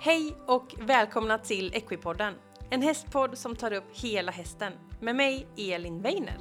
Hej 0.00 0.36
och 0.46 0.74
välkomna 0.80 1.38
till 1.38 1.74
Equipodden, 1.74 2.34
en 2.70 2.82
hästpodd 2.82 3.38
som 3.38 3.56
tar 3.56 3.72
upp 3.72 3.84
hela 3.92 4.32
hästen 4.32 4.72
med 5.00 5.16
mig 5.16 5.46
Elin 5.56 6.02
Weiner. 6.02 6.38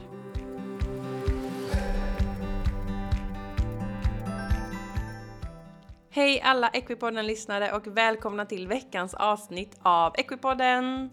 Hej 6.10 6.42
alla 6.42 6.70
Equipodden-lyssnare 6.70 7.72
och 7.72 7.88
välkomna 7.88 8.46
till 8.46 8.68
veckans 8.68 9.14
avsnitt 9.14 9.78
av 9.82 10.14
Equipodden! 10.18 11.10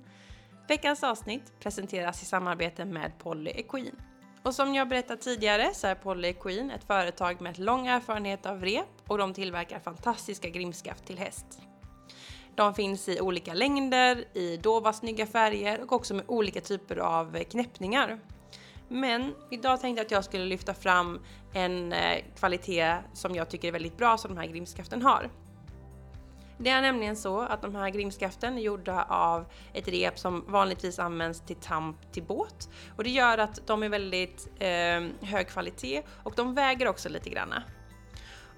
Veckans 0.69 1.05
avsnitt 1.05 1.53
presenteras 1.61 2.23
i 2.23 2.25
samarbete 2.25 2.85
med 2.85 3.19
Polly 3.19 3.51
Equine. 3.51 3.97
Och 4.43 4.55
som 4.55 4.75
jag 4.75 4.89
berättat 4.89 5.21
tidigare 5.21 5.75
så 5.75 5.87
är 5.87 5.95
Polly 5.95 6.29
Equine 6.29 6.71
ett 6.71 6.85
företag 6.85 7.41
med 7.41 7.59
lång 7.59 7.87
erfarenhet 7.87 8.47
av 8.47 8.61
rep 8.65 8.87
och 9.09 9.19
de 9.19 9.35
tillverkar 9.35 9.79
fantastiska 9.79 10.49
grimskaft 10.49 11.07
till 11.07 11.19
häst. 11.19 11.61
De 12.55 12.75
finns 12.75 13.09
i 13.09 13.21
olika 13.21 13.55
längder, 13.55 14.25
i 14.35 14.57
dova 14.57 14.93
snygga 14.93 15.27
färger 15.27 15.83
och 15.83 15.93
också 15.93 16.15
med 16.15 16.25
olika 16.29 16.61
typer 16.61 16.97
av 16.97 17.37
eh, 17.37 17.45
knäppningar. 17.45 18.19
Men 18.89 19.35
idag 19.51 19.81
tänkte 19.81 20.01
jag 20.01 20.07
att 20.07 20.11
jag 20.11 20.25
skulle 20.25 20.45
lyfta 20.45 20.75
fram 20.75 21.21
en 21.53 21.93
eh, 21.93 22.25
kvalitet 22.39 22.97
som 23.13 23.35
jag 23.35 23.49
tycker 23.49 23.69
är 23.69 23.73
väldigt 23.73 23.97
bra 23.97 24.19
som 24.19 24.35
de 24.35 24.41
här 24.41 24.47
grimskaften 24.47 25.03
har. 25.03 25.31
Det 26.59 26.71
är 26.71 26.83
nämligen 26.83 27.17
så 27.17 27.41
att 27.41 27.63
de 27.63 27.75
här 27.75 27.91
grimskaften 27.91 28.59
är 28.59 28.63
gjorda 28.63 29.03
av 29.03 29.45
ett 29.73 29.89
rep 29.89 30.19
som 30.19 30.45
vanligtvis 30.49 30.99
används 30.99 31.41
till 31.41 31.57
tamp 31.57 32.13
till 32.13 32.23
båt 32.23 32.69
och 32.97 33.05
det 33.05 33.11
gör 33.11 33.39
att 33.39 33.67
de 33.67 33.83
är 33.83 33.89
väldigt 33.89 34.49
eh, 34.59 35.29
hög 35.29 35.49
kvalitet 35.49 36.03
och 36.23 36.33
de 36.37 36.55
väger 36.55 36.89
också 36.89 37.09
lite 37.09 37.31
granna. 37.31 37.63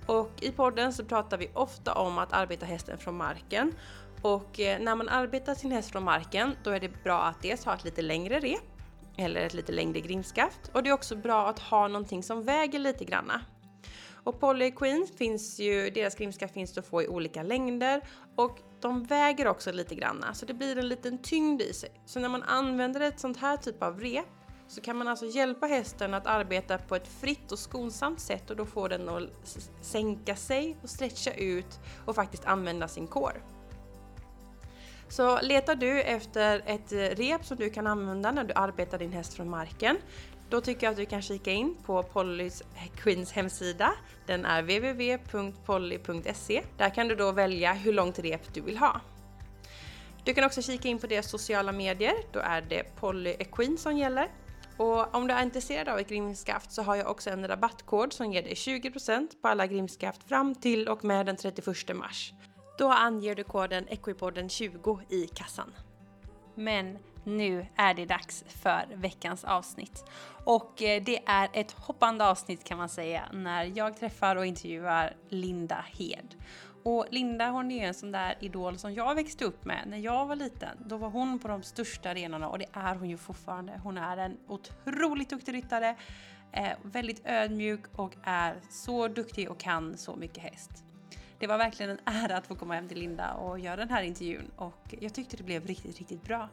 Och 0.07 0.31
i 0.41 0.51
podden 0.51 0.93
så 0.93 1.05
pratar 1.05 1.39
vi 1.39 1.51
ofta 1.55 1.95
om 1.95 2.19
att 2.19 2.33
arbeta 2.33 2.67
hästen 2.67 2.99
från 2.99 3.17
marken 3.17 3.73
och 4.23 4.61
eh, 4.61 4.81
när 4.81 4.95
man 4.95 5.09
arbetar 5.09 5.55
sin 5.55 5.73
häst 5.73 5.91
från 5.91 6.05
marken 6.05 6.57
då 6.65 6.71
är 6.71 6.81
det 6.81 7.03
bra 7.05 7.23
att 7.23 7.43
dels 7.43 7.65
ha 7.65 7.75
ett 7.75 7.85
lite 7.85 8.03
längre 8.03 8.41
rep 8.41 8.63
eller 9.17 9.41
ett 9.41 9.55
lite 9.55 9.73
längre 9.73 10.01
grimskaft 10.01 10.71
och 10.73 10.83
det 10.83 10.89
är 10.89 10.95
också 10.95 11.17
bra 11.17 11.49
att 11.49 11.59
ha 11.59 11.89
någonting 11.89 12.23
som 12.23 12.43
väger 12.43 12.79
lite 12.79 13.05
granna. 13.05 13.41
Och 14.25 14.41
Polly 14.41 14.71
Queen 14.71 15.07
finns 15.19 15.59
ju, 15.61 15.91
deras 15.91 16.15
grimskaft 16.15 16.55
finns 16.55 16.79
att 16.79 16.87
få 16.87 17.03
i 17.03 17.09
olika 17.09 17.43
längder 17.43 18.01
och 18.37 18.59
de 18.81 19.05
väger 19.05 19.47
också 19.47 19.73
lite 19.73 19.95
granna 19.95 20.35
så 20.35 20.47
det 20.47 20.55
blir 20.55 20.79
en 20.79 20.89
liten 20.89 21.19
tyngd 21.19 21.63
i 21.63 21.73
sig. 21.73 21.91
Så 22.07 22.21
när 22.21 22.29
man 22.29 22.43
använder 22.43 23.01
ett 23.01 23.21
sånt 23.21 23.37
här 23.37 23.57
typ 23.57 23.83
av 23.83 24.01
rep 24.01 24.27
så 24.69 24.81
kan 24.81 24.97
man 24.97 25.09
alltså 25.09 25.27
hjälpa 25.27 25.67
hästen 25.67 26.15
att 26.15 26.27
arbeta 26.27 26.79
på 26.79 26.97
ett 26.97 27.09
fritt 27.09 27.53
och 27.53 27.59
skonsamt 27.59 28.21
sätt 28.21 28.51
och 28.51 28.57
då 28.57 28.67
får 28.67 28.89
den 28.89 29.09
att 29.09 29.23
sänka 29.81 30.37
sig 30.37 30.77
och 30.83 30.91
stretcha 30.91 31.33
ut 31.33 31.81
och 32.05 32.15
faktiskt 32.15 32.45
använda 32.45 32.89
sin 32.89 33.07
kår. 33.07 33.43
Så 35.09 35.41
letar 35.41 35.75
du 35.75 36.03
efter 36.03 36.63
ett 36.67 37.19
rep 37.19 37.45
som 37.45 37.57
du 37.57 37.71
kan 37.71 37.87
använda 37.87 38.33
när 38.33 38.45
du 38.45 38.55
arbetar 38.55 38.99
din 38.99 39.13
häst 39.13 39.35
från 39.35 39.51
marken 39.51 39.97
då 40.51 40.61
tycker 40.61 40.87
jag 40.87 40.91
att 40.91 40.97
du 40.97 41.07
kan 41.07 41.23
kika 41.23 41.53
in 41.53 41.77
på 41.87 42.03
Pollys 42.03 42.63
Queens 42.97 43.33
hemsida. 43.33 43.93
Den 44.27 44.45
är 44.45 44.63
www.polly.se. 44.63 46.63
Där 46.77 46.91
kan 46.91 47.09
du 47.09 47.17
då 47.17 47.33
välja 47.33 47.73
hur 47.73 47.93
långt 47.93 48.19
rep 48.19 48.55
du 48.55 48.61
vill 48.61 48.79
ha. 48.79 49.01
Du 50.25 50.35
kan 50.35 50.45
också 50.45 50.63
kika 50.63 50.89
in 50.89 50.99
på 50.99 51.07
deras 51.07 51.31
sociala 51.31 51.73
medier. 51.73 52.15
Då 52.33 52.39
är 52.39 52.61
det 52.61 52.97
Polly 52.97 53.35
Queen 53.53 53.79
som 53.79 53.99
gäller. 53.99 54.29
Och 54.77 55.15
om 55.15 55.27
du 55.27 55.35
är 55.35 55.43
intresserad 55.43 55.89
av 55.89 55.99
ett 55.99 56.09
grimskaft 56.09 56.73
så 56.73 56.83
har 56.83 56.97
jag 56.97 57.11
också 57.11 57.31
en 57.31 57.49
rabattkod 57.49 58.13
som 58.13 58.33
ger 58.33 58.43
dig 58.43 58.55
20% 58.55 59.29
på 59.43 59.49
alla 59.49 59.67
grimskaft 59.67 60.29
fram 60.29 60.55
till 60.55 60.89
och 60.89 61.05
med 61.05 61.27
den 61.27 61.37
31 61.37 61.97
mars. 61.97 62.33
Då 62.79 62.89
anger 62.89 63.35
du 63.35 63.45
koden 63.45 63.87
Equipodden20 63.87 65.01
i 65.09 65.27
kassan. 65.27 65.73
Men 66.55 66.99
nu 67.25 67.67
är 67.77 67.95
det 67.95 68.07
dags 68.07 68.45
för 68.49 68.87
veckans 68.95 69.45
avsnitt. 69.45 70.05
Och 70.45 70.83
eh, 70.83 71.03
det 71.03 71.23
är 71.27 71.49
ett 71.53 71.73
hoppande 71.73 72.25
avsnitt 72.25 72.65
kan 72.65 72.79
man 72.79 72.89
säga 72.89 73.23
när 73.33 73.73
jag 73.75 73.97
träffar 73.97 74.37
och 74.37 74.47
intervjuar 74.47 75.17
Linda 75.29 75.85
Hed. 75.87 76.35
Och 76.89 77.07
Linda 77.11 77.51
hon 77.51 77.71
är 77.71 77.87
en 77.87 77.95
sån 77.95 78.13
där 78.13 78.35
idol 78.41 78.79
som 78.79 78.95
jag 78.95 79.15
växte 79.15 79.45
upp 79.45 79.65
med 79.65 79.85
när 79.87 79.99
jag 79.99 80.27
var 80.27 80.37
liten. 80.37 80.79
Då 80.87 80.97
var 80.97 81.11
hon 81.11 81.39
på 81.39 81.49
de 81.49 81.63
största 81.63 82.11
arenorna 82.11 82.49
och 82.49 82.59
det 82.59 82.67
är 82.73 82.95
hon 82.95 83.11
ju 83.11 83.17
fortfarande. 83.17 83.81
Hon 83.83 83.99
är 83.99 84.17
en 84.17 84.37
otroligt 84.49 85.31
duktig 85.31 85.55
ryttare, 85.55 85.97
eh, 86.53 86.73
väldigt 86.83 87.27
ödmjuk 87.27 87.81
och 87.93 88.15
är 88.23 88.61
så 88.71 89.09
duktig 89.09 89.51
och 89.51 89.59
kan 89.59 89.97
så 89.97 90.17
mycket 90.17 90.43
häst. 90.43 90.86
Det 91.39 91.47
var 91.47 91.59
verkligen 91.59 91.91
en 91.91 91.99
ära 92.05 92.37
att 92.37 92.47
få 92.47 92.55
komma 92.55 92.75
hem 92.75 92.89
till 92.89 92.99
Linda 92.99 93.33
och 93.33 93.59
göra 93.59 93.77
den 93.77 93.91
här 93.91 94.03
intervjun 94.03 94.51
och 94.57 94.95
jag 95.01 95.15
tyckte 95.15 95.37
det 95.37 95.43
blev 95.43 95.67
riktigt, 95.67 95.99
riktigt 95.99 96.23
bra. 96.23 96.49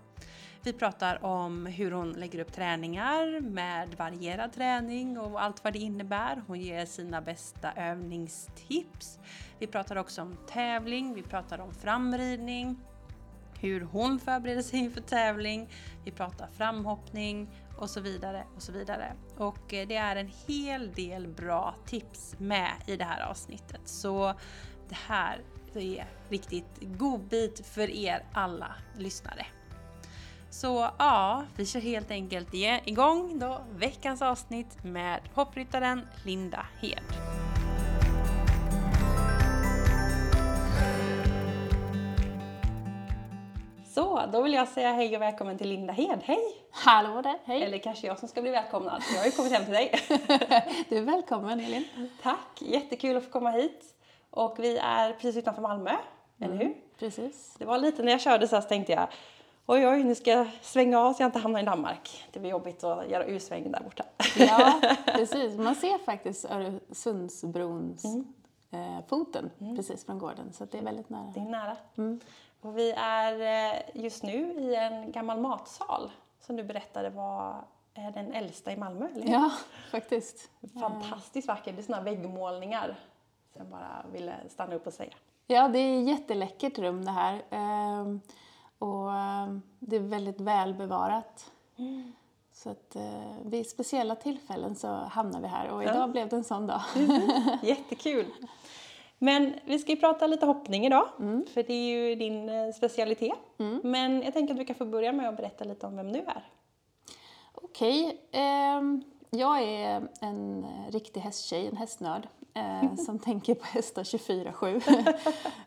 Vi 0.63 0.73
pratar 0.73 1.25
om 1.25 1.66
hur 1.66 1.91
hon 1.91 2.11
lägger 2.11 2.39
upp 2.39 2.53
träningar 2.53 3.41
med 3.41 3.94
varierad 3.94 4.53
träning 4.53 5.19
och 5.19 5.44
allt 5.44 5.63
vad 5.63 5.73
det 5.73 5.79
innebär. 5.79 6.44
Hon 6.47 6.61
ger 6.61 6.85
sina 6.85 7.21
bästa 7.21 7.71
övningstips. 7.71 9.19
Vi 9.59 9.67
pratar 9.67 9.95
också 9.95 10.21
om 10.21 10.38
tävling, 10.47 11.13
vi 11.13 11.21
pratar 11.21 11.59
om 11.59 11.73
framridning, 11.73 12.79
hur 13.59 13.81
hon 13.81 14.19
förbereder 14.19 14.61
sig 14.61 14.79
inför 14.79 15.01
tävling, 15.01 15.69
vi 16.05 16.11
pratar 16.11 16.47
framhoppning 16.57 17.50
och 17.77 17.89
så 17.89 18.01
vidare 18.01 18.44
och 18.55 18.61
så 18.61 18.71
vidare. 18.71 19.13
Och 19.38 19.73
eh, 19.73 19.88
det 19.88 19.95
är 19.95 20.15
en 20.15 20.31
hel 20.47 20.91
del 20.91 21.27
bra 21.27 21.75
tips 21.85 22.35
med 22.38 22.71
i 22.88 22.95
det 22.95 23.05
här 23.05 23.21
avsnittet. 23.21 23.81
Så 23.85 24.33
det 24.89 24.97
här 25.07 25.41
är 25.75 26.05
riktigt 26.29 26.79
godbit 26.79 27.67
för 27.67 27.89
er 27.89 28.25
alla 28.33 28.75
lyssnare. 28.97 29.45
Så 30.49 30.89
ja, 30.99 31.44
vi 31.55 31.66
kör 31.66 31.79
helt 31.79 32.11
enkelt 32.11 32.53
igång 32.53 33.39
då 33.39 33.61
veckans 33.75 34.21
avsnitt 34.21 34.83
med 34.83 35.19
hoppryttaren 35.33 36.07
Linda 36.25 36.66
Hed. 36.81 37.03
Så, 43.94 44.25
då 44.31 44.41
vill 44.41 44.53
jag 44.53 44.67
säga 44.67 44.94
hej 44.94 45.15
och 45.15 45.21
välkommen 45.21 45.57
till 45.57 45.69
Linda 45.69 45.94
Hed. 45.94 46.19
Hej! 46.23 46.39
Hallå 46.71 47.21
där, 47.21 47.39
hej! 47.45 47.63
Eller 47.63 47.77
kanske 47.77 48.07
jag 48.07 48.19
som 48.19 48.27
ska 48.27 48.41
bli 48.41 48.51
välkomnad, 48.51 49.03
jag 49.13 49.19
har 49.19 49.25
ju 49.25 49.31
kommit 49.31 49.51
hem 49.51 49.65
till 49.65 49.73
dig. 49.73 49.91
du 50.89 50.97
är 50.97 51.01
välkommen 51.01 51.59
Elin. 51.59 51.85
Tack, 52.23 52.61
jättekul 52.61 53.17
att 53.17 53.23
få 53.23 53.29
komma 53.29 53.51
hit. 53.51 53.93
Och 54.33 54.55
vi 54.59 54.77
är 54.77 55.13
precis 55.13 55.38
utanför 55.38 55.61
Malmö, 55.61 55.89
mm, 55.89 56.01
eller 56.39 56.55
hur? 56.66 56.75
Precis. 56.99 57.55
Det 57.57 57.66
var 57.66 57.77
lite 57.77 58.03
när 58.03 58.11
jag 58.11 58.21
körde 58.21 58.47
så 58.47 58.55
här 58.55 58.61
så 58.61 58.67
tänkte 58.67 58.91
jag 58.91 59.07
oj 59.66 59.88
oj, 59.88 60.03
nu 60.03 60.16
ska 60.16 60.31
jag 60.31 60.47
svänga 60.61 60.99
av 60.99 61.13
så 61.13 61.23
jag 61.23 61.27
inte 61.27 61.39
hamnar 61.39 61.59
i 61.59 61.63
Danmark. 61.63 62.25
Det 62.31 62.39
blir 62.39 62.49
jobbigt 62.49 62.83
att 62.83 63.09
göra 63.09 63.25
U-sväng 63.25 63.71
där 63.71 63.83
borta. 63.83 64.05
Ja, 64.38 64.81
precis. 65.05 65.57
Man 65.57 65.75
ser 65.75 65.97
faktiskt 65.97 66.45
Öresundsbrons 66.45 68.05
mm. 68.05 68.25
eh, 68.71 69.05
foten 69.07 69.49
mm. 69.59 69.75
precis 69.75 70.05
från 70.05 70.19
gården, 70.19 70.53
så 70.53 70.65
det 70.65 70.77
är 70.77 70.81
väldigt 70.81 71.09
nära. 71.09 71.31
Det 71.33 71.39
är 71.39 71.45
nära. 71.45 71.77
Mm. 71.97 72.19
Och 72.61 72.77
vi 72.77 72.91
är 72.97 73.41
eh, 73.73 73.79
just 73.94 74.23
nu 74.23 74.53
i 74.53 74.75
en 74.75 75.11
gammal 75.11 75.39
matsal 75.39 76.11
som 76.41 76.55
du 76.55 76.63
berättade 76.63 77.09
var 77.09 77.65
är 77.94 78.11
den 78.11 78.33
äldsta 78.33 78.71
i 78.71 78.77
Malmö, 78.77 79.07
eller 79.15 79.27
Ja, 79.27 79.51
faktiskt. 79.91 80.50
Fantastiskt 80.79 81.47
vackert. 81.47 81.75
Det 81.75 81.81
är 81.81 81.83
sådana 81.83 82.03
väggmålningar 82.03 82.95
som 83.53 83.62
jag 83.62 83.68
bara 83.68 84.06
ville 84.12 84.36
stanna 84.50 84.75
upp 84.75 84.88
och 84.88 84.94
säga. 84.94 85.14
Ja, 85.47 85.68
det 85.68 85.80
är 85.80 86.02
ett 86.02 86.08
jätteläckert 86.08 86.80
rum 86.80 87.06
det 87.06 87.12
här. 87.12 87.41
Ehm, 87.50 88.22
och 88.78 89.14
ehm, 89.14 89.62
det 89.80 89.96
är 89.96 90.00
väldigt 90.00 90.41
välbevarat. 90.41 91.52
Mm. 91.77 92.13
Så 92.51 92.69
att 92.69 92.95
eh, 92.95 93.38
vid 93.45 93.69
speciella 93.69 94.16
tillfällen 94.16 94.75
så 94.75 94.88
hamnar 94.88 95.42
vi 95.42 95.48
här 95.48 95.69
och 95.69 95.83
idag 95.83 95.95
ja. 95.95 96.07
blev 96.07 96.30
det 96.30 96.36
en 96.36 96.44
sån 96.44 96.68
dag. 96.68 96.81
Mm. 96.95 97.22
Jättekul! 97.63 98.25
Men 99.18 99.54
vi 99.66 99.80
ska 99.80 99.92
ju 99.92 99.98
prata 99.98 100.27
lite 100.27 100.45
hoppning 100.45 100.86
idag, 100.86 101.07
mm. 101.19 101.45
för 101.54 101.63
det 101.63 101.74
är 101.74 101.98
ju 101.98 102.16
din 102.16 102.50
eh, 102.50 102.72
specialitet. 102.72 103.38
Mm. 103.57 103.81
Men 103.83 104.22
jag 104.22 104.33
tänker 104.33 104.54
att 104.54 104.60
du 104.60 104.66
kan 104.66 104.75
få 104.75 104.86
börja 104.86 105.12
med 105.12 105.30
att 105.30 105.38
berätta 105.38 105.63
lite 105.63 105.88
om 105.88 105.95
vem 105.95 106.13
du 106.13 106.19
är. 106.19 106.48
Okej. 107.54 108.06
Okay. 108.06 108.42
Eh, 108.42 108.81
jag 109.30 109.62
är 109.62 110.07
en 110.22 110.66
riktig 110.89 111.22
hästtjej, 111.22 111.68
en 111.68 111.77
hästnörd, 111.77 112.27
eh, 112.53 112.95
som 113.05 113.19
tänker 113.19 113.55
på 113.55 113.65
hästar 113.65 114.03
24-7. 114.03 115.13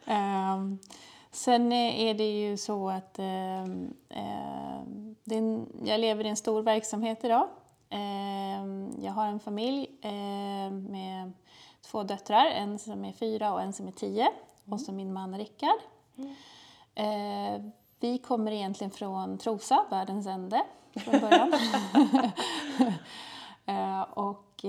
eh, 0.06 0.88
Sen 1.36 1.72
är 1.72 2.14
det 2.14 2.40
ju 2.40 2.56
så 2.56 2.90
att 2.90 3.18
eh, 3.18 3.62
eh, 4.08 4.80
en, 5.30 5.66
jag 5.84 6.00
lever 6.00 6.24
i 6.24 6.28
en 6.28 6.36
stor 6.36 6.62
verksamhet 6.62 7.24
idag. 7.24 7.48
Eh, 7.90 8.64
jag 9.04 9.12
har 9.12 9.26
en 9.26 9.40
familj 9.40 9.90
eh, 10.02 10.70
med 10.70 11.32
två 11.90 12.02
döttrar, 12.02 12.46
en 12.46 12.78
som 12.78 13.04
är 13.04 13.12
fyra 13.12 13.52
och 13.52 13.62
en 13.62 13.72
som 13.72 13.88
är 13.88 13.92
tio. 13.92 14.22
Mm. 14.22 14.72
Och 14.72 14.80
så 14.80 14.92
min 14.92 15.12
man 15.12 15.38
Rickard. 15.38 15.78
Mm. 16.16 16.34
Eh, 16.94 17.70
vi 18.00 18.18
kommer 18.18 18.52
egentligen 18.52 18.90
från 18.90 19.38
Trosa, 19.38 19.84
världens 19.90 20.26
ände, 20.26 20.62
från 20.94 21.20
början. 21.20 21.52
Eh, 23.68 24.00
och 24.00 24.64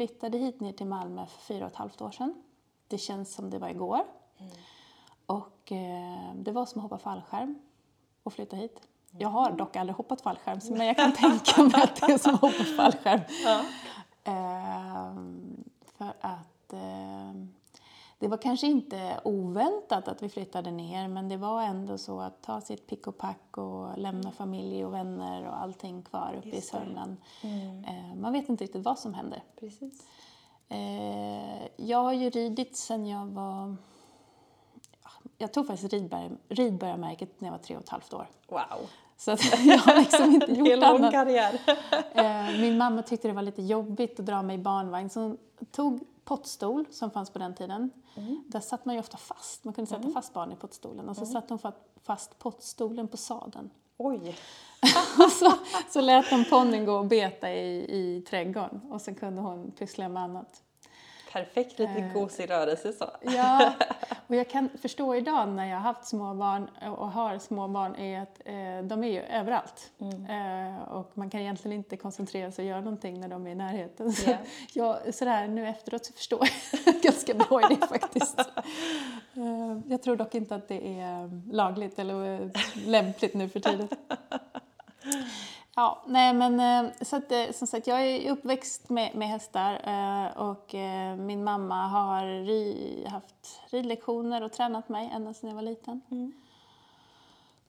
flyttade 0.00 0.38
hit 0.38 0.60
ner 0.60 0.72
till 0.72 0.86
Malmö 0.86 1.26
för 1.26 1.40
fyra 1.40 1.64
och 1.64 1.70
ett 1.70 1.76
halvt 1.76 2.02
år 2.02 2.10
sedan. 2.10 2.42
Det 2.88 2.98
känns 2.98 3.34
som 3.34 3.50
det 3.50 3.58
var 3.58 3.68
igår. 3.68 4.00
Mm. 4.38 4.52
Och 5.26 5.72
eh, 5.72 6.34
det 6.34 6.52
var 6.52 6.66
som 6.66 6.78
att 6.78 6.82
hoppa 6.82 6.98
fallskärm 6.98 7.58
och 8.22 8.32
flytta 8.32 8.56
hit. 8.56 8.80
Jag 9.10 9.28
har 9.28 9.52
dock 9.52 9.76
aldrig 9.76 9.96
hoppat 9.96 10.20
fallskärm, 10.20 10.60
men 10.70 10.86
jag 10.86 10.96
kan 10.96 11.12
tänka 11.16 11.62
mig 11.62 11.82
att 11.82 11.96
det 11.96 12.12
är 12.12 12.18
som 12.18 12.34
att 12.34 12.40
hoppa 12.40 12.64
fallskärm. 12.64 13.20
Ja. 13.44 13.62
Ehm, 14.24 15.64
för 15.98 16.12
att 16.20 16.72
ehm, 16.72 17.54
det 18.20 18.28
var 18.28 18.36
kanske 18.36 18.66
inte 18.66 19.20
oväntat 19.24 20.08
att 20.08 20.22
vi 20.22 20.28
flyttade 20.28 20.70
ner, 20.70 21.08
men 21.08 21.28
det 21.28 21.36
var 21.36 21.62
ändå 21.62 21.98
så 21.98 22.20
att 22.20 22.42
ta 22.42 22.60
sitt 22.60 22.86
pick 22.86 23.06
och 23.06 23.18
pack 23.18 23.58
och 23.58 23.98
lämna 23.98 24.30
familj 24.32 24.84
och 24.84 24.94
vänner 24.94 25.48
och 25.48 25.60
allting 25.62 26.02
kvar 26.02 26.34
uppe 26.38 26.56
i. 26.56 26.60
Sörmland. 26.60 27.16
Mm. 27.42 27.84
Ehm, 27.84 28.20
man 28.20 28.32
vet 28.32 28.48
inte 28.48 28.64
riktigt 28.64 28.84
vad 28.84 28.98
som 28.98 29.14
händer. 29.14 29.42
Precis. 29.60 30.06
Eh, 30.68 31.66
jag 31.76 31.98
har 31.98 32.12
ju 32.12 32.30
ridit 32.30 32.76
sen 32.76 33.06
jag 33.06 33.26
var... 33.26 33.76
ja, 35.04 35.10
Jag 35.38 35.52
tog 35.52 35.66
faktiskt 35.66 35.92
ridbör, 35.92 36.30
ridbörjarmärket 36.48 37.40
när 37.40 37.48
jag 37.48 37.52
var 37.52 37.58
tre 37.58 37.76
och 37.76 37.82
ett 37.82 37.88
halvt 37.88 38.12
år. 38.14 38.26
Wow. 38.48 38.60
Så 39.16 39.30
jag 39.64 39.78
har 39.78 40.00
liksom 40.00 40.24
inte 40.34 40.46
är 40.46 40.56
en 40.58 40.64
gjort 40.66 40.78
lång 40.78 40.96
annat. 40.98 41.12
karriär. 41.12 41.60
Eh, 42.14 42.60
min 42.60 42.78
mamma 42.78 43.02
tyckte 43.02 43.28
det 43.28 43.34
var 43.34 43.42
lite 43.42 43.62
jobbigt 43.62 44.20
att 44.20 44.26
dra 44.26 44.42
mig 44.42 44.54
i 44.54 44.58
barnvagn 44.58 45.10
så 45.10 45.20
hon 45.20 45.38
tog 45.70 46.00
pottstol 46.34 46.84
som 46.90 47.10
fanns 47.10 47.30
på 47.30 47.38
den 47.38 47.54
tiden. 47.54 47.90
Där 48.46 48.60
satt 48.60 48.84
man 48.84 48.94
ju 48.94 49.00
ofta 49.00 49.16
fast. 49.16 49.64
Man 49.64 49.74
kunde 49.74 49.90
sätta 49.90 50.10
fast 50.10 50.32
barn 50.32 50.52
i 50.52 50.56
pottstolen 50.56 51.08
och 51.08 51.16
så 51.16 51.26
satte 51.26 51.54
hon 51.54 51.58
fa- 51.58 51.72
fast 52.02 52.38
pottstolen 52.38 53.08
på 53.08 53.16
sadeln. 53.16 53.70
Oj. 53.96 54.36
Så, 55.38 55.52
så 55.90 56.00
lät 56.00 56.30
hon 56.30 56.44
ponnyn 56.50 56.84
gå 56.86 56.92
och 56.92 57.06
beta 57.06 57.50
i, 57.52 57.76
i 57.98 58.22
trädgården 58.28 58.80
och 58.90 59.00
så 59.00 59.14
kunde 59.14 59.40
hon 59.42 59.70
pyssla 59.70 60.08
med 60.08 60.22
annat. 60.22 60.62
Perfekt, 61.32 61.78
lite 61.78 61.92
Eh. 61.92 62.12
gosig 62.12 62.50
rörelse 62.50 62.92
så. 62.92 63.10
Ja, 63.20 63.72
och 64.26 64.34
jag 64.36 64.48
kan 64.50 64.68
förstå 64.82 65.14
idag 65.14 65.48
när 65.48 65.66
jag 65.66 65.76
har 65.76 65.82
haft 65.82 66.04
små 66.04 66.34
barn 66.34 66.70
och 66.98 67.10
har 67.10 67.38
små 67.38 67.68
barn 67.68 67.96
är 67.96 68.20
att 68.22 68.40
eh, 68.44 68.88
de 68.88 69.04
är 69.04 69.08
ju 69.08 69.20
överallt. 69.20 69.90
Eh, 70.28 70.82
och 70.92 71.10
man 71.14 71.30
kan 71.30 71.40
egentligen 71.40 71.76
inte 71.76 71.96
koncentrera 71.96 72.52
sig 72.52 72.62
och 72.62 72.68
göra 72.68 72.80
någonting 72.80 73.20
när 73.20 73.28
de 73.28 73.46
är 73.46 73.50
i 73.50 73.54
närheten. 73.54 74.12
Så 74.12 74.30
Ja. 74.30 74.36
jag, 74.74 75.14
sådär, 75.14 75.48
nu 75.48 75.68
efteråt 75.68 76.04
så 76.06 76.12
förstår 76.12 76.48
jag 76.84 76.94
ganska 77.02 77.34
bra 77.34 77.70
idé 77.70 77.86
faktiskt. 77.86 78.38
Eh, 79.34 79.78
jag 79.88 80.02
tror 80.02 80.16
dock 80.16 80.34
inte 80.34 80.54
att 80.54 80.68
det 80.68 81.00
är 81.00 81.52
lagligt 81.52 81.98
eller 81.98 82.40
eh, 82.42 82.48
lämpligt 82.86 83.34
nu 83.34 83.48
för 83.48 83.60
tiden. 83.60 83.88
Ja, 85.76 86.02
nej 86.06 86.34
men 86.34 86.60
eh, 86.60 86.92
så 87.02 87.16
att, 87.16 87.32
eh, 87.32 87.50
som 87.52 87.66
sagt 87.66 87.86
jag 87.86 88.06
är 88.06 88.30
uppväxt 88.30 88.88
med, 88.88 89.14
med 89.14 89.28
hästar 89.28 89.72
eh, 89.84 90.36
och 90.36 90.74
min 91.18 91.44
mamma 91.44 91.86
har 91.86 92.44
ri, 92.44 93.06
haft 93.10 93.60
ridlektioner 93.70 94.42
och 94.42 94.52
tränat 94.52 94.88
mig 94.88 95.10
ända 95.12 95.34
sedan 95.34 95.48
jag 95.48 95.56
var 95.56 95.62
liten. 95.62 96.00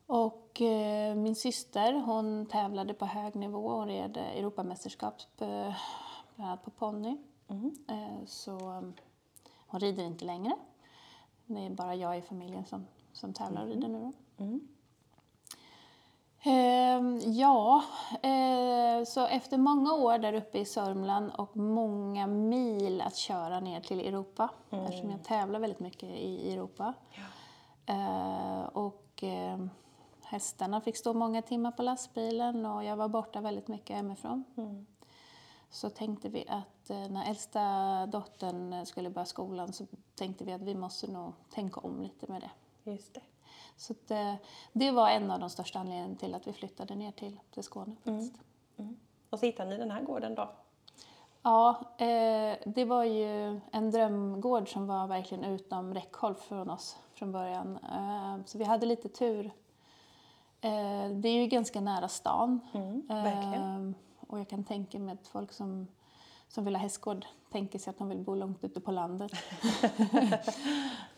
Och 0.06 0.62
eh, 0.62 1.16
min 1.16 1.36
syster 1.36 1.94
hon 1.94 2.46
tävlade 2.46 2.94
på 2.94 3.06
hög 3.06 3.36
nivå 3.36 3.68
och 3.68 3.86
red 3.86 4.18
Europamästerskap 4.18 5.16
bland 5.38 5.74
annat 6.38 6.64
på 6.64 6.72
ponny. 6.72 7.18
Eh, 7.88 8.26
så 8.26 8.58
eh, 8.58 8.82
hon 9.68 9.80
rider 9.80 10.04
inte 10.04 10.26
längre. 10.26 10.56
Det 11.46 11.66
är 11.66 11.70
bara 11.70 11.96
jag 11.96 12.18
i 12.18 12.22
familjen 12.22 12.66
som, 12.66 12.88
som 13.14 13.34
tävlar 13.34 13.62
och 13.62 13.68
rider 13.68 13.88
nu 13.88 14.14
då. 14.38 14.44
Ehm, 16.44 17.20
ja, 17.20 17.84
eh, 18.24 19.06
så 19.06 19.26
efter 19.26 19.58
många 19.58 19.94
år 19.94 20.18
där 20.18 20.34
uppe 20.34 20.60
i 20.60 20.66
Sörmland 20.66 21.32
och 21.32 21.58
många 21.58 22.28
mil 22.28 23.02
att 23.02 23.16
köra 23.16 23.60
ner 23.60 23.82
till 23.82 24.00
Europa, 24.00 24.50
eftersom 24.70 25.10
jag 25.10 25.24
tävlar 25.24 25.60
väldigt 25.60 25.80
mycket 25.80 26.10
i 26.10 26.54
Europa. 26.54 26.94
Eh, 27.86 28.62
och 28.64 29.24
eh, 29.24 29.66
hästarna 30.24 30.82
fick 30.82 30.98
stå 30.98 31.14
många 31.14 31.42
timmar 31.42 31.72
på 31.72 31.84
lastbilen 31.84 32.66
och 32.66 32.84
jag 32.84 32.96
var 32.96 33.08
borta 33.08 33.42
väldigt 33.42 33.68
mycket 33.68 33.96
hemifrån. 33.96 34.44
Så 35.70 35.90
tänkte 35.90 36.30
vi 36.30 36.46
att 36.48 36.90
när 36.90 37.30
äldsta 37.30 38.06
dottern 38.06 38.86
skulle 38.86 39.10
börja 39.10 39.26
skolan 39.26 39.74
så 39.74 39.86
tänkte 40.16 40.44
vi 40.44 40.54
att 40.54 40.62
vi 40.62 40.76
måste 40.76 41.12
nog 41.12 41.34
tänka 41.50 41.80
om 41.80 42.02
lite 42.02 42.32
med 42.32 42.42
det. 42.42 42.50
Just 42.84 43.14
det. 43.14 43.22
Så 43.78 43.94
att, 43.94 44.12
eh, 44.12 44.34
det 44.74 44.92
var 44.92 45.10
en 45.10 45.32
av 45.32 45.40
de 45.40 45.50
största 45.50 45.80
anledningarna 45.80 46.16
till 46.16 46.36
att 46.36 46.48
vi 46.48 46.54
flyttade 46.54 46.96
ner 46.96 47.12
till, 47.12 47.40
till 47.52 47.64
Skåne. 47.64 47.96
Faktiskt. 47.96 48.36
Och 49.30 49.40
så 49.40 49.46
hittade 49.46 49.70
ni 49.70 49.78
den 49.78 49.92
här 49.92 50.02
gården 50.02 50.36
då? 50.36 50.50
Ja, 51.44 51.82
eh, 51.98 52.58
det 52.66 52.86
var 52.86 53.04
ju 53.04 53.60
en 53.72 53.92
drömgård 53.92 54.74
som 54.74 54.88
var 54.88 55.08
verkligen 55.08 55.44
utom 55.44 55.94
räckhåll 55.94 56.36
från 56.36 56.70
oss 56.70 56.98
från 57.14 57.32
början. 57.32 57.80
Eh, 57.84 58.46
så 58.46 58.58
vi 58.58 58.64
hade 58.64 58.86
lite 58.86 59.10
tur. 59.10 59.46
Eh, 60.62 61.10
det 61.12 61.30
är 61.30 61.42
ju 61.42 61.48
ganska 61.48 61.82
nära 61.82 62.08
stan. 62.08 62.60
Mm, 62.74 63.08
verkligen. 63.08 63.90
Eh, 63.90 63.96
och 64.28 64.40
jag 64.40 64.48
kan 64.48 64.64
tänka 64.64 65.00
mig 65.00 65.14
att 65.14 65.28
folk 65.28 65.52
som, 65.52 65.88
som 66.52 66.66
vill 66.66 66.76
ha 66.76 66.82
hästgård 66.82 67.26
tänker 67.52 67.80
sig 67.80 67.92
att 67.92 67.98
de 67.98 68.10
vill 68.10 68.18
bo 68.18 68.36
långt 68.36 68.64
ute 68.64 68.80
på 68.80 68.92
landet. 68.92 69.32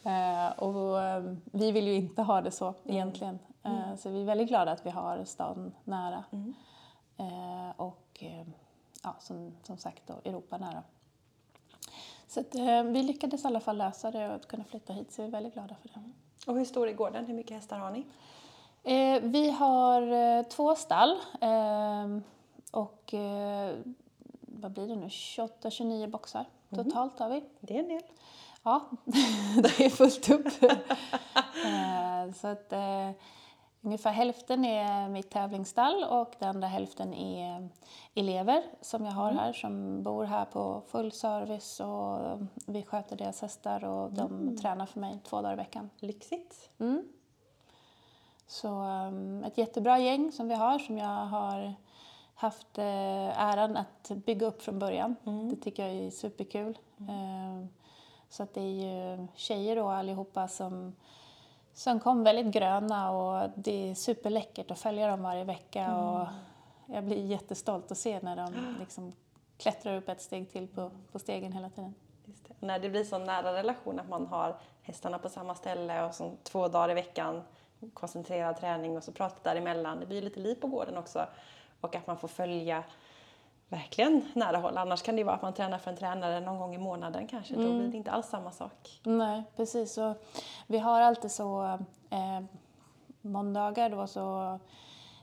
eh, 0.03 0.47
och 0.57 1.01
eh, 1.01 1.35
vi 1.43 1.71
vill 1.71 1.87
ju 1.87 1.93
inte 1.93 2.21
ha 2.21 2.41
det 2.41 2.51
så 2.51 2.73
egentligen. 2.85 3.39
Eh, 3.63 3.95
så 3.97 4.09
vi 4.09 4.21
är 4.21 4.25
väldigt 4.25 4.47
glada 4.47 4.71
att 4.71 4.85
vi 4.85 4.89
har 4.89 5.25
stan 5.25 5.73
nära. 5.83 6.23
Eh, 7.17 7.69
och 7.77 8.23
ja, 9.03 9.15
som, 9.19 9.53
som 9.63 9.77
sagt 9.77 10.07
då, 10.07 10.13
Europa 10.29 10.57
nära. 10.57 10.83
Så 12.27 12.39
att, 12.39 12.55
vi 12.85 13.03
lyckades 13.03 13.43
i 13.43 13.47
alla 13.47 13.59
fall 13.59 13.77
lösa 13.77 14.11
det 14.11 14.27
och 14.27 14.35
att 14.35 14.47
kunna 14.47 14.63
flytta 14.63 14.93
hit 14.93 15.11
så 15.11 15.21
vi 15.21 15.27
är 15.27 15.31
väldigt 15.31 15.53
glada 15.53 15.75
för 15.81 15.89
det. 15.89 16.01
Och 16.51 16.57
hur 16.57 16.65
stor 16.65 16.87
är 16.87 16.93
gården? 16.93 17.25
Hur 17.25 17.33
mycket 17.33 17.55
hästar 17.55 17.79
har 17.79 17.91
ni? 17.91 18.05
Vi 19.21 19.51
har 19.51 20.43
två 20.43 20.75
stall 20.75 21.17
och 22.71 23.13
vad 24.63 24.71
blir 24.71 24.87
det 24.87 24.95
nu, 24.95 25.07
28-29 25.07 26.07
boxar 26.07 26.45
totalt 26.75 27.19
har 27.19 27.29
vi. 27.29 27.43
Det 27.59 27.75
är 27.75 27.79
en 27.79 27.87
del. 27.87 28.01
Ja, 28.63 28.89
det 29.55 29.85
är 29.85 29.89
fullt 29.89 30.29
upp. 30.29 30.47
Eh, 31.65 32.33
så 32.33 32.47
att 32.47 32.73
eh, 32.73 33.09
ungefär 33.81 34.11
hälften 34.11 34.65
är 34.65 35.09
mitt 35.09 35.29
tävlingsstall 35.29 36.03
och 36.03 36.33
den 36.39 36.49
andra 36.49 36.67
hälften 36.67 37.13
är 37.13 37.69
elever 38.13 38.63
som 38.81 39.05
jag 39.05 39.11
har 39.11 39.31
här 39.31 39.53
som 39.53 40.03
bor 40.03 40.25
här 40.25 40.45
på 40.45 40.83
full 40.87 41.11
service 41.11 41.79
och 41.79 42.19
vi 42.67 42.83
sköter 42.83 43.15
deras 43.15 43.41
hästar 43.41 43.83
och 43.83 44.13
de 44.13 44.57
tränar 44.57 44.85
för 44.85 44.99
mig 44.99 45.19
två 45.23 45.41
dagar 45.41 45.53
i 45.53 45.55
veckan. 45.55 45.89
Lyxigt. 45.99 46.69
Mm. 46.79 47.03
Så 48.47 48.83
um, 48.83 49.43
ett 49.43 49.57
jättebra 49.57 49.99
gäng 49.99 50.31
som 50.31 50.47
vi 50.47 50.55
har 50.55 50.79
som 50.79 50.97
jag 50.97 51.25
har 51.25 51.73
haft 52.43 52.77
eh, 52.77 53.41
äran 53.41 53.77
att 53.77 54.11
bygga 54.25 54.47
upp 54.47 54.61
från 54.61 54.79
början. 54.79 55.15
Det 55.49 55.55
tycker 55.55 55.87
jag 55.87 55.95
är 55.95 56.11
superkul. 56.11 56.77
Eh, 56.97 57.65
så 58.29 58.43
att 58.43 58.53
det 58.53 58.61
är 58.61 59.17
ju 59.17 59.27
tjejer 59.35 59.75
då 59.75 59.87
allihopa 59.87 60.47
som, 60.47 60.95
som 61.73 61.99
kom 61.99 62.23
väldigt 62.23 62.53
gröna 62.53 63.11
och 63.11 63.49
det 63.55 63.89
är 63.89 63.95
superläckert 63.95 64.71
att 64.71 64.79
följa 64.79 65.07
dem 65.07 65.21
varje 65.21 65.43
vecka 65.43 65.97
och 65.97 66.27
jag 66.85 67.03
blir 67.03 67.25
jättestolt 67.25 67.91
att 67.91 67.97
se 67.97 68.19
när 68.21 68.35
de 68.35 68.75
liksom 68.79 69.13
klättrar 69.57 69.97
upp 69.97 70.09
ett 70.09 70.21
steg 70.21 70.51
till 70.51 70.67
på, 70.67 70.91
på 71.11 71.19
stegen 71.19 71.51
hela 71.51 71.69
tiden. 71.69 71.93
Det. 72.25 72.53
När 72.59 72.79
det 72.79 72.89
blir 72.89 73.03
så 73.03 73.17
nära 73.17 73.53
relation 73.53 73.99
att 73.99 74.09
man 74.09 74.27
har 74.27 74.57
hästarna 74.81 75.19
på 75.19 75.29
samma 75.29 75.55
ställe 75.55 76.03
och 76.03 76.15
så 76.15 76.31
två 76.43 76.67
dagar 76.67 76.91
i 76.91 76.93
veckan 76.93 77.43
koncentrerad 77.93 78.57
träning 78.57 78.97
och 78.97 79.03
så 79.03 79.11
pratar 79.11 79.53
däremellan. 79.53 79.99
Det 79.99 80.05
blir 80.05 80.21
lite 80.21 80.39
liv 80.39 80.55
på 80.55 80.67
gården 80.67 80.97
också. 80.97 81.25
Och 81.83 81.95
att 81.95 82.07
man 82.07 82.17
får 82.17 82.27
följa 82.27 82.83
verkligen 83.69 84.25
nära 84.33 84.57
håll. 84.57 84.77
Annars 84.77 85.01
kan 85.01 85.15
det 85.15 85.23
vara 85.23 85.35
att 85.35 85.41
man 85.41 85.53
tränar 85.53 85.77
för 85.77 85.91
en 85.91 85.97
tränare 85.97 86.39
någon 86.39 86.59
gång 86.59 86.75
i 86.75 86.77
månaden 86.77 87.27
kanske. 87.27 87.55
Då 87.55 87.77
blir 87.77 87.87
det 87.87 87.97
inte 87.97 88.11
alls 88.11 88.27
samma 88.27 88.51
sak. 88.51 88.99
Nej, 89.03 89.43
precis. 89.55 89.97
Och 89.97 90.23
vi 90.67 90.79
har 90.79 91.01
alltid 91.01 91.31
så... 91.31 91.63
Eh, 92.09 92.41
måndagar 93.23 93.89
då 93.89 94.07
så 94.07 94.59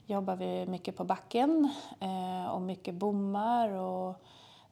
jobbar 0.07 0.37
vi 0.37 0.67
mycket 0.67 0.97
på 0.97 1.05
backen 1.05 1.73
eh, 2.01 2.51
och 2.51 2.61
mycket 2.61 2.95
bommar 2.95 3.69
och 3.69 4.15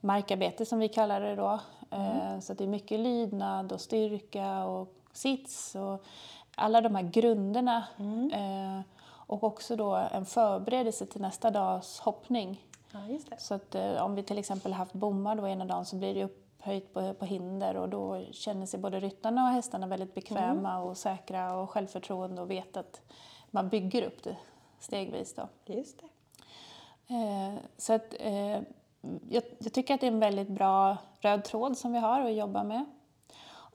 markarbete 0.01 0.67
som 0.67 0.79
vi 0.79 0.89
kallar 0.89 1.21
det 1.21 1.37
då. 1.37 1.61
Eh, 1.91 2.41
så 2.41 2.55
det 2.55 2.65
är 2.65 2.69
mycket 2.69 3.01
lydnad 3.01 3.73
och 3.73 3.81
styrka 3.81 4.65
och 4.65 4.95
sits 5.13 5.75
och 5.75 6.05
alla 6.55 6.81
de 6.81 6.95
här 6.95 7.03
grunderna. 7.03 7.85
Eh, 8.33 8.81
och 9.29 9.45
också 9.45 9.77
då 9.77 9.95
en 9.95 10.25
förberedelse 10.25 11.07
till 11.07 11.21
nästa 11.21 11.51
dags 11.51 12.01
hoppning. 12.01 12.67
Ja. 12.93 13.37
Så 13.39 13.55
att 13.55 13.75
eh, 13.75 14.05
om 14.05 14.15
vi 14.15 14.23
till 14.23 14.39
exempel 14.39 14.73
haft 14.73 14.93
bommar 14.93 15.37
då 15.37 15.49
ena 15.49 15.65
dagen 15.65 15.85
så 15.85 15.97
blir 15.97 16.15
det 16.15 16.25
upphöjt 16.25 16.95
på, 16.95 17.15
på 17.15 17.25
hinder 17.25 17.77
och 17.77 17.89
då 17.89 18.25
känner 18.31 18.67
sig 18.67 18.81
både 18.81 19.01
ryttarna 19.01 19.45
och 19.45 19.51
hästarna 19.51 19.87
väldigt 19.87 20.15
bekväma 20.15 20.79
och 20.79 20.97
säkra 20.97 21.57
och 21.57 21.71
självförtroende 21.71 22.43
och 22.43 22.51
vet 22.51 22.77
att 22.77 23.01
man 23.51 23.69
bygger 23.69 24.03
upp 24.03 24.23
det 24.23 24.37
stegvis 24.79 25.35
då. 25.35 25.49
Just 25.65 26.01
det. 26.01 26.09
Eh, 27.15 27.55
så 27.77 27.93
att 27.93 28.15
eh, 28.21 28.61
jag, 29.29 29.43
jag 29.59 29.73
tycker 29.73 29.95
att 29.95 30.01
det 30.01 30.07
är 30.07 30.13
en 30.13 30.21
väldigt 30.21 30.49
bra 30.49 30.97
röd 31.21 31.45
tråd 31.45 31.79
som 31.79 31.93
vi 31.93 31.99
har 31.99 32.21
att 32.21 32.35
jobba 32.35 32.65
med. 32.65 32.85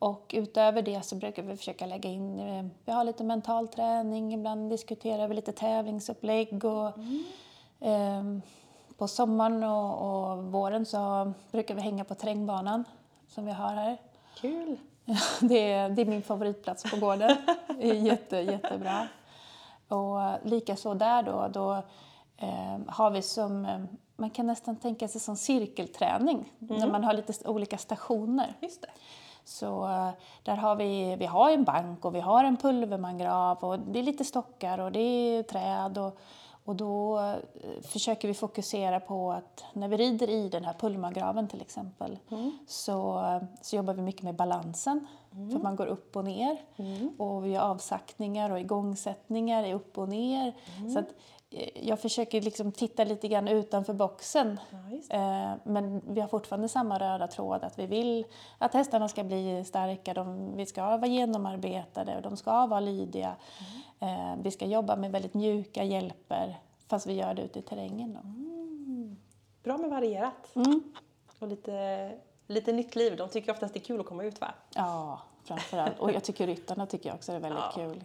Och 0.03 0.31
utöver 0.33 0.81
det 0.81 1.05
så 1.05 1.15
brukar 1.15 1.43
vi 1.43 1.57
försöka 1.57 1.85
lägga 1.85 2.09
in, 2.09 2.39
eh, 2.39 2.65
vi 2.85 2.91
har 2.91 3.03
lite 3.03 3.23
mental 3.23 3.67
träning, 3.67 4.33
ibland 4.33 4.69
diskuterar 4.69 5.27
vi 5.27 5.35
lite 5.35 5.51
tävlingsupplägg 5.51 6.65
och 6.65 6.87
eh, 7.79 8.23
på 8.97 9.07
sommaren 9.07 9.63
och, 9.63 10.31
och 10.31 10.43
våren 10.43 10.85
så 10.85 11.33
brukar 11.51 11.75
vi 11.75 11.81
hänga 11.81 12.03
på 12.03 12.15
terrängbanan 12.15 12.83
som 13.27 13.45
vi 13.45 13.51
har 13.51 13.73
här. 13.73 13.97
Kul! 14.41 14.77
Det 15.41 15.71
är, 15.71 15.89
det 15.89 16.01
är 16.01 16.05
min 16.05 16.21
favoritplats 16.21 16.91
på 16.91 16.97
gården. 16.97 17.37
Jätte, 17.79 18.37
jättebra. 18.37 19.07
Och 19.87 20.47
likaså 20.49 20.93
där 20.93 21.23
då, 21.23 21.47
då 21.47 21.73
eh, 22.37 22.79
har 22.87 23.11
vi 23.11 23.21
som, 23.21 23.65
eh, 23.65 23.83
man 24.15 24.29
kan 24.29 24.47
nästan 24.47 24.75
tänka 24.75 25.07
sig 25.07 25.21
som 25.21 25.35
cirkelträning, 25.35 26.51
när 26.59 26.87
man 26.87 27.03
har 27.03 27.13
lite 27.13 27.49
olika 27.49 27.77
stationer. 27.77 28.53
Just 28.61 28.81
det. 28.81 28.89
Så 29.45 29.83
eh, 29.83 30.09
där 30.43 30.55
har 30.55 30.75
vi, 30.75 31.15
vi 31.15 31.25
har 31.25 31.51
en 31.51 31.63
bank 31.63 32.05
och 32.05 32.15
vi 32.15 32.19
har 32.19 32.43
en 32.43 32.57
pulvermangrav 32.57 33.57
och 33.57 33.79
det 33.79 33.99
är 33.99 34.03
lite 34.03 34.25
stockar 34.25 34.79
och 34.79 34.91
det 34.91 34.99
är 34.99 35.43
träd 35.43 35.97
och, 35.97 36.17
och 36.65 36.75
då 36.75 37.19
eh, 37.19 37.35
försöker 37.81 38.27
vi 38.27 38.33
fokusera 38.33 38.99
på 38.99 39.31
att 39.31 39.63
när 39.73 39.87
vi 39.87 39.97
rider 39.97 40.29
i 40.29 40.49
den 40.49 40.65
här 40.65 40.73
pulvermangraven 40.73 41.47
till 41.47 41.61
exempel 41.61 42.19
så, 42.67 43.19
eh, 43.19 43.43
så 43.61 43.75
jobbar 43.75 43.93
vi 43.93 44.01
mycket 44.01 44.23
med 44.23 44.35
balansen. 44.35 45.07
För 45.51 45.59
man 45.59 45.75
går 45.75 45.85
upp 45.85 46.15
och 46.15 46.25
ner 46.25 46.57
och 47.17 47.45
vi 47.45 47.49
gör 47.49 47.61
avsaktningar 47.61 48.49
och 48.49 48.59
igångsättningar 48.59 49.73
upp 49.73 49.97
och 49.97 50.09
ner. 50.09 50.53
Så 50.93 50.99
att 50.99 51.07
jag 51.75 51.99
försöker 51.99 52.41
liksom 52.41 52.71
titta 52.71 53.03
lite 53.03 53.27
grann 53.27 53.47
utanför 53.47 53.93
boxen. 53.93 54.59
Ja, 54.69 54.77
Eh, 55.09 55.53
Men 55.63 56.01
vi 56.13 56.21
har 56.21 56.27
fortfarande 56.27 56.69
samma 56.69 56.99
röda 56.99 57.27
tråd 57.27 57.63
att 57.63 57.79
vi 57.79 57.85
vill 57.85 58.25
att 58.57 58.73
hästarna 58.73 59.07
ska 59.09 59.23
bli 59.23 59.63
starka, 59.65 60.13
de, 60.13 60.55
vi 60.57 60.65
ska 60.65 60.81
vara 60.97 61.05
genomarbetade 61.07 62.15
och 62.15 62.21
de 62.21 62.37
ska 62.37 62.65
vara 62.65 62.79
lydiga. 62.79 63.35
Eh, 63.99 64.35
Vi 64.43 64.51
ska 64.51 64.65
jobba 64.65 64.95
med 64.95 65.11
väldigt 65.11 65.33
mjuka 65.33 65.83
hjälper 65.83 66.59
fast 66.87 67.07
vi 67.07 67.13
gör 67.13 67.33
det 67.33 67.41
ute 67.41 67.59
i 67.59 67.61
terrängen. 67.61 68.13
Då. 68.13 68.19
Bra 69.63 69.77
med 69.77 69.89
varierat. 69.89 70.55
Mm. 70.55 70.83
Och 71.39 71.47
lite, 71.47 72.11
lite 72.47 72.71
nytt 72.73 72.95
liv. 72.95 73.17
De 73.17 73.29
tycker 73.29 73.51
oftast 73.51 73.73
det 73.73 73.79
är 73.79 73.83
kul 73.83 73.99
att 73.99 74.05
komma 74.05 74.23
ut 74.23 74.41
va? 74.41 74.51
Ja, 74.75 75.19
framförallt. 75.43 75.99
Och 75.99 76.11
jag 76.11 76.23
tycker 76.23 76.47
ryttarna 76.47 76.85
tycker 76.85 77.09
jag 77.09 77.15
också 77.15 77.31
är 77.31 77.39
väldigt 77.39 77.61
Ja. 77.75 77.81
kul. 77.83 78.03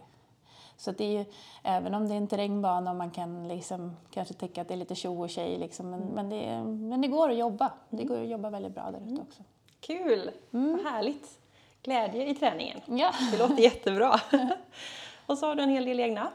Så 0.79 0.91
det 0.91 1.03
är 1.03 1.19
ju, 1.19 1.25
även 1.63 1.93
om 1.93 2.07
det 2.07 2.13
är 2.13 2.17
en 2.17 2.27
terrängbana 2.27 2.91
och 2.91 2.97
man 2.97 3.11
kan 3.11 3.47
liksom 3.47 3.97
kanske 4.11 4.33
tycka 4.33 4.61
att 4.61 4.67
det 4.67 4.73
är 4.73 4.77
lite 4.77 4.95
tjo 4.95 5.21
och 5.21 5.29
tjej 5.29 5.57
liksom, 5.57 5.89
men, 5.89 5.99
men, 5.99 6.29
det, 6.29 6.63
men 6.63 7.01
det 7.01 7.07
går 7.07 7.29
att 7.29 7.37
jobba. 7.37 7.71
Det 7.89 8.03
går 8.03 8.21
att 8.21 8.27
jobba 8.27 8.49
väldigt 8.49 8.73
bra 8.73 8.91
där 8.91 9.13
ute 9.13 9.21
också. 9.21 9.43
Kul! 9.79 10.31
Vad 10.49 10.81
härligt! 10.83 11.39
Glädje 11.83 12.29
i 12.29 12.35
träningen. 12.35 12.79
Ja, 12.85 13.11
Det 13.31 13.37
låter 13.37 13.63
jättebra. 13.63 14.19
och 15.25 15.37
så 15.37 15.47
har 15.47 15.55
du 15.55 15.63
en 15.63 15.69
hel 15.69 15.85
del 15.85 15.99
egna. 15.99 16.31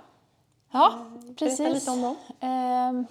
ja 0.71 0.93
Berätta 1.11 1.35
precis. 1.35 1.75
lite 1.75 1.91
om 1.91 2.03
dem. 2.03 2.17
Ehm, 2.41 3.07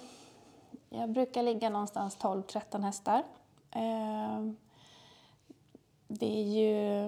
jag 0.88 1.10
brukar 1.10 1.42
ligga 1.42 1.70
någonstans 1.70 2.18
12-13 2.18 2.82
hästar. 2.82 3.22
Ehm, 3.70 4.56
det 6.08 6.40
är 6.40 6.44
ju... 6.44 7.06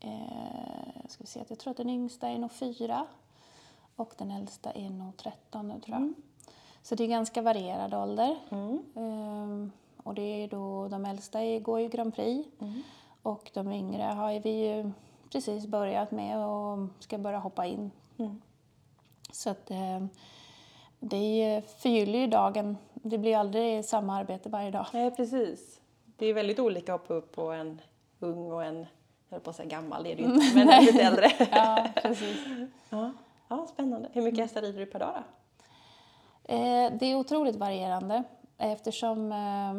Eh, 0.00 1.08
ska 1.08 1.24
vi 1.24 1.26
se, 1.26 1.44
jag 1.48 1.58
tror 1.58 1.70
att 1.70 1.76
den 1.76 1.90
yngsta 1.90 2.28
är 2.28 2.38
nog 2.38 2.52
4 2.52 3.06
och 4.02 4.14
den 4.18 4.30
äldsta 4.30 4.70
är 4.72 4.90
nog 4.90 5.16
13 5.16 5.68
nu 5.68 5.80
tror 5.80 5.96
jag. 5.98 6.12
Så 6.82 6.94
det 6.94 7.04
är 7.04 7.08
ganska 7.08 7.42
varierad 7.42 7.94
ålder. 7.94 8.36
Ehm, 8.94 9.72
och 9.96 10.14
det 10.14 10.22
är 10.22 10.48
då, 10.48 10.88
de 10.88 11.04
äldsta 11.04 11.58
går 11.58 11.80
ju 11.80 11.88
Grand 11.88 12.14
Prix 12.14 12.48
och 13.22 13.50
de 13.54 13.72
yngre 13.72 14.02
har 14.02 14.40
vi 14.40 14.50
ju 14.50 14.90
precis 15.32 15.66
börjat 15.66 16.10
med 16.10 16.46
och 16.46 16.88
ska 16.98 17.18
börja 17.18 17.38
hoppa 17.38 17.66
in. 17.66 17.90
Så 19.32 19.50
att 19.50 19.70
eh, 19.70 20.06
det 21.00 21.62
förgyller 21.78 22.18
ju 22.18 22.26
dagen. 22.26 22.76
Det 22.94 23.18
blir 23.18 23.36
aldrig 23.36 23.84
samma 23.84 24.16
arbete 24.16 24.48
varje 24.48 24.70
dag. 24.70 24.86
Nej, 24.92 25.10
precis. 25.10 25.80
Det 26.16 26.26
är 26.26 26.34
väldigt 26.34 26.58
olika 26.58 26.94
att 26.94 27.00
hoppa 27.00 27.14
upp 27.14 27.32
på 27.32 27.50
en 27.50 27.80
ung 28.20 28.52
och 28.52 28.64
en, 28.64 28.76
jag 28.78 28.86
höll 29.30 29.40
på 29.40 29.50
att 29.50 29.56
säga 29.56 29.68
gammal, 29.68 30.04
det 30.04 30.12
är 30.12 30.16
det 30.16 30.22
ju 30.22 30.34
inte, 30.34 30.54
men 30.54 30.68
en 30.68 30.84
lite 30.84 31.02
äldre. 31.02 31.32
Ja, 31.50 31.86
precis. 32.02 32.38
ja. 32.90 33.12
Ja, 33.52 33.66
spännande. 33.66 34.08
Hur 34.12 34.22
mycket 34.22 34.40
hästar 34.40 34.62
rider 34.62 34.80
du 34.80 34.86
per 34.86 34.98
dag 34.98 35.14
då? 35.14 35.22
Eh, 36.54 36.92
det 36.98 37.06
är 37.06 37.14
otroligt 37.14 37.56
varierande 37.56 38.24
eftersom 38.58 39.32
eh, 39.32 39.70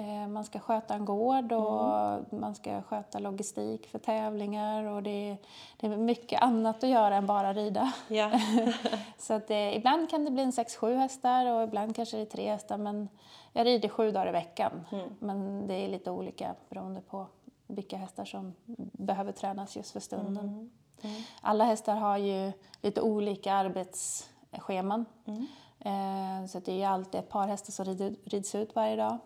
eh, 0.00 0.28
man 0.28 0.44
ska 0.44 0.58
sköta 0.58 0.94
en 0.94 1.04
gård 1.04 1.52
och 1.52 2.32
man 2.32 2.54
ska 2.54 2.82
sköta 2.82 3.18
logistik 3.18 3.86
för 3.86 3.98
tävlingar 3.98 4.84
och 4.84 5.02
det 5.02 5.30
är, 5.30 5.36
det 5.76 5.86
är 5.86 5.96
mycket 5.96 6.42
annat 6.42 6.84
att 6.84 6.90
göra 6.90 7.16
än 7.16 7.26
bara 7.26 7.52
rida. 7.52 7.92
Ja. 8.08 8.30
Så 9.18 9.34
att 9.34 9.50
eh, 9.50 9.76
ibland 9.76 10.10
kan 10.10 10.24
det 10.24 10.30
bli 10.30 10.42
en 10.42 10.50
6-7 10.50 10.96
hästar 10.96 11.46
och 11.46 11.62
ibland 11.62 11.96
kanske 11.96 12.16
det 12.16 12.22
är 12.22 12.26
tre 12.26 12.50
hästar 12.50 12.78
men 12.78 13.08
jag 13.52 13.66
rider 13.66 13.88
sju 13.88 14.10
dagar 14.10 14.28
i 14.28 14.32
veckan. 14.32 14.86
Men 15.18 15.66
det 15.66 15.74
är 15.74 15.88
lite 15.88 16.10
olika 16.10 16.54
beroende 16.68 17.00
på 17.00 17.26
vilka 17.66 17.96
hästar 17.96 18.24
som 18.24 18.54
behöver 18.92 19.32
tränas 19.32 19.76
just 19.76 19.90
för 19.90 20.00
stunden. 20.00 20.70
Alla 21.40 21.64
hästar 21.64 21.96
har 21.96 22.16
ju 22.16 22.52
lite 22.82 23.00
olika 23.00 23.52
arbetsscheman. 23.54 25.04
Eh, 25.78 26.46
Så 26.48 26.60
det 26.60 26.72
är 26.72 26.76
ju 26.76 26.84
alltid 26.84 27.20
ett 27.20 27.28
par 27.28 27.46
hästar 27.46 27.72
som 27.72 27.84
rids 28.24 28.54
ut 28.54 28.74
varje 28.74 28.96
dag. 28.96 29.18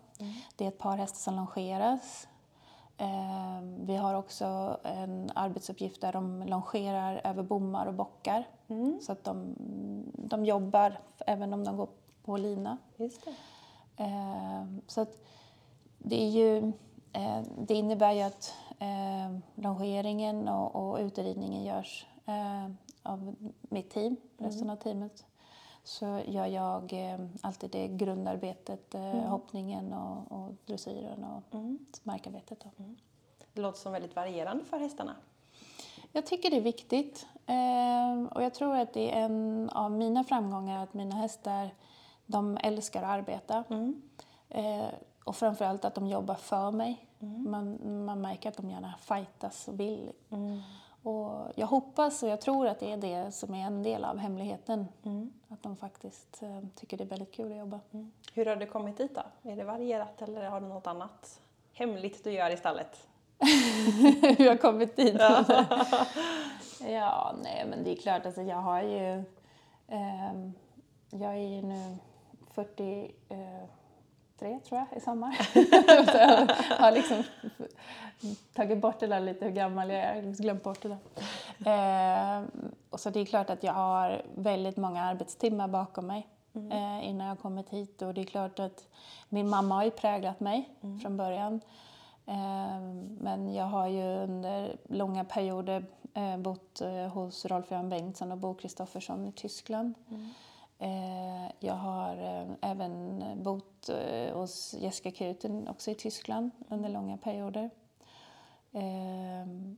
Det 0.55 0.63
är 0.63 0.67
ett 0.67 0.77
par 0.77 0.97
hästar 0.97 1.17
som 1.17 1.35
longeras. 1.35 2.27
Eh, 2.97 3.61
Vi 3.79 3.95
har 3.95 4.13
också 4.13 4.77
en 4.83 5.31
arbetsuppgift 5.35 6.01
där 6.01 6.13
de 6.13 6.43
longerar 6.43 7.21
över 7.23 7.43
bommar 7.43 7.85
och 7.85 7.93
bockar. 7.93 8.47
Så 9.01 9.11
att 9.11 9.23
de, 9.23 9.55
de 10.13 10.45
jobbar 10.45 10.99
även 11.27 11.53
om 11.53 11.63
de 11.63 11.77
går 11.77 11.89
på 12.23 12.37
lina. 12.37 12.77
Just 12.97 13.25
det. 13.25 13.33
Eh, 14.03 14.65
Så 14.87 15.01
att 15.01 15.17
det, 15.97 16.23
är 16.23 16.29
ju, 16.29 16.71
det 17.57 17.73
innebär 17.73 18.11
ju 18.11 18.21
att 18.21 18.53
eh, 18.79 19.37
longeringen 19.55 20.47
och, 20.47 20.75
och 20.75 20.99
uteridningen 20.99 21.63
görs 21.63 22.05
eh, 22.25 22.69
av 23.03 23.35
mitt 23.61 23.89
team, 23.89 24.15
resten 24.37 24.69
av 24.69 24.75
teamet. 24.75 25.25
Så 25.83 26.21
gör 26.25 26.45
jag 26.45 26.93
eh, 26.93 27.19
alltid 27.41 27.71
det 27.71 27.87
grundarbetet, 27.87 28.95
eh, 28.95 29.11
hoppningen 29.11 29.93
och, 29.93 30.31
och 30.31 30.53
dressyren 30.65 31.23
och 31.23 31.55
markarbetet. 32.03 32.59
Då. 32.59 32.69
Det 33.53 33.61
låter 33.61 33.79
som 33.79 33.91
väldigt 33.91 34.15
varierande 34.15 34.65
för 34.65 34.77
hästarna. 34.77 35.15
Jag 36.11 36.25
tycker 36.25 36.49
det 36.49 36.57
är 36.57 36.61
viktigt. 36.61 37.27
Eh, 37.45 38.33
och 38.33 38.43
jag 38.43 38.53
tror 38.53 38.75
att 38.75 38.93
det 38.93 39.11
är 39.11 39.25
en 39.25 39.69
av 39.69 39.91
mina 39.91 40.23
framgångar 40.23 40.83
att 40.83 40.93
mina 40.93 41.15
hästar, 41.15 41.69
de 42.25 42.57
älskar 42.63 43.03
att 43.03 43.09
arbeta. 43.09 43.63
Eh, 44.49 44.85
och 45.23 45.35
framförallt 45.35 45.85
att 45.85 45.95
de 45.95 46.07
jobbar 46.07 46.35
för 46.35 46.71
mig. 46.71 47.04
Man, 47.19 47.79
man 48.05 48.21
märker 48.21 48.49
att 48.49 48.57
de 48.57 48.69
gärna 48.69 48.93
fightas 48.99 49.67
och 49.67 49.79
vill. 49.79 50.11
Och 51.03 51.51
jag 51.55 51.67
hoppas 51.67 52.23
och 52.23 52.29
jag 52.29 52.41
tror 52.41 52.67
att 52.67 52.79
det 52.79 52.91
är 52.91 52.97
det 52.97 53.31
som 53.31 53.53
är 53.53 53.65
en 53.65 53.83
del 53.83 54.03
av 54.05 54.17
hemligheten. 54.17 54.87
Att 55.49 55.63
de 55.63 55.75
faktiskt 55.77 56.43
eh, 56.43 56.59
tycker 56.75 56.97
det 56.97 57.03
är 57.03 57.07
väldigt 57.07 57.33
kul 57.33 57.51
att 57.51 57.57
jobba. 57.57 57.79
Hur 58.33 58.45
har 58.45 58.55
du 58.55 58.65
kommit 58.65 58.97
dit 58.97 59.15
då? 59.15 59.49
Är 59.51 59.55
det 59.55 59.63
varierat 59.63 60.21
eller 60.21 60.49
har 60.49 60.61
du 60.61 60.67
något 60.67 60.87
annat 60.87 61.41
hemligt 61.73 62.23
du 62.23 62.31
gör 62.31 62.49
i 62.49 62.57
stallet? 62.57 63.07
Hur 64.37 64.41
jag 64.45 64.51
har 64.51 64.57
kommit 64.57 64.95
dit. 64.95 65.21
Ja. 66.79 67.35
nej 67.43 67.65
men 67.69 67.83
det 67.83 67.91
är 67.91 67.95
klart, 67.95 68.25
alltså 68.25 68.41
jag 68.41 68.57
har 68.57 68.81
ju... 68.81 69.23
ehm, 69.87 70.53
jag 71.09 71.31
är 71.31 71.47
ju 71.55 71.61
nu 71.61 71.97
43 74.39 74.59
tror 74.59 74.79
jag 74.79 74.97
i 74.97 75.01
sommar. 75.01 75.31
så 76.11 76.17
jag 76.17 76.47
har 76.77 76.91
liksom 76.91 77.23
tagit 78.53 78.81
bort 78.81 78.99
det 78.99 79.07
där 79.07 79.19
lite 79.19 79.45
hur 79.45 79.51
gammal 79.51 79.89
jag 79.89 79.99
är, 79.99 80.21
liksom 80.21 80.43
glömt 80.43 80.63
bort 80.63 80.81
det 80.81 80.89
där. 80.89 80.99
Ehm, 81.65 82.45
och 82.89 82.99
så 82.99 83.09
det 83.09 83.19
är 83.19 83.25
klart 83.25 83.49
att 83.49 83.63
jag 83.63 83.73
har 83.73 84.21
väldigt 84.35 84.77
många 84.77 85.03
arbetstimmar 85.03 85.67
bakom 85.67 86.07
mig 86.07 86.27
eh, 86.53 87.09
innan 87.09 87.27
jag 87.27 87.39
kommit 87.39 87.69
hit 87.69 88.01
och 88.01 88.13
det 88.13 88.21
är 88.21 88.25
klart 88.25 88.59
att 88.59 88.87
min 89.29 89.49
mamma 89.49 89.75
har 89.75 89.83
ju 89.83 89.91
präglat 89.91 90.39
mig 90.39 90.69
från 91.01 91.17
början. 91.17 91.61
Ehm, 92.25 93.17
Men 93.21 93.53
jag 93.53 93.65
har 93.65 93.87
ju 93.87 94.03
under 94.03 94.77
långa 94.89 95.23
perioder 95.23 95.85
eh, 96.13 96.37
bott 96.37 96.81
eh, 96.81 97.07
hos 97.07 97.45
Rolf-Göran 97.45 97.89
Bengtsson 97.89 98.31
och 98.31 98.37
Bo 98.37 98.53
Kristoffersson 98.53 99.25
i 99.27 99.31
Tyskland. 99.31 99.93
Eh, 100.09 100.17
Jag 101.59 101.73
har 101.73 102.17
eh, 102.17 102.47
även 102.71 103.23
bott 103.43 103.89
eh, 103.89 104.37
hos 104.37 104.75
Jessica 104.79 105.11
Kuten 105.11 105.67
också 105.67 105.91
i 105.91 105.95
Tyskland 105.95 106.51
under 106.69 106.89
långa 106.89 107.17
perioder. 107.17 107.69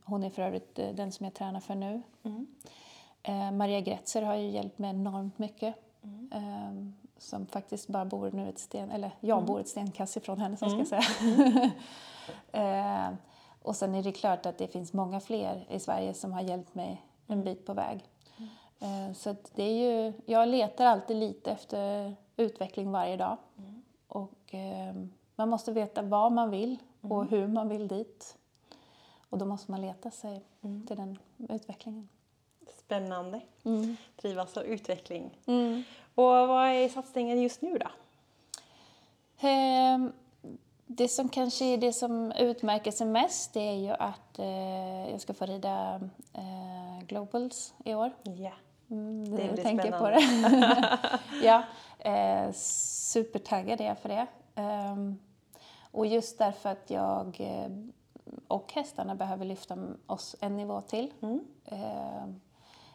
Hon 0.04 0.24
är 0.24 0.30
för 0.30 0.42
övrigt 0.42 0.78
eh, 0.78 0.88
den 0.94 1.12
som 1.12 1.24
jag 1.24 1.34
tränar 1.34 1.60
för 1.60 1.74
nu. 1.74 2.02
Eh, 3.22 3.50
Maria 3.50 3.80
Gretzer 3.80 4.22
har 4.22 4.34
ju 4.34 4.48
hjälpt 4.50 4.78
mig 4.78 4.90
enormt 4.90 5.38
mycket. 5.38 5.74
Ehm, 6.32 6.94
Som 7.18 7.46
faktiskt 7.46 7.88
bara 7.88 8.04
bor 8.04 8.30
nu 8.30 8.48
ett 8.48 8.58
sten, 8.58 8.90
eller 8.90 9.10
jag 9.20 9.44
bor 9.44 9.60
ett 9.60 9.68
stenkast 9.68 10.16
ifrån 10.16 10.40
henne 10.40 10.56
som 10.56 10.70
ska 10.70 10.78
jag 10.78 11.04
säga. 11.04 11.70
Eh, 12.52 13.14
Och 13.62 13.76
sen 13.76 13.94
är 13.94 14.02
det 14.02 14.12
klart 14.12 14.46
att 14.46 14.58
det 14.58 14.68
finns 14.68 14.92
många 14.92 15.20
fler 15.20 15.66
i 15.70 15.78
Sverige 15.80 16.14
som 16.14 16.32
har 16.32 16.40
hjälpt 16.40 16.74
mig 16.74 17.02
en 17.26 17.44
bit 17.44 17.66
på 17.66 17.74
väg. 17.74 18.04
Eh, 18.80 19.12
Så 19.14 19.30
att 19.30 19.52
det 19.54 19.62
är 19.62 19.72
ju, 19.92 20.12
jag 20.26 20.48
letar 20.48 20.86
alltid 20.86 21.16
lite 21.16 21.50
efter 21.50 22.14
utveckling 22.36 22.90
varje 22.92 23.16
dag. 23.16 23.36
Och 24.08 24.54
eh, 24.54 24.94
man 25.36 25.48
måste 25.48 25.72
veta 25.72 26.02
vad 26.02 26.32
man 26.32 26.50
vill 26.50 26.76
och 27.00 27.26
hur 27.26 27.46
man 27.46 27.68
vill 27.68 27.88
dit. 27.88 28.36
Och 29.30 29.38
då 29.38 29.44
måste 29.46 29.70
man 29.70 29.80
leta 29.80 30.10
sig 30.10 30.44
till 30.86 30.96
den 30.96 31.18
utvecklingen. 31.48 32.08
Spännande. 32.78 33.40
Mm. 33.64 33.96
Trivas 34.16 34.56
och 34.56 34.62
utveckling. 34.66 35.30
Och 36.14 36.24
vad 36.48 36.68
är 36.68 36.88
satsningen 36.88 37.42
just 37.42 37.62
nu 37.62 37.78
då? 37.78 37.86
Ehm, 39.48 40.12
Det 40.86 41.08
som 41.08 41.28
kanske 41.28 41.64
är 41.64 41.78
det 41.78 41.92
som 41.92 42.32
utmärker 42.32 42.90
sig 42.90 43.06
mest 43.06 43.54
det 43.54 43.60
är 43.60 43.74
ju 43.76 43.90
att 43.90 44.38
eh, 44.38 45.10
jag 45.10 45.20
ska 45.20 45.34
få 45.34 45.46
rida 45.46 46.00
Globals 47.06 47.74
i 47.84 47.94
år. 47.94 48.12
Ja. 48.22 48.52
Mm, 48.90 49.24
Det 49.36 49.52
blir 49.52 49.62
tänker 49.62 49.90
på 49.90 49.96
spännande. 49.98 50.98
det. 51.40 51.42
ja, 51.46 51.62
eh, 51.98 52.52
supertaggad 52.52 53.80
är 53.80 53.84
jag 53.86 53.98
för 53.98 54.08
det. 54.08 54.26
Ehm, 54.54 55.18
och 55.90 56.06
just 56.06 56.38
därför 56.38 56.68
att 56.70 56.90
jag 56.90 57.36
eh, 57.40 57.70
och 58.48 58.72
hästarna 58.72 59.14
behöver 59.14 59.44
lyfta 59.44 59.78
oss 60.06 60.36
en 60.40 60.56
nivå 60.56 60.80
till. 60.80 61.12
Mm. 61.22 61.40
Ehm, 61.64 62.40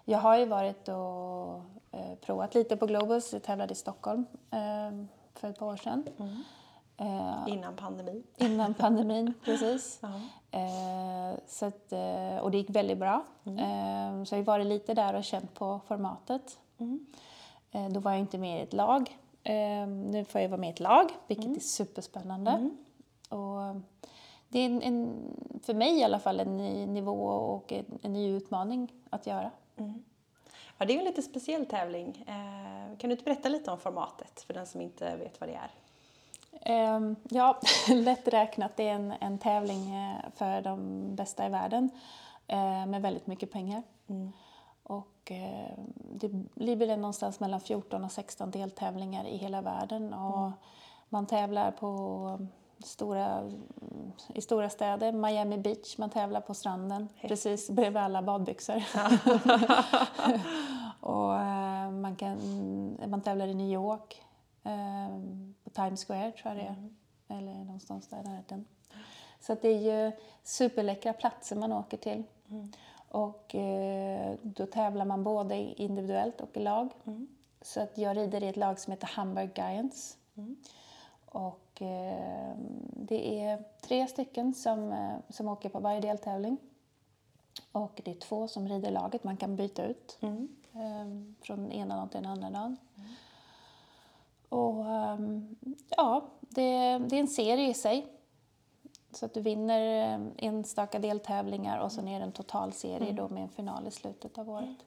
jag 0.05 0.19
har 0.19 0.37
ju 0.37 0.45
varit 0.45 0.87
och 0.87 1.55
eh, 1.91 2.15
provat 2.21 2.55
lite 2.55 2.77
på 2.77 2.85
Globus. 2.85 3.33
Jag 3.33 3.43
tävlade 3.43 3.71
i 3.71 3.75
Stockholm 3.75 4.25
ehm, 4.51 5.07
för 5.33 5.49
ett 5.49 5.59
par 5.59 5.65
år 5.67 5.77
sedan. 5.77 6.05
Eh, 6.97 7.43
Innan 7.47 7.75
pandemin. 7.75 8.23
innan 8.37 8.73
pandemin, 8.73 9.33
precis. 9.45 9.99
Ja. 10.01 10.09
Eh, 10.51 11.37
så 11.47 11.65
att, 11.65 11.91
eh, 11.91 12.37
och 12.41 12.51
det 12.51 12.57
gick 12.57 12.69
väldigt 12.69 12.97
bra. 12.97 13.23
Eh, 13.43 14.23
så 14.23 14.35
jag 14.35 14.39
har 14.39 14.43
varit 14.43 14.65
lite 14.67 14.93
där 14.93 15.13
och 15.13 15.23
känt 15.23 15.53
på 15.53 15.79
formatet. 15.87 16.59
Eh, 17.71 17.89
då 17.89 17.99
var 17.99 18.11
jag 18.11 18.19
inte 18.19 18.37
med 18.37 18.59
i 18.59 18.63
ett 18.63 18.73
lag. 18.73 19.17
Nu 19.87 20.25
får 20.29 20.41
jag 20.41 20.49
vara 20.49 20.59
med 20.61 20.69
i 20.69 20.73
ett 20.73 20.79
lag, 20.79 21.09
vilket 21.27 21.55
är 21.55 21.59
superspännande. 21.59 22.69
Och 23.29 23.81
det 24.49 24.59
är 24.59 24.65
en, 24.65 24.81
en, 24.81 25.15
för 25.63 25.73
mig 25.73 25.99
i 25.99 26.03
alla 26.03 26.19
fall 26.19 26.39
en 26.39 26.57
ny 26.57 26.85
nivå 26.85 27.25
och 27.27 27.73
en, 27.73 27.85
en 28.01 28.13
ny 28.13 28.29
utmaning 28.29 28.93
att 29.09 29.27
göra. 29.27 29.51
Ja, 30.77 30.85
det 30.85 30.93
är 30.93 30.93
ju 30.93 30.99
en 30.99 31.05
lite 31.05 31.21
speciell 31.21 31.65
tävling. 31.65 32.23
Eh, 32.27 32.97
kan 32.97 33.09
du 33.09 33.11
inte 33.11 33.23
berätta 33.23 33.49
lite 33.49 33.71
om 33.71 33.79
formatet 33.79 34.41
för 34.41 34.53
den 34.53 34.67
som 34.67 34.81
inte 34.81 35.15
vet 35.15 35.39
vad 35.39 35.49
det 35.49 35.53
är? 35.55 35.71
Ehm, 36.61 37.15
ja, 37.29 37.59
lätt 37.87 38.27
räknat. 38.27 38.77
Det 38.77 38.87
är 38.87 38.93
en, 38.93 39.13
en 39.19 39.37
tävling 39.37 39.95
eh, 39.95 40.17
för 40.35 40.61
de 40.61 41.15
bästa 41.15 41.45
i 41.45 41.49
världen 41.49 41.89
eh, 42.47 42.85
med 42.85 43.01
väldigt 43.01 43.27
mycket 43.27 43.51
pengar. 43.51 43.83
Och 44.83 45.31
eh, 45.31 45.77
det 45.95 46.29
blir 46.29 46.75
väl 46.75 46.99
någonstans 46.99 47.39
mellan 47.39 47.59
14 47.59 48.03
och 48.03 48.11
16 48.11 48.51
deltävlingar 48.51 49.25
i 49.25 49.37
hela 49.37 49.61
världen. 49.61 50.13
Och 50.13 50.51
Man 51.09 51.25
tävlar 51.25 51.71
på 51.71 52.47
stora, 52.83 53.51
i 54.33 54.41
stora 54.41 54.69
städer, 54.69 55.11
Miami 55.11 55.57
Beach, 55.57 55.97
man 55.97 56.09
tävlar 56.09 56.41
på 56.41 56.53
stranden 56.53 57.09
precis 57.21 57.69
bredvid 57.69 58.01
alla 58.01 58.21
badbyxor. 58.21 58.75
och 60.99 61.35
eh, 61.35 61.91
man, 61.91 62.15
kan, 62.15 62.37
man 63.07 63.21
tävlar 63.21 63.47
i 63.47 63.53
New 63.53 63.71
York, 63.71 64.23
eh, 64.63 65.19
på 65.62 65.62
Times 65.73 66.05
Square 66.05 66.31
tror 66.31 66.55
jag 66.55 66.57
det 66.57 66.75
är, 67.33 67.37
eller 67.37 67.53
någonstans 67.53 68.07
där 68.07 68.19
i 68.19 68.23
närheten. 68.23 68.65
Så 69.39 69.55
det 69.61 69.67
är 69.67 70.05
ju 70.05 70.11
superläckra 70.43 71.13
platser 71.13 71.55
man 71.55 71.71
åker 71.71 71.97
till. 71.97 72.23
Och 73.09 73.55
eh, 73.55 74.35
då 74.41 74.65
tävlar 74.65 75.05
man 75.05 75.23
både 75.23 75.55
individuellt 75.55 76.41
och 76.41 76.57
i 76.57 76.59
lag. 76.59 76.89
Så 77.61 77.81
att 77.81 77.97
jag 77.97 78.17
rider 78.17 78.43
i 78.43 78.47
ett 78.47 78.57
lag 78.57 78.79
som 78.79 78.91
heter 78.91 79.07
Hamburg 79.07 79.51
Giants. 79.55 80.17
Och 81.25 81.81
eh, 81.81 82.55
det 82.87 83.41
är 83.43 83.63
tre 83.81 84.07
stycken 84.07 84.53
som, 84.53 84.91
eh, 84.91 85.15
som 85.29 85.47
åker 85.47 85.69
på 85.69 85.79
varje 85.79 85.99
deltävling. 85.99 86.57
Och 87.71 88.01
det 88.03 88.11
är 88.11 88.15
två 88.15 88.47
som 88.47 88.67
rider 88.67 88.91
laget, 88.91 89.23
man 89.23 89.37
kan 89.37 89.55
byta 89.55 89.85
ut 89.85 90.17
eh, 90.21 91.05
från 91.41 91.71
ena 91.71 91.95
dagen 91.95 92.09
till 92.09 92.21
den 92.21 92.31
andra 92.31 92.49
dagen. 92.49 92.77
Och 94.53 94.85
ehm, 94.85 95.55
ja, 95.89 96.25
det, 96.41 96.97
det 96.97 97.15
är 97.15 97.19
en 97.19 97.27
serie 97.27 97.69
i 97.69 97.73
sig. 97.73 98.07
Så 99.11 99.25
att 99.25 99.33
du 99.33 99.41
vinner 99.41 100.13
eh, 100.13 100.19
enstaka 100.37 100.99
deltävlingar 100.99 101.79
och 101.79 101.91
sen 101.91 102.07
är 102.07 102.19
det 102.19 102.25
en 102.25 102.31
totalserie 102.31 103.11
då 103.11 103.27
med 103.27 103.43
en 103.43 103.49
final 103.49 103.87
i 103.87 103.91
slutet 103.91 104.37
av 104.37 104.49
året. 104.49 104.77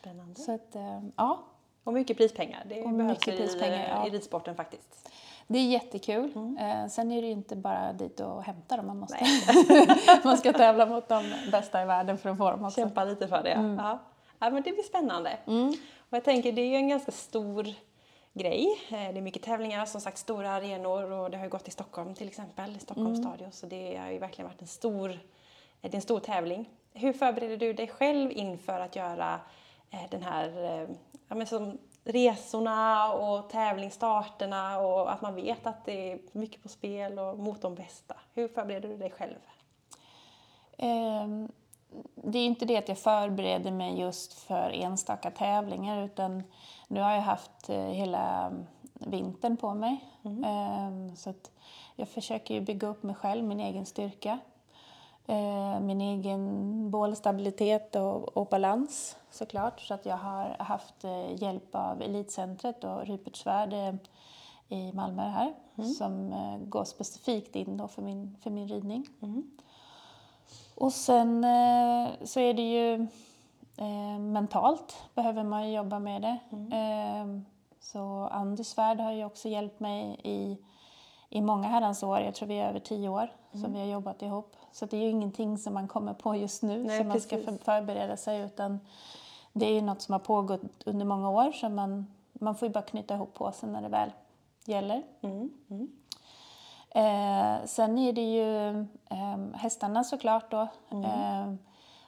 Spännande. 0.00 0.40
Så 0.40 0.54
att, 0.54 0.76
eh, 0.76 1.00
ja, 1.16 1.44
Och 1.84 1.92
mycket 1.92 2.16
prispengar. 2.16 2.62
Det 2.68 2.82
Och 2.82 2.92
behövs 2.92 3.18
mycket 3.18 3.34
i, 3.34 3.36
prispengar, 3.36 3.88
ja. 3.88 4.06
i 4.06 4.10
ridsporten 4.10 4.56
faktiskt. 4.56 5.10
det 5.46 5.58
är 5.58 5.66
jättekul. 5.66 6.56
Eh, 6.60 6.86
sen 6.86 7.12
är 7.12 7.22
det 7.22 7.26
ju 7.26 7.32
inte 7.32 7.56
bara 7.56 7.92
dit 7.92 8.20
och 8.20 8.42
hämta 8.42 8.76
dem, 8.76 8.86
man 8.86 8.98
måste 8.98 9.18
man 10.24 10.38
ska 10.38 10.52
tävla 10.52 10.86
mot 10.86 11.08
de 11.08 11.24
bästa 11.52 11.82
i 11.82 11.86
världen 11.86 12.18
för 12.18 12.30
att 12.30 12.38
få 12.38 12.50
dem 12.50 12.64
också. 12.64 12.80
Kämpa 12.80 13.04
lite 13.04 13.28
för 13.28 13.42
det. 13.42 13.76
Ja. 13.78 13.98
Ja, 14.38 14.50
men 14.50 14.62
det 14.62 14.72
blir 14.72 14.82
spännande. 14.82 15.38
Och 16.10 16.16
jag 16.16 16.24
tänker, 16.24 16.52
det 16.52 16.62
är 16.62 16.66
ju 16.66 16.76
en 16.76 16.88
ganska 16.88 17.12
stor 17.12 17.66
grej. 18.38 18.66
Eh, 18.88 19.12
Det 19.12 19.18
är 19.18 19.20
mycket 19.20 19.42
tävlingar, 19.42 19.86
som 19.86 20.00
sagt 20.00 20.18
stora 20.18 20.50
arenor 20.50 21.12
och 21.12 21.30
det 21.30 21.36
har 21.36 21.44
ju 21.44 21.50
gått 21.50 21.68
i 21.68 21.70
Stockholm 21.70 22.14
till 22.14 22.28
exempel, 22.28 22.76
i 22.76 22.78
Stockholms 22.78 23.18
stadion. 23.18 23.52
Så 23.52 23.66
det 23.66 23.96
har 23.96 24.10
ju 24.10 24.18
verkligen 24.18 24.48
varit 24.48 24.60
en 24.62 24.66
stor, 24.68 25.10
eh, 25.10 25.16
det 25.80 25.88
är 25.88 25.94
en 25.94 26.02
stor 26.02 26.20
tävling. 26.20 26.70
Hur 26.92 27.12
förbereder 27.12 27.56
du 27.56 27.72
dig 27.72 27.88
själv 27.88 28.32
inför 28.32 28.80
att 28.80 28.96
göra 28.96 29.40
eh, 29.90 30.10
den 30.10 30.22
här, 30.22 30.88
ja 31.28 31.34
men 31.34 31.46
som 31.46 31.78
resorna 32.04 33.12
och 33.12 33.50
tävlingsstarterna 33.50 34.78
och 34.80 35.12
att 35.12 35.22
man 35.22 35.34
vet 35.34 35.66
att 35.66 35.84
det 35.84 36.12
är 36.12 36.18
mycket 36.32 36.62
på 36.62 36.68
spel 36.68 37.18
och 37.18 37.38
mot 37.38 37.62
de 37.62 37.74
bästa. 37.74 38.16
Hur 38.34 38.48
förbereder 38.48 38.88
du 38.88 38.96
dig 38.96 39.10
själv? 39.10 39.38
Ehm, 40.78 41.48
det 42.14 42.38
är 42.38 42.46
inte 42.46 42.64
det 42.64 42.76
att 42.76 42.88
jag 42.88 42.98
förbereder 42.98 43.70
mig 43.70 44.00
just 44.00 44.32
för 44.32 44.70
enstaka 44.70 45.30
tävlingar 45.30 46.04
utan 46.04 46.42
nu 46.88 47.00
har 47.00 47.12
jag 47.12 47.22
haft 47.22 47.68
eh, 47.68 47.76
hela 47.76 48.52
vintern 48.94 49.56
på 49.56 49.74
mig. 49.74 50.04
Ehm, 50.44 51.16
så 51.16 51.30
att 51.30 51.50
jag 51.96 52.08
försöker 52.08 52.54
ju 52.54 52.60
bygga 52.60 52.88
upp 52.88 53.02
mig 53.02 53.14
själv, 53.14 53.44
min 53.44 53.60
egen 53.60 53.86
styrka. 53.86 54.38
Eh, 55.26 55.80
min 55.80 56.00
egen 56.00 56.90
både 56.90 57.16
stabilitet 57.16 57.96
och, 57.96 58.36
och 58.36 58.46
balans 58.46 59.16
såklart. 59.30 59.80
Så 59.80 59.94
att 59.94 60.06
jag 60.06 60.16
har 60.16 60.56
haft 60.58 61.04
eh, 61.04 61.42
hjälp 61.42 61.74
av 61.74 62.02
Elitcentret 62.02 62.84
och 62.84 63.06
Rupert 63.06 63.36
Svärd 63.36 63.72
i 64.68 64.92
Malmö 64.92 65.22
här 65.22 65.54
som 65.98 66.32
eh, 66.32 66.58
går 66.58 66.84
specifikt 66.84 67.56
in 67.56 67.76
då 67.76 67.88
för 67.88 68.02
min, 68.02 68.36
för 68.42 68.50
min 68.50 68.68
ridning. 68.68 69.06
Och 70.74 70.92
sen 70.92 71.44
eh, 71.44 72.08
så 72.24 72.40
är 72.40 72.54
det 72.54 72.72
ju 72.72 72.94
eh, 73.76 74.18
mentalt 74.18 74.96
behöver 75.14 75.44
man 75.44 75.68
ju 75.68 75.76
jobba 75.76 75.98
med 75.98 76.22
det. 76.22 76.38
Eh, 76.76 77.40
så 77.80 78.28
Anders 78.32 78.66
Svärd 78.66 79.00
har 79.00 79.12
ju 79.12 79.24
också 79.24 79.48
hjälpt 79.48 79.80
mig 79.80 80.20
i, 80.24 80.58
i 81.30 81.40
många 81.40 81.68
herrans 81.68 82.02
år. 82.02 82.20
Jag 82.20 82.34
tror 82.34 82.48
vi 82.48 82.60
är 82.60 82.68
över 82.68 82.80
tio 82.80 83.08
år 83.08 83.32
som 83.52 83.72
vi 83.72 83.78
har 83.78 83.86
jobbat 83.86 84.22
ihop. 84.22 84.56
Så 84.72 84.86
det 84.86 84.96
är 84.96 85.00
ju 85.00 85.08
ingenting 85.08 85.58
som 85.58 85.74
man 85.74 85.88
kommer 85.88 86.14
på 86.14 86.36
just 86.36 86.62
nu 86.62 86.84
Nej, 86.84 86.98
som 86.98 87.08
man 87.08 87.20
ska 87.20 87.36
precis. 87.36 87.58
för, 87.58 87.64
förbereda 87.64 88.16
sig 88.16 88.40
utan 88.40 88.80
det 89.52 89.66
är 89.66 89.72
ju 89.72 89.80
något 89.80 90.02
som 90.02 90.12
har 90.12 90.18
pågått 90.18 90.62
under 90.86 91.04
många 91.04 91.30
år 91.30 91.52
så 91.52 91.68
man, 91.68 92.06
man 92.32 92.54
får 92.54 92.68
ju 92.68 92.72
bara 92.72 92.84
knyta 92.84 93.14
ihop 93.14 93.34
påsen 93.34 93.72
när 93.72 93.82
det 93.82 93.88
väl 93.88 94.12
gäller. 94.64 95.02
Eh, 96.96 97.64
sen 97.66 97.98
är 97.98 98.12
det 98.12 98.32
ju 98.34 98.68
eh, 99.10 99.36
hästarna 99.54 100.04
såklart 100.04 100.50
då. 100.50 100.60
Eh, 101.04 101.54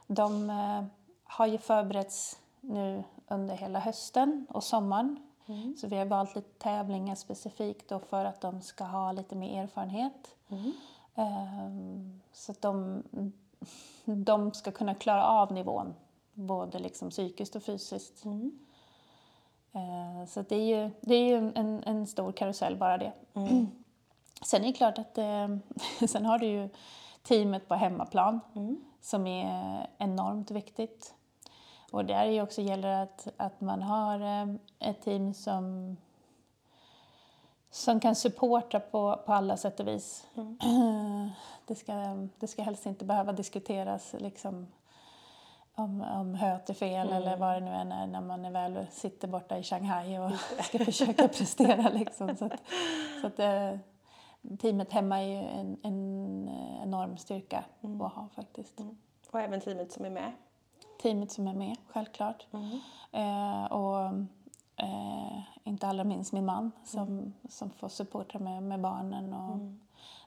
de 0.06 0.50
eh, 0.50 0.84
har 1.24 1.46
ju 1.46 1.58
förberetts 1.58 2.38
nu 2.60 3.04
under 3.28 3.54
hela 3.56 3.78
hösten 3.78 4.46
och 4.50 4.64
sommaren. 4.64 5.16
Så 5.80 5.86
vi 5.86 5.96
har 5.96 6.04
valt 6.06 6.34
lite 6.34 6.58
tävlingar 6.58 7.14
specifikt 7.14 7.88
då 7.88 7.98
för 7.98 8.24
att 8.24 8.40
de 8.40 8.60
ska 8.60 8.84
ha 8.84 9.12
lite 9.12 9.36
mer 9.36 9.62
erfarenhet. 9.62 10.34
Eh, 11.14 11.70
så 12.32 12.52
att 12.52 12.60
de, 12.62 13.02
de 14.04 14.52
ska 14.52 14.70
kunna 14.70 14.94
klara 14.94 15.24
av 15.26 15.52
nivån, 15.52 15.94
både 16.34 16.78
liksom 16.78 17.10
psykiskt 17.10 17.56
och 17.56 17.62
fysiskt. 17.62 18.24
Eh, 19.72 20.26
Så 20.26 20.42
det 20.42 20.56
är 20.56 20.82
ju, 20.82 20.90
det 21.00 21.14
är 21.14 21.24
ju 21.28 21.52
en, 21.54 21.82
en 21.86 22.06
stor 22.06 22.32
karusell 22.32 22.76
bara 22.76 22.98
det. 22.98 23.12
Sen 24.44 24.62
är 24.62 24.66
det 24.66 24.72
klart 24.72 24.98
att 24.98 25.18
eh, 25.18 25.48
sen 26.08 26.26
har 26.26 26.38
du 26.38 26.46
ju 26.46 26.68
teamet 27.22 27.68
på 27.68 27.74
hemmaplan 27.74 28.40
som 29.00 29.26
är 29.26 29.86
enormt 29.98 30.50
viktigt. 30.50 31.14
Och 31.90 32.04
där 32.04 32.24
är 32.24 32.42
också 32.42 32.60
gäller 32.60 33.02
att, 33.02 33.28
att 33.36 33.60
man 33.60 33.82
har 33.82 34.20
eh, 34.20 34.54
ett 34.78 35.02
team 35.02 35.34
som 35.34 35.96
som 37.70 38.00
kan 38.00 38.14
supporta 38.14 38.80
på, 38.80 39.22
på 39.26 39.32
alla 39.32 39.56
sätt 39.56 39.80
och 39.80 39.88
vis. 39.88 40.26
Mm. 40.36 40.58
Det, 41.66 41.74
ska, 41.74 41.92
det 42.38 42.46
ska 42.46 42.62
helst 42.62 42.86
inte 42.86 43.04
behöva 43.04 43.32
diskuteras 43.32 44.14
liksom, 44.18 44.66
om, 45.74 46.00
om 46.00 46.34
höet 46.34 46.70
är 46.70 46.74
fel 46.74 47.12
eller 47.12 47.36
vad 47.36 47.54
det 47.54 47.60
nu 47.60 47.70
än 47.70 47.92
är 47.92 48.06
när 48.06 48.20
man 48.20 48.44
är 48.44 48.50
väl 48.50 48.86
sitter 48.90 49.28
borta 49.28 49.58
i 49.58 49.62
Shanghai 49.62 50.18
och 50.18 50.32
ska 50.64 50.78
försöka 50.78 51.28
prestera. 51.28 51.88
Liksom. 51.88 52.36
Så 52.36 52.44
att, 52.44 52.60
så 53.20 53.26
att, 53.26 53.38
eh, 53.38 53.80
teamet 54.56 54.92
hemma 54.92 55.20
är 55.20 55.26
ju 55.26 55.36
en, 55.36 55.76
en 55.82 56.50
enorm 56.82 57.16
styrka 57.16 57.64
att 57.80 58.12
ha 58.12 58.28
faktiskt. 58.34 58.80
Och 59.30 59.40
även 59.40 59.60
teamet 59.60 59.92
som 59.92 60.04
är 60.04 60.10
med. 60.10 60.32
Teamet 61.02 61.32
som 61.32 61.48
är 61.48 61.54
med, 61.54 61.76
självklart. 61.86 62.46
Eh, 63.12 63.64
och 63.64 64.06
eh, 64.76 65.40
inte 65.64 65.86
allra 65.86 66.04
minst 66.04 66.32
min 66.32 66.44
man 66.44 66.72
som, 66.84 67.34
som 67.48 67.70
får 67.70 67.88
supporta 67.88 68.38
med, 68.38 68.62
med 68.62 68.80
barnen. 68.80 69.32
Och 69.34 69.58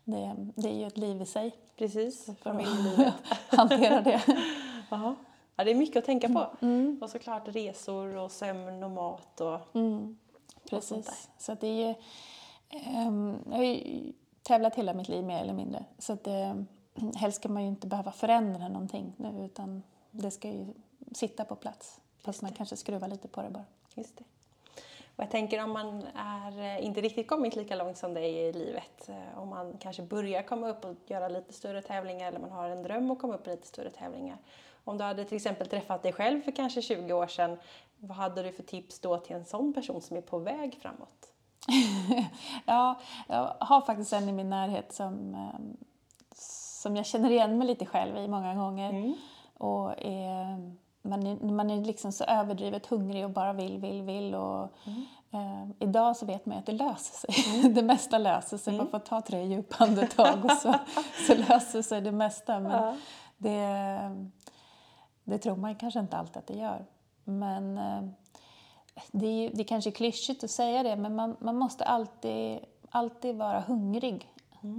det, 0.04 0.36
det 0.56 0.70
är 0.70 0.76
ju 0.76 0.88
ett 0.88 0.98
liv 0.98 1.22
i 1.22 1.26
sig 1.26 1.56
Precis, 1.78 2.30
familjelivet. 2.42 3.14
hantera 3.50 4.02
det. 4.02 4.22
Ja. 4.90 5.16
ja, 5.56 5.64
det 5.64 5.72
är 5.72 5.76
mycket 5.76 5.98
att 5.98 6.06
tänka 6.06 6.30
på. 6.30 6.66
Mm. 6.66 7.00
Och 7.02 7.10
såklart 7.10 7.48
resor 7.48 8.18
och 8.18 8.32
sömn 8.32 8.84
och 8.84 8.92
mat 8.92 9.42
och... 9.42 9.76
Mm, 9.76 10.18
Och 10.72 10.84
sånt 10.84 11.06
precis. 11.06 11.30
Så 11.38 11.54
det 11.54 11.68
är 11.68 11.88
ju, 11.88 11.94
jag 13.48 13.56
har 13.56 13.64
ju 13.64 14.14
tävlat 14.44 14.76
hela 14.76 14.94
mitt 14.94 15.10
liv 15.10 15.24
mer 15.24 15.42
eller 15.42 15.54
mindre. 15.54 15.86
Så 15.98 16.14
att 16.14 16.28
eh, 16.28 16.56
helst 17.16 17.38
ska 17.38 17.50
man 17.50 17.62
ju 17.62 17.68
inte 17.68 17.88
behöva 17.88 18.12
förändra 18.12 18.68
någonting 18.68 19.14
nu 19.18 19.46
utan 19.46 19.84
det 20.12 20.32
ska 20.32 20.48
ju 20.48 20.66
sitta 21.12 21.46
på 21.46 21.56
plats. 21.56 22.00
Fast 22.20 22.42
man 22.42 22.52
kanske 22.52 22.78
skruvar 22.78 23.08
lite 23.08 23.28
på 23.28 23.42
det 23.42 23.50
bara. 23.50 23.66
Just 23.96 24.18
det. 24.18 24.24
Och 25.16 25.24
jag 25.24 25.32
tänker 25.32 25.64
om 25.64 25.72
man 25.72 26.04
är 26.16 26.60
eh, 26.60 26.86
inte 26.86 27.02
riktigt 27.02 27.28
kommit 27.28 27.56
lika 27.56 27.76
långt 27.76 27.98
som 27.98 28.14
dig 28.14 28.38
i 28.38 28.54
livet, 28.54 29.10
eh, 29.10 29.40
om 29.40 29.50
man 29.50 29.78
kanske 29.80 30.04
börjar 30.04 30.42
komma 30.42 30.70
upp 30.70 30.86
och 30.86 30.96
göra 31.08 31.28
lite 31.28 31.54
större 31.54 31.82
tävlingar 31.82 32.28
eller 32.28 32.40
man 32.40 32.52
har 32.52 32.70
en 32.70 32.84
dröm 32.84 33.12
att 33.12 33.20
komma 33.20 33.36
upp 33.36 33.48
i 33.48 33.50
lite 33.50 33.68
större 33.68 33.90
tävlingar. 33.90 34.38
Om 34.84 34.98
du 34.98 35.04
hade 35.04 35.26
till 35.26 35.36
exempel 35.36 35.68
träffat 35.68 36.04
dig 36.04 36.14
själv 36.14 36.42
för 36.42 36.52
kanske 36.52 36.82
20 36.82 37.14
år 37.14 37.28
sedan, 37.28 37.58
vad 37.98 38.18
hade 38.18 38.44
du 38.44 38.52
för 38.52 38.64
tips 38.64 39.00
då 39.00 39.18
till 39.18 39.36
en 39.36 39.46
sån 39.46 39.74
person 39.74 40.02
som 40.02 40.18
är 40.18 40.22
på 40.22 40.38
väg 40.40 40.78
framåt? 40.82 41.31
ja, 42.66 43.00
jag 43.28 43.54
har 43.60 43.82
faktiskt 43.82 44.14
en 44.14 44.30
i 44.30 44.32
min 44.32 44.50
närhet 44.50 44.94
som, 44.94 45.36
ehm, 45.36 45.78
som 46.82 46.96
jag 46.96 47.06
känner 47.06 47.30
igen 47.30 47.58
mig 47.58 47.68
lite 47.68 47.86
själv 47.86 48.18
i 48.18 48.28
många 48.28 48.56
gånger. 48.56 49.16
Och 49.58 49.94
är, 50.06 50.72
man, 51.02 51.28
är, 51.28 51.36
man 51.52 51.70
är 51.70 51.86
liksom 51.86 52.12
så 52.12 52.24
överdrivet 52.24 52.86
hungrig 52.86 53.26
och 53.26 53.32
bara 53.32 53.54
vill, 53.54 53.78
vill, 53.78 54.02
vill. 54.02 54.36
Och, 54.36 54.64
eh, 55.32 55.70
idag 55.80 56.18
så 56.18 56.26
vet 56.26 56.46
man 56.46 56.58
att 56.58 56.66
det 56.66 56.72
löser 56.72 57.32
sig. 57.34 57.70
det 57.74 57.84
mesta 57.84 58.18
löser 58.18 58.58
sig. 58.58 58.78
Man 58.78 58.88
får 58.88 59.00
ta 59.00 59.22
tre 59.22 59.44
djupa 59.44 59.84
andetag 59.84 60.46
och 60.46 60.52
så, 60.52 60.74
så 61.28 61.36
löser 61.36 61.82
sig 61.82 62.02
det 62.02 62.12
mesta. 62.12 62.60
Men 62.60 62.72
Ja. 62.72 62.96
det, 63.38 64.28
det 65.24 65.38
tror 65.38 65.56
man 65.56 65.76
kanske 65.76 66.00
inte 66.00 66.18
alltid 66.18 66.38
att 66.38 66.48
det 66.48 66.58
gör. 66.58 66.86
Men 67.24 67.78
eh, 67.78 68.02
det 69.12 69.26
är, 69.28 69.42
ju- 69.42 69.50
det 69.50 69.62
är 69.62 69.68
kanske 69.68 69.92
klyschigt 69.92 70.44
att 70.44 70.52
säga 70.52 70.84
det, 70.84 70.96
men 70.96 71.16
man, 71.16 71.36
man 71.40 71.58
måste 71.58 71.84
alltid, 71.86 72.60
alltid 72.90 73.36
vara 73.36 73.60
hungrig 73.60 74.28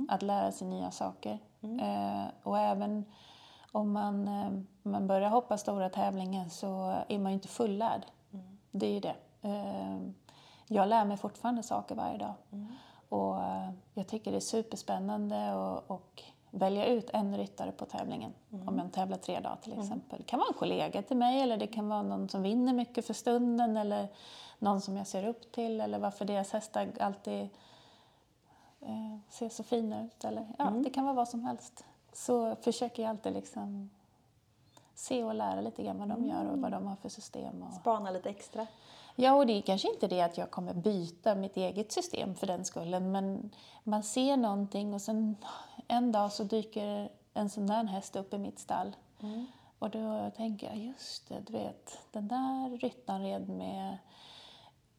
att 0.09 0.23
lära 0.23 0.53
sig 0.53 0.69
nya 0.69 0.91
saker. 0.91 1.39
Eh, 1.81 2.25
och 2.43 2.59
även 2.59 3.05
om 3.73 3.93
man, 3.93 4.29
eh, 4.29 4.51
man 4.83 5.07
börjar 5.07 5.31
hoppa 5.31 5.59
stora 5.59 5.89
tävlingar 5.91 6.49
så 6.49 6.95
är 7.09 7.19
man 7.19 7.33
ju 7.33 7.35
inte 7.35 7.49
fullärd. 7.49 8.03
Det 8.71 8.87
är 8.87 8.91
ju 8.93 9.01
det. 9.01 9.15
Eh, 9.43 9.99
jag 10.67 10.89
lär 10.89 11.05
mig 11.05 11.17
fortfarande 11.17 11.63
saker 11.63 11.95
varje 11.95 12.19
dag. 12.19 12.35
Och 13.09 13.43
eh, 13.43 13.71
jag 13.95 14.07
tycker 14.09 14.31
det 14.31 14.39
är 14.39 14.41
superspännande 14.41 15.53
att 15.53 15.91
och 15.91 16.23
välja 16.55 16.87
ut 16.87 17.11
en 17.11 17.37
ryttare 17.37 17.73
på 17.73 17.85
tävlingen. 17.85 18.33
Om 18.67 18.79
jag 18.79 18.93
tävlar 18.93 19.17
tre 19.17 19.41
dagar 19.41 19.57
till 19.63 19.81
exempel. 19.81 20.19
Det 20.19 20.25
kan 20.25 20.39
vara 20.39 20.49
en 20.49 20.55
kollega 20.55 21.03
till 21.03 21.17
mig 21.17 21.41
eller 21.41 21.57
det 21.57 21.67
kan 21.67 21.89
vara 21.89 22.03
någon 22.03 22.29
som 22.29 22.43
vinner 22.43 22.73
mycket 22.73 23.07
för 23.07 23.15
stunden 23.15 23.77
eller 23.77 24.09
någon 24.59 24.81
som 24.81 24.97
jag 24.97 25.07
ser 25.07 25.29
upp 25.29 25.53
till 25.53 25.81
eller 25.81 25.99
varför 25.99 26.25
deras 26.25 26.53
hästar 26.53 26.89
alltid 27.01 27.49
eh, 28.81 29.19
ser 29.29 29.49
så 29.49 29.63
fina 29.63 30.05
ut. 30.05 30.25
Eller, 30.25 30.47
ja, 30.59 30.65
Det 30.71 30.91
kan 30.91 31.05
vara 31.05 31.15
vad 31.15 31.29
som 31.29 31.45
helst. 31.45 31.85
Så 32.13 32.57
försöker 32.57 33.03
jag 33.03 33.11
alltid 33.11 33.33
liksom 33.33 33.91
se 35.03 35.25
och 35.25 35.35
lära 35.35 35.61
lite 35.61 35.83
grann 35.83 35.99
vad 35.99 36.09
de 36.09 36.27
gör 36.27 36.45
och 36.45 36.59
vad 36.59 36.73
de 36.73 36.87
har 36.87 36.97
för 36.97 37.09
system. 37.09 37.63
Och... 37.63 37.75
Spana 37.75 38.11
lite 38.11 38.31
extra. 38.31 38.67
Ja, 39.17 39.35
och 39.35 39.47
det 39.47 39.53
är 39.53 39.63
kanske 39.63 39.89
inte 39.89 40.07
det 40.07 40.23
att 40.23 40.39
jag 40.39 40.51
kommer 40.51 40.75
byta 40.75 41.35
mitt 41.35 41.57
eget 41.57 41.93
system 41.93 42.35
för 42.35 42.47
den 42.47 42.65
skullen, 42.65 43.13
men 43.13 43.51
man 43.85 44.03
ser 44.03 44.37
någonting 44.37 44.95
och 44.95 45.03
sen 45.03 45.37
en 45.89 46.13
dag 46.13 46.33
så 46.33 46.45
dyker 46.45 47.09
en 47.35 47.49
sån 47.49 47.67
där 47.67 47.85
häst 47.85 48.17
upp 48.17 48.35
i 48.35 48.39
mitt 48.39 48.59
stall. 48.59 48.97
Och 49.79 49.91
då 49.91 50.31
tänker 50.37 50.67
jag, 50.67 50.77
just 50.77 51.29
det, 51.29 51.41
du 51.41 51.53
vet, 51.53 51.99
den 52.13 52.29
där 52.29 52.79
ryttaren 52.79 53.23
red 53.23 53.49
med 53.49 53.99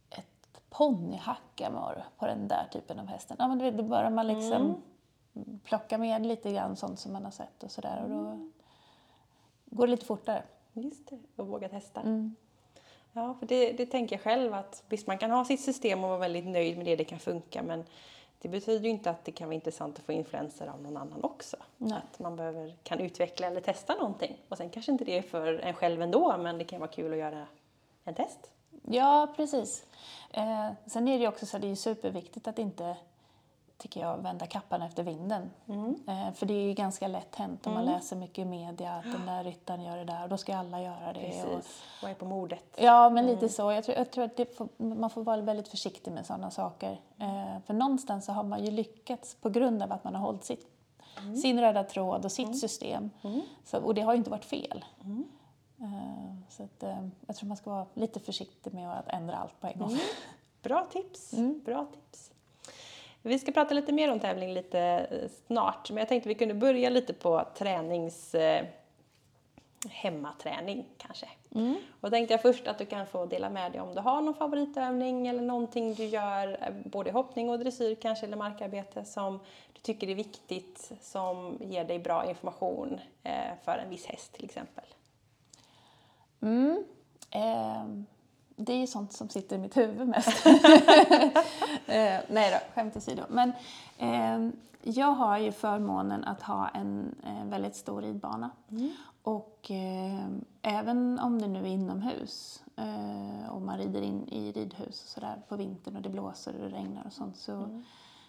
ett 0.09 0.61
ponnyhackamore 0.69 2.03
på 2.17 2.25
den 2.25 2.47
där 2.47 2.67
typen 2.71 2.99
av 2.99 3.05
hästen. 3.05 3.37
Ja, 3.39 3.47
men 3.47 3.57
du 3.57 3.65
vet, 3.65 3.77
då 3.77 3.83
börjar 3.83 4.09
man 4.09 4.27
liksom 4.27 4.81
plocka 5.63 5.97
med 5.97 6.25
lite 6.25 6.51
grann 6.51 6.75
sånt 6.75 6.99
som 6.99 7.13
man 7.13 7.23
har 7.23 7.31
sett 7.31 7.63
och 7.63 7.71
sådär 7.71 8.03
och 8.03 8.09
då 8.09 8.49
går 9.73 9.87
det 9.87 9.91
lite 9.91 10.05
fortare. 10.05 10.43
Just 10.73 11.09
det, 11.09 11.19
och 11.35 11.47
våga 11.47 11.69
testa. 11.69 12.01
Mm. 12.01 12.35
Ja, 13.13 13.35
för 13.39 13.45
det, 13.45 13.71
det 13.71 13.85
tänker 13.85 14.15
jag 14.15 14.23
själv 14.23 14.53
att 14.53 14.83
visst 14.89 15.07
man 15.07 15.17
kan 15.17 15.31
ha 15.31 15.45
sitt 15.45 15.61
system 15.61 16.03
och 16.03 16.09
vara 16.09 16.19
väldigt 16.19 16.45
nöjd 16.45 16.77
med 16.77 16.85
det, 16.85 16.95
det 16.95 17.03
kan 17.03 17.19
funka 17.19 17.63
men 17.63 17.83
det 18.41 18.49
betyder 18.49 18.83
ju 18.83 18.89
inte 18.89 19.09
att 19.09 19.25
det 19.25 19.31
kan 19.31 19.47
vara 19.47 19.55
intressant 19.55 19.99
att 19.99 20.05
få 20.05 20.11
influenser 20.11 20.67
av 20.67 20.81
någon 20.81 20.97
annan 20.97 21.23
också. 21.23 21.57
Nej. 21.77 21.93
Att 21.97 22.19
man 22.19 22.35
behöver, 22.35 22.75
kan 22.83 22.99
utveckla 22.99 23.47
eller 23.47 23.61
testa 23.61 23.95
någonting. 23.95 24.37
Och 24.49 24.57
sen 24.57 24.69
kanske 24.69 24.91
inte 24.91 25.05
det 25.05 25.17
är 25.17 25.21
för 25.21 25.53
en 25.53 25.73
själv 25.73 26.01
ändå 26.01 26.37
men 26.37 26.57
det 26.57 26.63
kan 26.63 26.79
vara 26.79 26.91
kul 26.91 27.11
att 27.11 27.17
göra 27.17 27.47
en 28.03 28.15
test. 28.15 28.51
Ja, 28.85 29.33
precis. 29.35 29.85
Eh, 30.31 30.69
sen 30.85 31.07
är 31.07 31.17
det 31.17 31.21
ju 31.21 31.27
också 31.27 31.45
så 31.45 31.57
att 31.57 31.61
det 31.61 31.71
är 31.71 31.75
superviktigt 31.75 32.47
att 32.47 32.59
inte, 32.59 32.95
tycker 33.77 33.99
jag, 34.01 34.17
vända 34.17 34.47
kappan 34.47 34.81
efter 34.81 35.03
vinden. 35.03 35.49
Eh, 36.07 36.33
för 36.33 36.45
det 36.45 36.53
är 36.53 36.61
ju 36.63 36.73
ganska 36.73 37.07
lätt 37.07 37.35
hänt 37.35 37.67
om 37.67 37.73
man 37.73 37.85
läser 37.85 38.15
mycket 38.15 38.37
i 38.37 38.45
media 38.45 38.93
att 38.93 39.03
den 39.03 39.25
där 39.25 39.43
ryttaren 39.43 39.81
gör 39.83 39.97
det 39.97 40.03
där 40.05 40.23
och 40.23 40.29
då 40.29 40.37
ska 40.37 40.55
alla 40.57 40.81
göra 40.81 41.13
det. 41.13 41.43
Och, 41.43 41.49
Precis. 41.51 41.83
Vad 42.01 42.11
är 42.11 42.15
på 42.15 42.25
modet? 42.25 42.63
ja, 42.77 43.09
men 43.09 43.25
lite 43.25 43.49
så. 43.49 43.71
Jag 43.71 43.83
tror, 43.83 43.97
jag 43.97 44.11
tror 44.11 44.23
att 44.25 44.55
får, 44.57 44.67
man 44.83 45.09
får 45.09 45.23
vara 45.23 45.41
väldigt 45.41 45.67
försiktig 45.67 46.11
med 46.11 46.25
sådana 46.25 46.51
saker. 46.51 47.01
Eh, 47.19 47.59
för 47.65 47.73
någonstans 47.73 48.25
så 48.25 48.31
har 48.31 48.43
man 48.43 48.65
ju 48.65 48.71
lyckats 48.71 49.35
på 49.35 49.49
grund 49.49 49.83
av 49.83 49.91
att 49.91 50.03
man 50.03 50.15
har 50.15 50.21
hållit 50.25 50.43
sitt, 50.43 50.67
sin 51.41 51.59
röda 51.61 51.83
tråd 51.83 52.25
och 52.25 52.31
sitt 52.31 52.59
system. 52.59 53.09
Så, 53.65 53.77
och 53.81 53.93
det 53.93 54.01
har 54.01 54.13
ju 54.13 54.17
inte 54.17 54.29
varit 54.29 54.45
fel. 54.45 54.85
Eh, 55.81 56.35
Så 56.49 56.63
att, 56.63 56.83
eh, 56.83 57.07
jag 57.27 57.35
tror 57.35 57.47
man 57.47 57.57
ska 57.57 57.69
vara 57.69 57.85
lite 57.93 58.19
försiktig 58.19 58.73
med 58.73 58.99
att 58.99 59.07
ändra 59.07 59.35
allt 59.35 59.61
på 59.61 59.67
en 59.67 59.79
gång. 59.79 59.97
Bra 60.61 60.87
tips. 60.91 61.31
Bra 61.65 61.85
tips. 61.85 62.31
Vi 63.25 63.39
ska 63.39 63.51
prata 63.51 63.73
lite 63.73 63.91
mer 63.91 64.11
om 64.11 64.19
tävling 64.19 64.53
lite 64.53 64.79
eh, 64.79 65.29
snart, 65.47 65.89
men 65.89 65.97
jag 65.97 66.07
tänkte 66.07 66.29
vi 66.29 66.35
kunde 66.35 66.53
börja 66.53 66.89
lite 66.89 67.13
på 67.13 67.47
tränings... 67.57 68.35
Eh, 68.35 68.65
hemmaträning 69.89 70.85
kanske. 70.97 71.27
Och 72.01 72.11
tänkte 72.11 72.33
jag 72.33 72.41
först 72.41 72.67
att 72.67 72.77
du 72.77 72.85
kan 72.85 73.07
få 73.07 73.25
dela 73.25 73.49
med 73.49 73.71
dig 73.71 73.81
om 73.81 73.95
du 73.95 74.01
har 74.01 74.21
någon 74.21 74.33
favoritövning 74.33 75.27
eller 75.27 75.41
någonting 75.41 75.93
du 75.93 76.05
gör, 76.05 76.57
eh, 76.61 76.73
både 76.85 77.11
hoppning 77.11 77.49
och 77.49 77.59
dressyr 77.59 77.95
kanske, 77.95 78.25
eller 78.25 78.37
markarbete 78.37 79.05
som 79.05 79.39
du 79.73 79.81
tycker 79.81 80.09
är 80.09 80.15
viktigt, 80.15 80.91
som 81.01 81.57
ger 81.61 81.85
dig 81.85 81.99
bra 81.99 82.29
information 82.29 82.99
för 83.63 83.77
en 83.77 83.89
viss 83.89 84.05
häst 84.05 84.33
till 84.33 84.45
exempel. 84.45 84.85
Mm. 86.41 86.83
Eh, 87.31 87.85
det 88.55 88.73
är 88.73 88.77
ju 88.77 88.87
sånt 88.87 89.13
som 89.13 89.29
sitter 89.29 89.55
i 89.55 89.59
mitt 89.59 89.77
huvud 89.77 90.07
mest. 90.07 90.45
eh, 91.85 92.19
nej 92.29 92.51
då, 92.51 92.73
skämt 92.73 92.97
åsido. 92.97 93.23
Men 93.29 93.53
eh, 93.97 94.53
jag 94.85 95.11
har 95.11 95.37
ju 95.37 95.51
förmånen 95.51 96.23
att 96.23 96.41
ha 96.41 96.69
en 96.69 97.15
eh, 97.23 97.45
väldigt 97.45 97.75
stor 97.75 98.01
ridbana. 98.01 98.49
Och 99.23 99.71
eh, 99.71 100.25
även 100.61 101.19
om 101.19 101.41
det 101.41 101.47
nu 101.47 101.59
är 101.59 101.65
inomhus 101.65 102.63
eh, 102.75 103.49
och 103.49 103.61
man 103.61 103.77
rider 103.77 104.01
in 104.01 104.27
i 104.27 104.51
ridhus 104.51 105.03
och 105.03 105.09
sådär 105.09 105.41
på 105.47 105.55
vintern 105.55 105.95
och 105.95 106.01
det 106.01 106.09
blåser 106.09 106.53
och 106.53 106.59
det 106.59 106.77
regnar 106.77 107.05
och 107.05 107.13
sånt 107.13 107.37
så, 107.37 107.81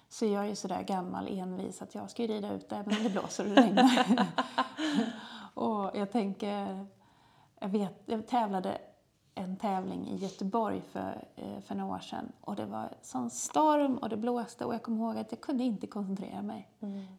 så 0.08 0.26
jag 0.26 0.44
är 0.44 0.48
ju 0.48 0.56
sådär 0.56 0.82
gammal 0.82 1.28
envis 1.28 1.82
att 1.82 1.94
jag 1.94 2.10
ska 2.10 2.22
ju 2.22 2.28
rida 2.28 2.52
ut 2.52 2.72
även 2.72 2.96
om 2.96 3.02
det 3.02 3.10
blåser 3.10 3.44
och 3.44 3.50
det 3.50 3.62
regnar. 3.62 4.26
och 5.54 5.90
jag 5.94 6.12
tänker 6.12 6.86
jag, 7.60 7.68
vet, 7.68 8.02
jag 8.06 8.26
tävlade 8.26 8.78
en 9.34 9.56
tävling 9.56 10.08
i 10.08 10.16
Göteborg 10.16 10.80
för, 10.92 11.24
eh, 11.36 11.60
för 11.66 11.74
några 11.74 11.94
år 11.94 11.98
sedan 11.98 12.32
och 12.40 12.56
det 12.56 12.66
var 12.66 12.88
sån 13.02 13.30
storm 13.30 13.98
och 13.98 14.08
det 14.08 14.16
blåste 14.16 14.64
och 14.64 14.74
jag 14.74 14.82
kommer 14.82 14.98
ihåg 14.98 15.18
att 15.18 15.32
jag 15.32 15.40
kunde 15.40 15.64
inte 15.64 15.86
koncentrera 15.86 16.42
mig. 16.42 16.68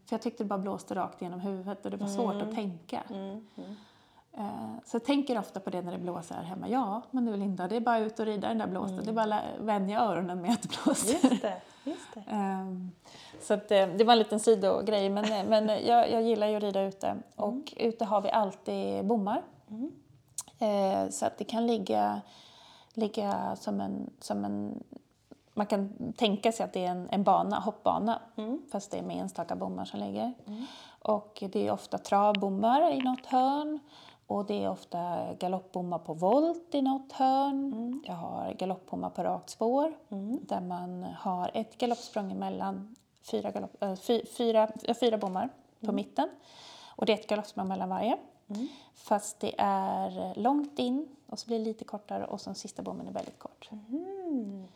För 0.06 0.14
jag 0.14 0.22
tyckte 0.22 0.44
det 0.44 0.48
bara 0.48 0.60
blåste 0.60 0.96
rakt 0.96 1.22
genom 1.22 1.40
huvudet 1.40 1.86
och 1.86 1.92
det 1.92 1.98
var 1.98 2.08
svårt 2.08 2.42
att 2.42 2.56
tänka. 2.56 3.04
Eh, 4.38 4.76
Så 4.86 4.96
jag 4.96 5.04
tänker 5.04 5.40
ofta 5.40 5.60
på 5.60 5.70
det 5.70 5.82
när 5.82 5.92
det 5.92 5.98
blåser 5.98 6.36
här 6.36 6.44
hemma. 6.44 6.70
Ja, 6.70 7.02
men 7.12 7.26
du 7.26 7.38
Linda, 7.38 7.68
det 7.68 7.76
är 7.76 7.80
bara 7.82 8.00
ut 8.00 8.20
och 8.20 8.26
rida 8.26 8.48
den 8.48 8.58
där 8.58 8.68
blåsten. 8.68 9.00
Det 9.04 9.10
är 9.10 9.14
bara 9.14 9.36
att 9.40 9.44
vänja 9.60 10.00
öronen 10.02 10.42
med 10.42 10.52
att 10.52 10.62
det 10.62 10.70
blåser. 10.84 11.16
Mm. 11.20 11.30
Just 11.32 11.42
det, 11.42 11.62
just 11.84 12.14
det. 12.14 12.24
Ehm, 12.28 12.92
Så 13.42 13.54
att, 13.54 13.72
eh, 13.72 13.88
det 13.88 14.04
var 14.04 14.14
en 14.14 14.20
liten 14.20 14.40
sidogrej, 14.40 15.10
men, 15.10 15.50
men 15.50 15.68
jag, 15.86 16.12
jag 16.12 16.22
gillar 16.24 16.48
ju 16.48 16.56
att 16.56 16.64
rida 16.64 16.82
ute. 16.82 17.08
Mm. 17.08 17.24
Och 17.36 17.74
ute 17.78 18.06
har 18.06 18.22
vi 18.22 18.32
alltid 18.32 19.06
bommar. 19.06 19.42
Eh, 20.60 21.10
Så 21.10 21.26
att 21.26 21.38
det 21.38 21.44
kan 21.44 21.68
ligga, 21.68 22.22
ligga 22.94 23.56
som, 23.56 23.82
en, 23.82 24.10
som 24.20 24.46
en... 24.46 24.84
Man 25.54 25.66
kan 25.66 26.14
tänka 26.18 26.52
sig 26.52 26.64
att 26.64 26.74
det 26.74 26.86
är 26.86 26.92
en, 26.92 27.08
en 27.12 27.24
bana, 27.24 27.60
hoppbana, 27.60 28.22
Mm. 28.36 28.62
fast 28.72 28.92
det 28.92 28.98
är 28.98 29.04
med 29.04 29.18
enstaka 29.18 29.56
bommar 29.56 29.86
som 29.86 30.00
ligger. 30.00 30.34
Och 31.02 31.44
det 31.52 31.68
är 31.68 31.72
ofta 31.72 31.98
travbommar 31.98 32.92
i 32.92 33.02
något 33.02 33.26
hörn. 33.26 33.80
Och 34.28 34.46
det 34.46 34.64
är 34.64 34.70
ofta 34.70 35.34
galoppbommar 35.40 36.00
på 36.00 36.14
volt 36.14 36.76
i 36.76 36.82
något 36.82 37.12
hörn. 37.12 37.74
Mm. 37.74 38.04
Jag 38.06 38.14
har 38.14 38.54
galoppbommar 38.54 39.10
på 39.10 39.24
rakt 39.24 39.50
spår 39.50 39.94
där 40.42 40.62
man 40.62 41.04
har 41.04 41.52
ett 41.54 41.78
galoppsprång 41.78 42.32
emellan 42.32 42.96
fyra, 43.32 43.52
galopp, 43.52 43.84
äh, 43.84 43.96
fy, 43.96 44.26
fyra, 44.38 44.68
fyra 45.00 45.18
bommar 45.18 45.48
på 45.80 45.86
Mm. 45.86 45.96
mitten. 45.96 46.30
Och 46.96 47.06
det 47.06 47.14
är 47.14 47.18
ett 47.18 47.28
galoppsprång 47.28 47.68
mellan 47.68 47.90
varje. 47.90 48.18
Fast 48.94 49.40
det 49.40 49.56
är 49.58 50.36
långt 50.36 50.80
in 50.80 51.08
och 51.28 51.40
så 51.40 51.48
blir 51.48 51.60
det 51.60 51.66
lite 51.66 51.86
kortare 51.86 52.26
och 52.26 52.42
så 52.42 52.50
den 52.50 52.56
sista 52.56 52.82
bommen 52.82 53.08
är 53.08 53.12
väldigt 53.12 53.40
kort. 53.40 53.70
Mm. 53.72 54.68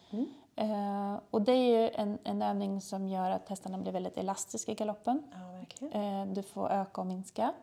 Eh, 0.56 1.20
och 1.32 1.42
det 1.42 1.52
är 1.52 1.82
ju 1.82 1.90
en, 1.90 2.18
en 2.24 2.42
övning 2.42 2.82
som 2.82 3.08
gör 3.08 3.32
att 3.32 3.50
hästarna 3.50 3.78
blir 3.78 3.92
väldigt 3.92 4.18
elastiska 4.18 4.72
i 4.72 4.76
galoppen. 4.76 5.24
Ja. 5.80 5.88
Eh, 5.88 6.26
Du 6.26 6.44
får 6.44 6.70
öka 6.70 7.02
och 7.02 7.08
minska. 7.08 7.54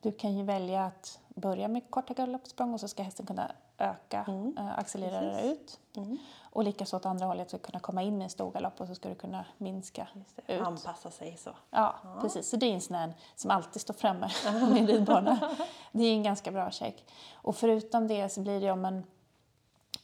Du 0.00 0.12
kan 0.12 0.36
ju 0.36 0.44
välja 0.44 0.84
att 0.84 1.18
börja 1.28 1.68
med 1.68 1.90
korta 1.90 2.14
galoppsprång 2.14 2.74
och 2.74 2.80
så 2.80 2.88
ska 2.88 3.02
hästen 3.02 3.26
kunna 3.26 3.52
öka, 3.78 4.24
eh, 4.58 4.78
accelerera 4.78 5.40
ut. 5.42 5.80
Och 6.54 6.64
likaså 6.64 6.96
åt 6.96 7.06
andra 7.06 7.26
hållet 7.26 7.50
så 7.50 7.58
kunna 7.58 7.80
komma 7.80 8.02
in 8.02 8.18
med 8.18 8.24
en 8.24 8.30
stor 8.30 8.52
galopp 8.52 8.80
och 8.80 8.86
så 8.86 8.94
ska 8.94 9.08
du 9.08 9.14
kunna 9.14 9.44
minska 9.58 10.08
ut. 10.46 10.60
Anpassa 10.60 11.10
sig 11.10 11.36
så. 11.36 11.50
Ja, 11.70 11.94
precis. 12.20 12.48
Så 12.48 12.56
det 12.56 12.66
är 12.66 12.74
en 12.74 12.80
sån 12.80 12.96
här 12.96 13.14
som 13.36 13.50
alltid 13.50 13.82
står 13.82 13.94
framme 13.94 14.28
på 14.60 14.66
min 14.66 14.86
ridbana. 14.86 15.56
Det 15.92 16.04
är 16.04 16.12
en 16.12 16.22
ganska 16.22 16.50
bra 16.50 16.70
check. 16.70 17.04
Och 17.34 17.56
förutom 17.56 18.08
det 18.08 18.28
så 18.28 18.40
blir 18.40 18.60
det 18.60 18.70
om 18.70 18.80
man, 18.80 19.04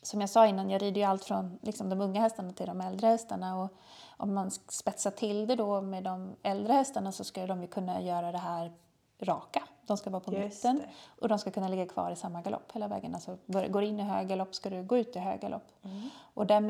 som 0.03 0.21
jag 0.21 0.31
sa 0.31 0.47
innan, 0.47 0.71
jag 0.71 0.83
rider 0.83 1.01
ju 1.01 1.07
allt 1.07 1.25
från 1.25 1.59
liksom, 1.63 1.89
de 1.89 2.01
unga 2.01 2.21
hästarna 2.21 2.53
till 2.53 2.67
de 2.67 2.81
äldre 2.81 3.07
hästarna. 3.07 3.63
Och 3.63 3.71
om 4.17 4.35
man 4.35 4.51
spetsar 4.51 5.11
till 5.11 5.47
det 5.47 5.57
då 5.57 5.81
med 5.81 6.05
de 6.05 6.37
äldre 6.43 6.73
hästarna 6.73 7.13
så 7.13 7.25
ska 7.25 7.47
de 7.47 7.63
ju 7.63 7.69
kunna 7.69 8.01
göra 8.01 8.33
det 8.33 8.39
här 8.39 8.73
raka. 9.21 9.63
De 9.87 9.97
ska 9.97 10.11
vara 10.11 10.21
på 10.21 10.35
Just 10.35 10.65
mitten 10.65 10.77
det. 10.77 10.89
och 11.21 11.29
de 11.29 11.39
ska 11.39 11.51
kunna 11.51 11.69
ligga 11.69 11.87
kvar 11.87 12.11
i 12.11 12.17
samma 12.17 12.43
galopp 12.43 12.73
hela 12.73 12.89
vägen. 12.89 13.15
Alltså 13.15 13.37
går 13.47 13.83
in 13.83 14.01
i 14.01 14.03
hög 14.03 14.29
galopp 14.29 14.55
ska 14.55 14.71
du 14.71 14.83
gå 14.83 14.99
ut 14.99 15.17
i 15.17 15.19
hög 15.19 15.41
galopp. 15.41 15.69
Mm. 15.83 16.09
Och 16.35 16.47
där 16.47 16.61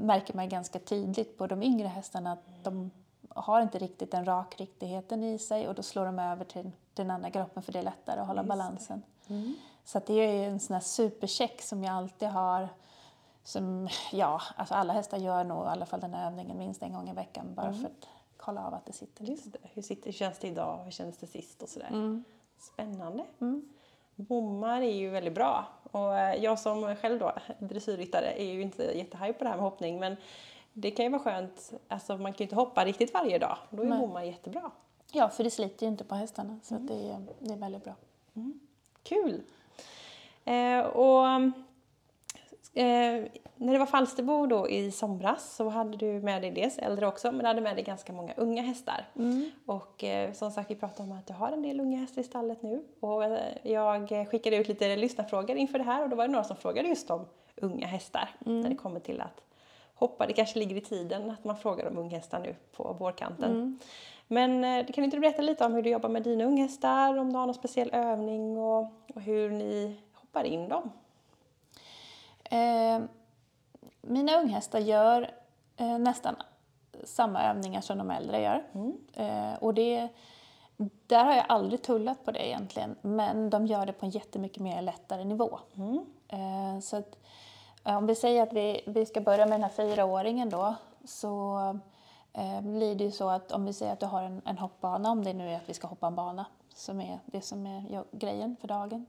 märker 0.00 0.34
man 0.34 0.48
ganska 0.48 0.78
tydligt 0.78 1.38
på 1.38 1.46
de 1.46 1.62
yngre 1.62 1.88
hästarna 1.88 2.32
att 2.32 2.64
de 2.64 2.90
har 3.28 3.60
inte 3.60 3.78
riktigt 3.78 4.10
den 4.10 4.24
rakriktigheten 4.24 5.24
i 5.24 5.38
sig 5.38 5.68
och 5.68 5.74
då 5.74 5.82
slår 5.82 6.06
de 6.06 6.18
över 6.18 6.44
till 6.44 6.70
den 6.94 7.10
andra 7.10 7.30
galoppen 7.30 7.62
för 7.62 7.72
det 7.72 7.78
är 7.78 7.82
lättare 7.82 8.20
att 8.20 8.26
hålla 8.26 8.42
Just 8.42 8.48
balansen. 8.48 9.02
Mm. 9.26 9.54
Så 9.84 10.00
det 10.06 10.14
är 10.14 10.32
ju 10.32 10.44
en 10.44 10.60
sån 10.60 10.74
här 10.74 10.80
supercheck 10.80 11.62
som 11.62 11.84
jag 11.84 11.94
alltid 11.94 12.28
har. 12.28 12.68
Som, 13.44 13.88
ja, 14.12 14.40
alltså 14.56 14.74
alla 14.74 14.92
hästar 14.92 15.18
gör 15.18 15.44
nog 15.44 15.64
i 15.64 15.68
alla 15.68 15.86
fall 15.86 16.00
den 16.00 16.14
här 16.14 16.26
övningen 16.26 16.58
minst 16.58 16.82
en 16.82 16.92
gång 16.92 17.08
i 17.08 17.12
veckan 17.12 17.54
bara 17.54 17.72
för 17.72 17.86
att 17.86 18.08
kolla 18.46 18.66
av 18.66 18.74
att 18.74 18.86
det 18.86 18.92
sitter. 18.92 19.20
Mm. 19.20 19.32
Just 19.32 19.52
det. 19.52 19.58
Hur 19.62 19.82
sitter, 19.82 20.12
känns 20.12 20.38
det 20.38 20.48
idag? 20.48 20.84
Hur 20.84 20.90
känns 20.90 21.16
det 21.16 21.26
sist 21.26 21.62
och 21.62 21.68
sådär? 21.68 21.88
Mm. 21.88 22.24
Spännande. 22.58 23.24
Bommar 24.14 24.82
är 24.82 24.94
ju 24.94 25.10
väldigt 25.10 25.34
bra. 25.34 25.64
Och 25.92 26.18
eh, 26.18 26.44
jag 26.44 26.58
som 26.58 26.96
själv 26.96 27.18
då, 27.18 27.32
dressyrryttare, 27.58 28.32
är 28.42 28.52
ju 28.52 28.62
inte 28.62 28.82
jättehaj 28.82 29.32
på 29.32 29.44
det 29.44 29.50
här 29.50 29.56
med 29.56 29.64
hoppning. 29.64 30.00
Men 30.00 30.16
det 30.72 30.90
kan 30.90 31.04
ju 31.04 31.10
vara 31.10 31.22
skönt, 31.22 31.72
alltså 31.88 32.16
man 32.16 32.32
kan 32.32 32.38
ju 32.38 32.44
inte 32.44 32.54
hoppa 32.54 32.84
riktigt 32.84 33.14
varje 33.14 33.38
dag. 33.38 33.56
Då 33.70 33.82
är 33.82 33.86
Nej. 33.86 33.98
bommar 33.98 34.22
jättebra. 34.22 34.70
Ja, 35.12 35.28
för 35.28 35.44
det 35.44 35.50
sliter 35.50 35.86
ju 35.86 35.92
inte 35.92 36.04
på 36.04 36.14
hästarna 36.14 36.60
så 36.62 36.74
att 36.74 36.88
det, 36.88 36.94
är, 36.94 37.26
det 37.38 37.52
är 37.52 37.56
väldigt 37.56 37.84
bra. 37.84 37.94
Kul! 39.02 39.42
Eh, 40.44 40.80
och 40.80 41.26
eh, 42.78 43.24
när 43.56 43.72
det 43.72 43.78
var 43.78 43.86
Falsterbo 43.86 44.46
då 44.46 44.68
i 44.68 44.90
somras 44.90 45.56
så 45.56 45.68
hade 45.68 45.96
du 45.96 46.20
med 46.20 46.42
dig 46.42 46.50
dels 46.50 46.78
äldre 46.78 47.06
också, 47.06 47.32
men 47.32 47.38
du 47.38 47.46
hade 47.46 47.60
med 47.60 47.76
dig 47.76 47.84
ganska 47.84 48.12
många 48.12 48.34
unga 48.36 48.62
hästar. 48.62 49.08
Och 49.66 50.04
eh, 50.04 50.32
som 50.32 50.50
sagt, 50.50 50.70
vi 50.70 50.74
pratade 50.74 51.10
om 51.10 51.18
att 51.18 51.26
du 51.26 51.32
har 51.32 51.52
en 51.52 51.62
del 51.62 51.80
unga 51.80 51.98
hästar 51.98 52.20
i 52.20 52.24
stallet 52.24 52.62
nu. 52.62 52.84
Och 53.00 53.24
eh, 53.24 53.38
jag 53.62 54.08
skickade 54.30 54.56
ut 54.56 54.68
lite 54.68 54.96
lyssnarfrågor 54.96 55.56
inför 55.56 55.78
det 55.78 55.84
här 55.84 56.02
och 56.02 56.08
då 56.08 56.16
var 56.16 56.26
det 56.26 56.32
några 56.32 56.44
som 56.44 56.56
frågade 56.56 56.88
just 56.88 57.10
om 57.10 57.26
unga 57.56 57.86
hästar. 57.86 58.28
När 58.38 58.68
det 58.68 58.76
kommer 58.76 59.00
till 59.00 59.20
att 59.20 59.42
hoppa, 59.94 60.26
det 60.26 60.32
kanske 60.32 60.58
ligger 60.58 60.76
i 60.76 60.80
tiden 60.80 61.30
att 61.30 61.44
man 61.44 61.56
frågar 61.56 61.86
om 61.86 61.98
unghästar 61.98 62.40
nu 62.40 62.54
på 62.76 62.96
vårkanten. 62.98 63.52
Men 64.28 64.64
eh, 64.64 64.86
kan 64.86 65.04
inte 65.04 65.16
du 65.16 65.20
berätta 65.20 65.42
lite 65.42 65.64
om 65.64 65.74
hur 65.74 65.82
du 65.82 65.90
jobbar 65.90 66.08
med 66.08 66.22
dina 66.22 66.44
unghästar, 66.44 67.16
om 67.16 67.32
du 67.32 67.38
har 67.38 67.46
någon 67.46 67.54
speciell 67.54 67.90
övning 67.92 68.58
och, 68.58 68.80
och 69.14 69.20
hur 69.22 69.50
ni 69.50 69.96
hoppar 70.12 70.44
in 70.44 70.68
dem? 70.68 70.90
Eh, 72.50 73.00
mina 74.02 74.40
unghästar 74.40 74.78
gör 74.78 75.30
eh, 75.76 75.98
nästan 75.98 76.36
samma 77.04 77.42
övningar 77.42 77.80
som 77.80 77.98
de 77.98 78.10
äldre 78.10 78.40
gör. 78.40 78.64
Eh, 79.12 79.54
och 79.60 79.74
det, 79.74 80.08
där 81.06 81.24
har 81.24 81.32
jag 81.32 81.44
aldrig 81.48 81.82
tullat 81.82 82.24
på 82.24 82.30
det 82.30 82.48
egentligen, 82.48 82.96
men 83.02 83.50
de 83.50 83.66
gör 83.66 83.86
det 83.86 83.92
på 83.92 84.06
en 84.06 84.10
jättemycket 84.10 84.62
mer 84.62 84.82
lättare 84.82 85.24
nivå. 85.24 85.58
Eh, 86.28 86.80
så 86.80 86.96
att, 86.96 87.16
om 87.82 88.06
vi 88.06 88.14
säger 88.14 88.42
att 88.42 88.52
vi, 88.52 88.80
vi 88.86 89.06
ska 89.06 89.20
börja 89.20 89.46
med 89.46 89.52
den 89.54 89.62
här 89.62 89.70
fyraåringen 89.70 90.50
då, 90.50 90.74
så 91.04 91.58
eh, 92.32 92.60
blir 92.60 92.94
det 92.94 93.04
ju 93.04 93.10
så 93.10 93.28
att 93.28 93.52
om 93.52 93.64
vi 93.64 93.72
säger 93.72 93.92
att 93.92 94.00
du 94.00 94.06
har 94.06 94.22
en, 94.22 94.42
en 94.44 94.58
hoppbana, 94.58 95.10
om 95.10 95.24
det 95.24 95.32
nu 95.32 95.50
är 95.50 95.56
att 95.56 95.68
vi 95.68 95.74
ska 95.74 95.86
hoppa 95.86 96.06
en 96.06 96.14
bana, 96.14 96.46
som 96.74 97.00
är 97.00 97.18
det 97.26 97.40
som 97.40 97.66
är 97.66 98.04
grejen 98.12 98.56
för 98.60 98.68
dagen, 98.68 99.06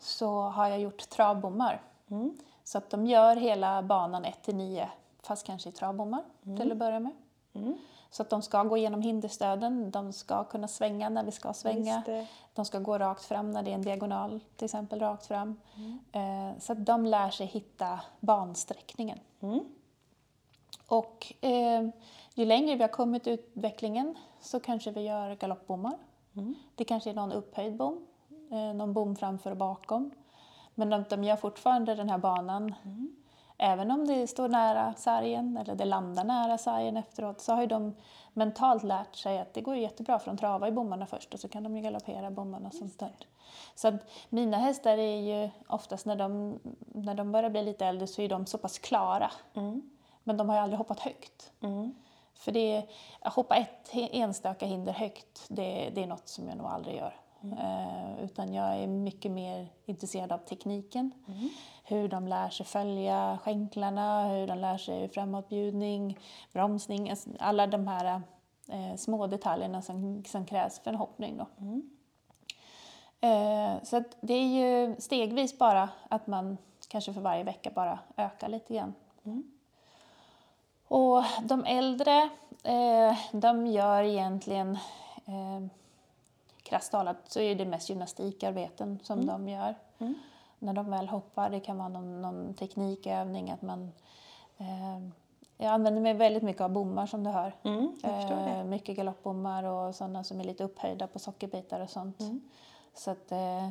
så 0.00 0.40
har 0.40 0.68
jag 0.68 0.80
gjort 0.80 1.08
travbommar. 1.08 1.82
Så 2.64 2.78
att 2.78 2.90
de 2.90 3.06
gör 3.06 3.36
hela 3.36 3.82
banan 3.82 4.24
1 4.24 4.42
till 4.42 4.56
9, 4.56 4.88
fast 5.22 5.46
kanske 5.46 5.68
i 5.68 5.72
travbommar 5.72 6.22
till 6.58 6.72
att 6.72 6.78
börja 6.78 7.00
med. 7.00 7.12
Så 8.10 8.22
att 8.22 8.30
de 8.30 8.42
ska 8.42 8.62
gå 8.62 8.76
igenom 8.76 9.02
hinderstöden, 9.02 9.90
de 9.90 10.12
ska 10.12 10.44
kunna 10.44 10.68
svänga 10.68 11.08
när 11.08 11.24
vi 11.24 11.30
ska 11.30 11.52
svänga. 11.52 12.02
De 12.54 12.64
ska 12.64 12.78
gå 12.78 12.98
rakt 12.98 13.24
fram 13.24 13.50
när 13.50 13.62
det 13.62 13.70
är 13.70 13.74
en 13.74 13.82
diagonal, 13.82 14.40
till 14.56 14.64
exempel 14.64 15.00
rakt 15.00 15.26
fram. 15.26 15.60
Eh, 16.12 16.58
så 16.58 16.72
att 16.72 16.86
de 16.86 17.06
lär 17.06 17.30
sig 17.30 17.46
hitta 17.46 18.00
bansträckningen. 18.20 19.18
Och 20.88 21.32
eh, 21.40 21.88
ju 22.34 22.44
längre 22.44 22.76
vi 22.76 22.82
har 22.82 22.88
kommit 22.88 23.26
i 23.26 23.30
utvecklingen 23.30 24.14
så 24.40 24.60
kanske 24.60 24.90
vi 24.90 25.00
gör 25.00 25.34
galoppbommar. 25.36 25.98
Det 26.74 26.84
kanske 26.84 27.10
är 27.10 27.14
någon 27.14 27.32
upphöjd 27.32 27.76
bom, 27.76 28.06
eh, 28.50 28.74
någon 28.74 28.92
bom 28.92 29.16
framför 29.16 29.50
och 29.50 29.56
bakom. 29.56 30.10
Men 30.74 30.90
de, 30.90 31.04
de 31.08 31.24
gör 31.24 31.36
fortfarande 31.36 31.94
den 31.94 32.10
här 32.10 32.18
banan. 32.18 32.74
Även 33.58 33.90
om 33.90 34.06
det 34.06 34.26
står 34.26 34.48
nära 34.48 34.94
sargen 34.94 35.56
eller 35.56 35.74
det 35.74 35.84
landar 35.84 36.24
nära 36.24 36.58
sargen 36.58 36.96
efteråt 36.96 37.40
så 37.40 37.52
har 37.52 37.60
ju 37.60 37.66
de 37.66 37.94
mentalt 38.32 38.82
lärt 38.82 39.16
sig 39.16 39.38
att 39.38 39.54
det 39.54 39.60
går 39.60 39.76
jättebra 39.76 40.18
för 40.18 40.30
de 40.30 40.38
travar 40.38 40.68
i 40.68 40.72
bommarna 40.72 41.06
först 41.06 41.34
och 41.34 41.40
så 41.40 41.48
kan 41.48 41.62
de 41.62 41.76
ju 41.76 41.82
galoppera 41.82 42.30
bommarna 42.30 42.68
och 42.68 42.74
sånt 42.74 42.98
där. 42.98 43.16
Så 43.74 43.88
att 43.88 43.94
mina 44.28 44.56
hästar 44.56 44.98
är 44.98 45.20
ju 45.20 45.50
oftast 45.68 46.06
när 46.06 46.16
de, 46.16 46.58
när 46.94 47.14
de 47.14 47.32
börjar 47.32 47.50
bli 47.50 47.62
lite 47.62 47.86
äldre 47.86 48.06
så 48.06 48.22
är 48.22 48.28
de 48.28 48.46
så 48.46 48.58
pass 48.58 48.78
klara. 48.78 49.30
Men 50.24 50.36
de 50.36 50.48
har 50.48 50.56
ju 50.56 50.62
aldrig 50.62 50.78
hoppat 50.78 51.00
högt. 51.00 51.52
För 52.34 52.52
det 52.52 52.86
att 53.20 53.34
hoppa 53.34 53.56
ett 53.56 53.90
enstaka 53.92 54.66
hinder 54.66 54.92
högt, 54.92 55.44
det, 55.48 55.90
det 55.94 56.02
är 56.02 56.06
något 56.06 56.28
som 56.28 56.48
jag 56.48 56.58
nog 56.58 56.66
aldrig 56.66 56.96
gör. 56.96 57.14
Eh, 57.52 58.24
utan 58.24 58.54
jag 58.54 58.76
är 58.76 58.86
mycket 58.86 59.30
mer 59.30 59.68
intresserad 59.86 60.32
av 60.32 60.38
tekniken. 60.38 61.10
Hur 61.84 62.08
de 62.08 62.28
lär 62.28 62.48
sig 62.48 62.66
följa 62.66 63.38
skänklarna, 63.42 64.28
hur 64.28 64.46
de 64.46 64.58
lär 64.58 64.78
sig 64.78 65.08
framåtbjudning, 65.08 66.18
bromsning, 66.52 67.10
alltså 67.10 67.30
alla 67.38 67.66
de 67.66 67.86
här 67.86 68.22
eh, 68.68 68.96
små 68.96 69.26
detaljerna 69.26 69.82
som, 69.82 70.24
som 70.24 70.46
krävs 70.46 70.78
för 70.78 70.90
en 70.90 70.96
hoppning. 70.96 71.36
Då. 71.36 71.46
Eh, 73.28 73.82
så 73.82 74.02
det 74.20 74.34
är 74.34 74.46
ju 74.46 74.96
stegvis 74.98 75.58
bara 75.58 75.88
att 76.08 76.26
man 76.26 76.58
kanske 76.88 77.12
för 77.12 77.20
varje 77.20 77.44
vecka 77.44 77.70
bara 77.74 77.98
ökar 78.16 78.48
lite 78.48 78.74
grann. 78.74 78.94
Och 80.88 81.22
de 81.42 81.64
äldre, 81.64 82.28
eh, 82.64 83.16
de 83.32 83.66
gör 83.66 84.02
egentligen, 84.02 84.78
eh, 85.26 85.66
krasst 86.64 86.92
talat, 86.92 87.16
så 87.26 87.40
är 87.40 87.54
det 87.54 87.64
mest 87.64 87.88
gymnastikarbeten 87.88 88.98
som 89.02 89.26
de 89.26 89.48
gör. 89.48 89.74
När 90.58 90.72
de 90.72 90.90
väl 90.90 91.08
hoppar, 91.08 91.50
det 91.50 91.60
kan 91.60 91.78
vara 91.78 91.88
någon, 91.88 92.22
någon 92.22 92.54
teknikövning, 92.54 93.50
att 93.50 93.62
man 93.62 93.92
eh, 94.58 94.98
jag 95.56 95.66
använder 95.72 96.00
mig 96.00 96.14
väldigt 96.14 96.42
mycket 96.42 96.62
av 96.62 96.70
bommar 96.70 97.06
som 97.06 97.24
du 97.24 97.30
hör. 97.30 97.52
Mm. 97.62 97.94
Eh, 98.04 98.64
mycket 98.64 98.96
galoppbommar 98.96 99.64
och 99.64 99.94
sådana 99.94 100.24
som 100.24 100.40
är 100.40 100.44
lite 100.44 100.64
upphöjda 100.64 101.06
på 101.06 101.18
sockerbitar 101.18 101.80
och 101.80 101.90
sånt. 101.90 102.20
Mm. 102.20 102.40
Så 102.94 103.10
att, 103.10 103.32
eh, 103.32 103.68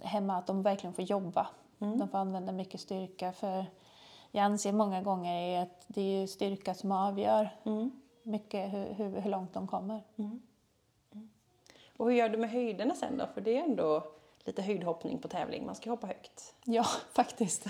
hemma 0.00 0.36
att 0.36 0.46
de 0.46 0.62
verkligen 0.62 0.94
får 0.94 1.04
jobba. 1.04 1.46
De 1.78 2.08
får 2.08 2.18
använda 2.18 2.52
mycket 2.52 2.80
styrka 2.80 3.32
för 3.32 3.66
jag 4.30 4.44
anser 4.44 4.72
många 4.72 5.02
gånger 5.02 5.62
att 5.62 5.84
det 5.86 6.02
är 6.02 6.26
styrka 6.26 6.74
som 6.74 6.92
avgör 6.92 7.50
mycket 8.22 8.72
hur, 8.72 8.92
hur, 8.94 9.20
hur 9.20 9.30
långt 9.30 9.54
de 9.54 9.68
kommer. 9.68 10.02
Och 12.02 12.08
hur 12.10 12.16
gör 12.16 12.28
du 12.28 12.38
med 12.38 12.50
höjderna 12.50 12.94
sen 12.94 13.16
då? 13.16 13.26
För 13.34 13.40
det 13.40 13.58
är 13.58 13.62
ändå 13.64 14.04
lite 14.44 14.62
höjdhoppning 14.62 15.18
på 15.18 15.28
tävling, 15.28 15.66
man 15.66 15.74
ska 15.74 15.90
hoppa 15.90 16.06
högt. 16.06 16.54
Ja, 16.64 16.84
faktiskt. 17.12 17.66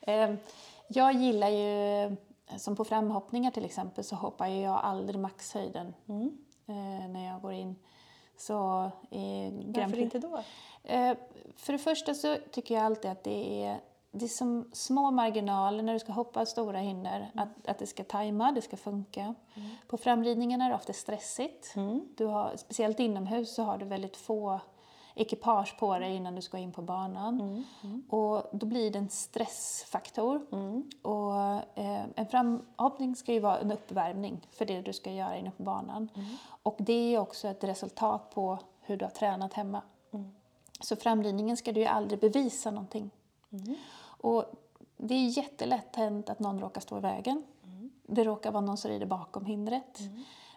Eh, 0.00 0.34
Jag 0.88 1.12
gillar 1.12 1.48
ju, 1.48 2.16
som 2.58 2.76
på 2.76 2.84
framhoppningar 2.84 3.50
till 3.50 3.64
exempel, 3.64 4.04
så 4.04 4.16
hoppar 4.16 4.46
jag 4.46 4.80
aldrig 4.82 5.20
maxhöjden 5.20 5.94
eh, 6.66 7.08
när 7.08 7.26
jag 7.26 7.40
går 7.42 7.52
in. 7.52 7.76
Så 8.36 8.90
Grand 9.10 9.76
Varför 9.76 9.98
inte 9.98 10.18
då? 10.18 10.42
Eh, 10.84 11.16
För 11.56 11.72
det 11.72 11.78
första 11.78 12.14
så 12.14 12.36
tycker 12.50 12.74
jag 12.74 12.84
alltid 12.84 13.10
att 13.10 13.24
det 13.24 13.64
är, 13.64 13.80
det 14.10 14.24
är 14.24 14.28
som 14.28 14.68
små 14.72 15.10
marginaler 15.10 15.82
när 15.82 15.92
du 15.92 15.98
ska 15.98 16.12
hoppa 16.12 16.46
stora 16.46 16.78
hinder. 16.78 17.30
Att, 17.34 17.68
att 17.68 17.78
det 17.78 17.86
ska 17.86 18.04
tajma, 18.04 18.52
det 18.52 18.62
ska 18.62 18.76
funka. 18.76 19.34
På 19.88 19.96
framridningen 19.96 20.60
är 20.60 20.68
det 20.68 20.74
ofta 20.74 20.92
stressigt. 20.92 21.74
Du 22.16 22.26
har, 22.26 22.56
speciellt 22.56 23.00
inomhus 23.00 23.54
så 23.54 23.62
har 23.62 23.78
du 23.78 23.84
väldigt 23.84 24.16
få 24.16 24.60
ekipage 25.14 25.78
på 25.78 25.98
dig 25.98 26.16
innan 26.16 26.34
du 26.34 26.42
ska 26.42 26.58
in 26.58 26.72
på 26.72 26.82
banan. 26.82 27.64
Och 28.08 28.46
då 28.52 28.66
blir 28.66 28.90
det 28.90 28.98
en 28.98 29.08
stressfaktor. 29.08 30.46
Och, 31.02 31.34
eh, 31.78 32.04
en 32.14 32.26
framhoppning 32.26 33.16
ska 33.16 33.32
ju 33.32 33.40
vara 33.40 33.58
en 33.58 33.72
uppvärmning 33.72 34.46
för 34.50 34.64
det 34.64 34.80
du 34.80 34.92
ska 34.92 35.12
göra 35.12 35.36
inne 35.36 35.50
på 35.50 35.62
banan. 35.62 36.08
Och 36.62 36.76
det 36.78 37.14
är 37.14 37.18
också 37.18 37.48
ett 37.48 37.64
resultat 37.64 38.30
på 38.34 38.58
hur 38.80 38.96
du 38.96 39.04
har 39.04 39.12
tränat 39.12 39.52
hemma. 39.52 39.82
Så 40.80 40.96
framridningen 40.96 41.56
ska 41.56 41.72
du 41.72 41.80
ju 41.80 41.86
aldrig 41.86 42.20
bevisa 42.20 42.70
någonting. 42.70 43.10
Och 43.98 44.44
det 44.96 45.14
är 45.14 45.38
jättelätt 45.38 45.96
hänt 45.96 46.30
att 46.30 46.38
någon 46.38 46.60
råkar 46.60 46.80
stå 46.80 46.98
i 46.98 47.00
vägen. 47.00 47.42
Det 48.02 48.24
råkar 48.24 48.52
vara 48.52 48.64
någon 48.64 48.76
som 48.76 48.90
rider 48.90 49.06
bakom 49.06 49.44
hindret. 49.44 49.98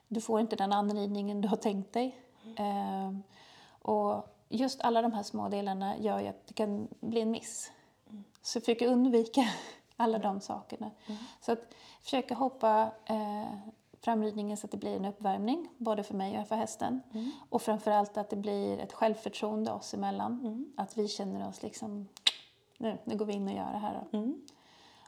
Du 0.08 0.22
får 0.22 0.40
inte 0.40 0.56
den 0.56 0.74
anridningen 0.74 1.42
du 1.42 1.48
har 1.48 1.58
tänkt 1.58 1.94
dig. 1.94 2.16
Ehm, 2.58 3.24
och 3.82 4.36
just 4.50 4.82
alla 4.82 5.02
de 5.02 5.14
här 5.14 5.24
små 5.24 5.50
delarna 5.50 5.98
gör 5.98 6.20
ju 6.20 6.28
att 6.28 6.48
det 6.48 6.54
kan 6.54 6.88
bli 7.00 7.22
en 7.22 7.32
miss. 7.32 7.72
Så 8.42 8.60
försök 8.60 8.82
undvika 8.82 9.50
alla 9.96 10.18
de 10.18 10.42
sakerna. 10.42 10.92
Så 11.42 11.52
att 11.52 11.76
försöka 12.02 12.36
hoppa 12.36 12.92
eh, 13.06 13.54
framridningen 14.02 14.58
så 14.58 14.66
att 14.66 14.72
det 14.72 14.78
blir 14.78 14.96
en 14.96 15.06
uppvärmning, 15.06 15.70
både 15.78 16.04
för 16.04 16.14
mig 16.14 16.40
och 16.40 16.48
för 16.48 16.56
hästen. 16.56 17.02
Och 17.50 17.62
framförallt 17.62 18.18
att 18.18 18.30
det 18.30 18.36
blir 18.36 18.80
ett 18.80 18.94
självförtroende 18.94 19.72
oss 19.72 19.94
emellan. 19.94 20.66
Att 20.78 20.98
vi 20.98 21.08
känner 21.08 21.50
oss 21.50 21.64
liksom, 21.64 22.08
nu, 22.80 22.98
nu 23.04 23.16
går 23.16 23.26
vi 23.26 23.34
in 23.34 23.48
och 23.48 23.54
gör 23.54 23.72
det 23.72 23.78
här. 23.78 24.08
Då. 24.12 24.34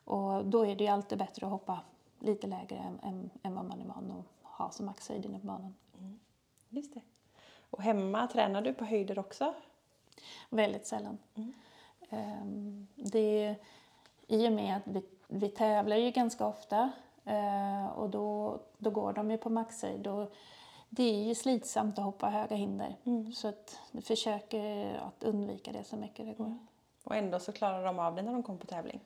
Och 0.05 0.45
då 0.45 0.65
är 0.65 0.75
det 0.75 0.84
ju 0.84 0.89
alltid 0.89 1.17
bättre 1.17 1.45
att 1.45 1.51
hoppa 1.51 1.79
lite 2.19 2.47
lägre 2.47 2.77
än, 2.77 2.99
än, 3.03 3.29
än 3.43 3.55
vad 3.55 3.65
man 3.65 3.81
är 3.81 3.86
van 3.86 4.12
att 4.12 4.25
ha 4.57 4.71
som 4.71 4.86
maxhöjd 4.86 5.25
inne 5.25 5.39
på 5.39 5.47
banan. 5.47 5.75
Just 6.69 6.93
det. 6.93 7.01
Och 7.69 7.81
hemma, 7.81 8.27
tränar 8.27 8.62
du 8.62 8.73
på 8.73 8.86
höjder 8.86 9.19
också? 9.19 9.53
Väldigt 10.49 10.88
sällan. 10.88 11.17
Ehm, 12.10 12.88
det, 12.95 13.55
I 14.27 14.47
och 14.47 14.53
med 14.53 14.77
att 14.77 14.88
vi, 14.88 15.03
vi 15.27 15.49
tävlar 15.49 15.95
ju 15.95 16.12
ganska 16.12 16.45
ofta 16.45 16.91
eh, 17.25 17.86
och 17.86 18.10
då, 18.10 18.60
då 18.77 18.89
går 18.89 19.13
de 19.13 19.31
ju 19.31 19.38
på 19.38 19.49
maxhöjd. 19.49 20.07
Och 20.07 20.34
det 20.89 21.03
är 21.03 21.23
ju 21.23 21.36
slitsamt 21.36 21.97
att 21.97 22.05
hoppa 22.05 22.29
höga 22.29 22.55
hinder. 22.55 22.95
Så 23.34 23.47
att 23.47 23.79
vi 23.91 24.01
försöker 24.01 24.93
att 24.95 25.23
undvika 25.23 25.71
det 25.71 25.84
så 25.84 25.97
mycket 25.97 26.25
det 26.25 26.34
går. 26.34 26.57
Och 27.04 27.16
ändå 27.16 27.40
så 27.40 27.52
klarar 27.52 27.86
de 27.86 28.00
av 28.00 28.16
det 28.16 28.22
när 28.22 28.34
de 28.34 28.44
kommer 28.44 28.60
på 28.60 28.68
tävling. 28.68 29.02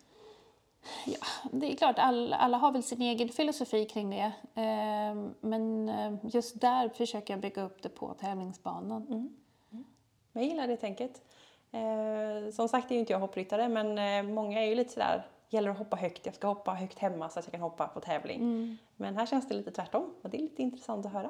Ja, 1.06 1.18
det 1.52 1.72
är 1.72 1.76
klart, 1.76 2.00
alla, 2.00 2.36
alla 2.36 2.58
har 2.58 2.72
väl 2.72 2.84
sin 2.84 3.02
egen 3.02 3.30
filosofi 3.30 3.86
kring 3.86 4.10
det. 4.10 4.32
Ehm, 4.56 5.34
men 5.42 5.90
eh, 5.90 6.14
just 6.24 6.62
där 6.62 6.90
försöker 6.90 7.34
jag 7.34 7.42
bygga 7.42 7.64
upp 7.64 7.82
det 7.82 7.90
på 7.90 8.14
tävlingsbanan. 8.14 9.06
Men 10.32 10.44
jag 10.44 10.44
gillar 10.44 10.68
det 10.68 10.78
tänket. 10.78 11.22
Eh, 11.72 12.52
som 12.52 12.70
sagt 12.70 12.92
är 12.92 12.96
ju 12.96 13.00
inte 13.00 13.14
jag 13.14 13.20
hoppryttare 13.20 13.68
men 13.70 13.98
eh, 13.98 14.34
många 14.34 14.60
är 14.60 14.66
ju 14.66 14.76
lite 14.76 14.94
sådär, 14.94 15.28
gäller 15.50 15.70
att 15.70 15.78
hoppa 15.78 15.96
högt, 15.96 16.26
jag 16.26 16.36
ska 16.36 16.48
hoppa 16.48 16.74
högt 16.74 17.00
hemma 17.00 17.30
så 17.30 17.40
att 17.40 17.46
jag 17.46 17.52
kan 17.52 17.62
hoppa 17.62 17.88
på 17.88 18.00
tävling. 18.00 18.40
Men 18.96 19.18
här 19.18 19.26
känns 19.26 19.48
det 19.48 19.56
lite 19.56 19.72
tvärtom 19.72 20.14
och 20.22 20.30
det 20.30 20.38
är 20.38 20.42
lite 20.42 20.62
intressant 20.62 21.06
att 21.06 21.14
höra. 21.14 21.30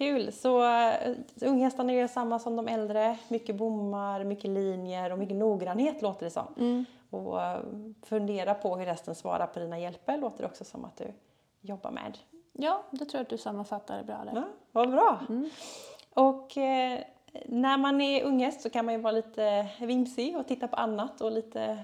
Kul! 0.00 0.32
Så 0.32 0.62
uh, 0.62 1.16
unghästarna 1.40 1.92
gör 1.92 2.06
samma 2.06 2.38
som 2.38 2.56
de 2.56 2.68
äldre. 2.68 3.18
Mycket 3.28 3.56
bommar, 3.56 4.24
mycket 4.24 4.50
linjer 4.50 5.12
och 5.12 5.18
mycket 5.18 5.36
noggrannhet 5.36 6.02
låter 6.02 6.24
det 6.24 6.30
som. 6.30 6.84
Och 7.10 7.42
eh, 7.42 7.60
fundera 8.02 8.54
på 8.54 8.76
hur 8.76 8.86
hästen 8.86 9.14
svarar 9.14 9.46
på 9.46 9.58
dina 9.58 9.78
hjälper 9.78 10.18
låter 10.18 10.42
det 10.42 10.46
också 10.48 10.64
som 10.64 10.84
att 10.84 10.96
du 10.96 11.04
jobbar 11.60 11.90
med. 11.90 12.18
Ja, 12.52 12.82
det 12.90 13.04
tror 13.04 13.18
jag 13.18 13.22
att 13.22 13.28
du 13.28 13.38
sammanfattar 13.38 13.98
det 13.98 14.04
bra 14.04 14.22
där. 14.24 14.32
Ja, 14.34 14.44
vad 14.72 14.90
bra! 14.90 15.20
Och 16.14 16.56
eh, 16.56 16.98
när 17.46 17.78
man 17.78 18.00
är 18.00 18.24
unghäst 18.24 18.60
så 18.60 18.70
kan 18.70 18.84
man 18.84 18.94
ju 18.94 19.00
vara 19.00 19.12
lite 19.12 19.66
vimsig 19.80 20.36
och 20.36 20.46
titta 20.48 20.68
på 20.68 20.76
annat 20.76 21.20
och 21.20 21.32
lite 21.32 21.78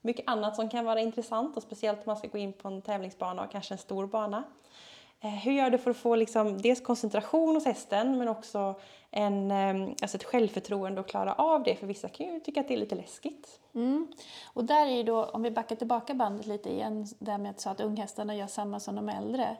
mycket 0.00 0.28
annat 0.28 0.56
som 0.56 0.68
kan 0.68 0.84
vara 0.84 1.00
intressant 1.00 1.56
och 1.56 1.62
speciellt 1.62 1.98
om 1.98 2.04
man 2.06 2.16
ska 2.16 2.28
gå 2.28 2.38
in 2.38 2.52
på 2.52 2.68
en 2.68 2.82
tävlingsbana 2.82 3.44
och 3.44 3.50
kanske 3.50 3.74
en 3.74 3.78
stor 3.78 4.06
bana. 4.06 4.44
Eh, 5.24 5.30
hur 5.30 5.52
gör 5.52 5.70
du 5.70 5.78
för 5.78 5.90
att 5.90 5.96
få 5.96 6.14
liksom 6.16 6.58
dels 6.62 6.80
koncentration 6.80 7.54
hos 7.54 7.64
hästen 7.64 8.18
men 8.18 8.28
också 8.28 8.74
en, 9.10 9.50
eh, 9.50 9.88
alltså 10.02 10.16
ett 10.16 10.24
självförtroende 10.24 11.00
att 11.00 11.06
klara 11.06 11.32
av 11.32 11.62
det? 11.62 11.76
För 11.76 11.86
vissa 11.86 12.08
kan 12.08 12.26
ju 12.26 12.40
tycka 12.40 12.60
att 12.60 12.68
det 12.68 12.74
är 12.74 12.78
lite 12.78 12.94
läskigt. 12.94 13.60
Mm. 13.74 14.06
Och 14.54 14.64
där 14.64 14.86
är 14.86 15.04
då, 15.04 15.24
om 15.24 15.42
vi 15.42 15.50
backar 15.50 15.76
tillbaka 15.76 16.14
bandet 16.14 16.46
lite 16.46 16.70
igen, 16.72 17.06
där 17.18 17.38
med 17.38 17.50
att 17.50 17.60
sa 17.60 17.70
att 17.70 17.80
unghästarna 17.80 18.34
gör 18.36 18.46
samma 18.46 18.80
som 18.80 18.94
de 18.96 19.08
äldre. 19.08 19.56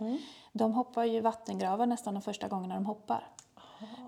De 0.52 0.72
hoppar 0.72 1.04
ju 1.04 1.20
vattengravar 1.20 1.86
nästan 1.86 2.14
de 2.14 2.22
första 2.22 2.48
gångerna 2.48 2.74
de 2.74 2.86
hoppar. 2.86 3.26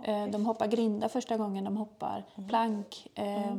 Eh, 0.05 0.27
De 0.27 0.47
hoppar 0.47 0.67
grinda 0.67 1.09
första 1.09 1.37
gången 1.37 1.65
de 1.65 1.77
hoppar, 1.77 2.25
plank. 2.49 3.07
eh, 3.15 3.55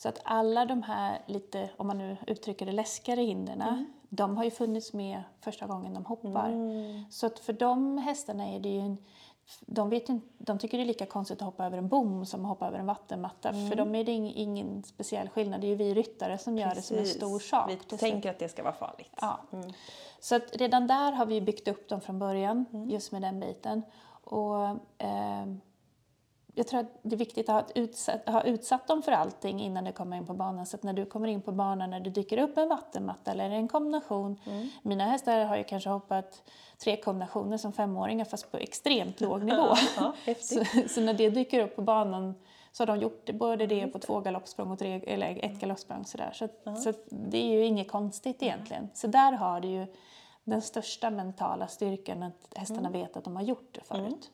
Så 0.00 0.08
att 0.08 0.20
alla 0.24 0.64
de 0.64 0.82
här 0.82 1.22
lite, 1.26 1.70
om 1.76 1.86
man 1.86 1.98
nu 1.98 2.16
uttrycker 2.26 2.66
det, 2.66 2.72
läskigare 2.72 3.20
hindren, 3.20 3.86
de 4.08 4.36
har 4.36 4.44
ju 4.44 4.50
funnits 4.50 4.92
med 4.92 5.22
första 5.40 5.66
gången 5.66 5.94
de 5.94 6.04
hoppar. 6.04 6.50
Så 7.10 7.26
att 7.26 7.38
för 7.38 7.52
de 7.52 7.98
hästarna 7.98 8.46
är 8.46 8.60
det 8.60 8.68
ju 8.68 8.80
en, 8.80 8.98
de, 9.60 9.90
vet 9.90 10.08
inte- 10.08 10.26
de 10.38 10.58
tycker 10.58 10.78
det 10.78 10.84
är 10.84 10.86
lika 10.86 11.06
konstigt 11.06 11.38
att 11.38 11.44
hoppa 11.46 11.66
över 11.66 11.78
en 11.78 11.88
bom 11.88 12.26
som 12.26 12.40
att 12.44 12.48
hoppa 12.48 12.66
över 12.66 12.78
en 12.78 12.86
vattenmatta. 12.86 13.52
För 13.52 13.76
dem 13.76 13.94
är 13.94 14.04
det 14.04 14.12
ing, 14.12 14.32
ingen 14.34 14.82
speciell 14.82 15.28
skillnad. 15.28 15.60
Det 15.60 15.66
är 15.66 15.68
ju 15.68 15.74
vi 15.74 15.94
ryttare 15.94 16.38
som 16.38 16.58
gör 16.58 16.74
det 16.74 16.82
som 16.82 16.96
en 16.96 17.02
Precis. 17.02 17.16
stor 17.16 17.38
sak. 17.38 17.70
Vi 17.90 17.98
tänker 17.98 18.30
att 18.30 18.38
det 18.38 18.48
ska 18.48 18.62
vara 18.62 18.74
farligt. 18.74 19.12
Ja. 19.20 19.38
Så 20.20 20.34
att 20.36 20.56
redan 20.56 20.86
där 20.86 21.12
har 21.12 21.26
vi 21.26 21.40
byggt 21.40 21.68
upp 21.68 21.88
dem 21.88 22.00
från 22.00 22.18
början, 22.18 22.64
just 22.90 23.12
med 23.12 23.22
den 23.22 23.40
biten. 23.40 23.82
Och, 24.24 24.76
ehm, 24.98 25.60
jag 26.58 26.66
tror 26.66 26.80
att 26.80 26.86
det 27.02 27.14
är 27.14 27.18
viktigt 27.18 27.48
att 27.48 27.54
ha, 27.54 27.82
utsatt, 27.82 28.28
ha 28.28 28.42
utsatt 28.42 28.86
dem 28.86 29.02
för 29.02 29.12
allting 29.12 29.60
innan 29.60 29.84
du 29.84 29.92
kommer 29.92 30.16
in 30.16 30.26
på 30.26 30.34
banan. 30.34 30.66
Så 30.66 30.76
att 30.76 30.82
när 30.82 30.92
du 30.92 31.06
kommer 31.06 31.28
in 31.28 31.42
på 31.42 31.52
banan, 31.52 31.90
när 31.90 32.00
det 32.00 32.10
dyker 32.10 32.38
upp 32.38 32.58
en 32.58 32.68
vattenmatta 32.68 33.30
eller 33.30 33.50
en 33.50 33.68
kombination. 33.68 34.40
Mina 34.82 35.04
hästar 35.04 35.44
har 35.44 35.56
ju 35.56 35.64
kanske 35.64 35.90
hoppat 35.90 36.42
tre 36.78 36.96
kombinationer 36.96 37.56
som 37.56 37.72
femåringar 37.72 38.24
fast 38.24 38.50
på 38.50 38.56
extremt 38.56 39.20
låg 39.20 39.44
nivå. 39.44 39.74
Ja, 39.96 40.12
så, 40.40 40.64
så 40.88 41.00
när 41.00 41.14
det 41.14 41.30
dyker 41.30 41.60
upp 41.64 41.76
på 41.76 41.82
banan 41.82 42.34
så 42.72 42.82
har 42.82 42.86
de 42.86 42.98
gjort 42.98 43.22
det, 43.26 43.32
både 43.32 43.66
det 43.66 43.86
på 43.86 43.98
två 43.98 44.20
galoppsprång 44.20 44.70
och 44.70 44.78
tre, 44.78 45.00
eller 45.06 45.44
ett 45.44 45.60
galoppsprång. 45.60 46.04
Sådär. 46.04 46.30
Så, 46.34 46.44
att- 46.44 46.82
så 46.82 46.92
det 47.10 47.38
är 47.38 47.48
ju 47.58 47.64
inget 47.64 47.90
konstigt 47.90 48.42
egentligen. 48.42 48.88
Så 48.94 49.06
där 49.06 49.32
har 49.32 49.60
du 49.60 49.68
ju 49.68 49.86
den 50.44 50.62
största 50.62 51.10
mentala 51.10 51.66
styrkan 51.68 52.22
att 52.22 52.52
hästarna 52.56 52.90
vet 52.90 53.16
att 53.16 53.24
de 53.24 53.36
har 53.36 53.42
gjort 53.42 53.68
det 53.74 53.80
förut. 53.84 54.30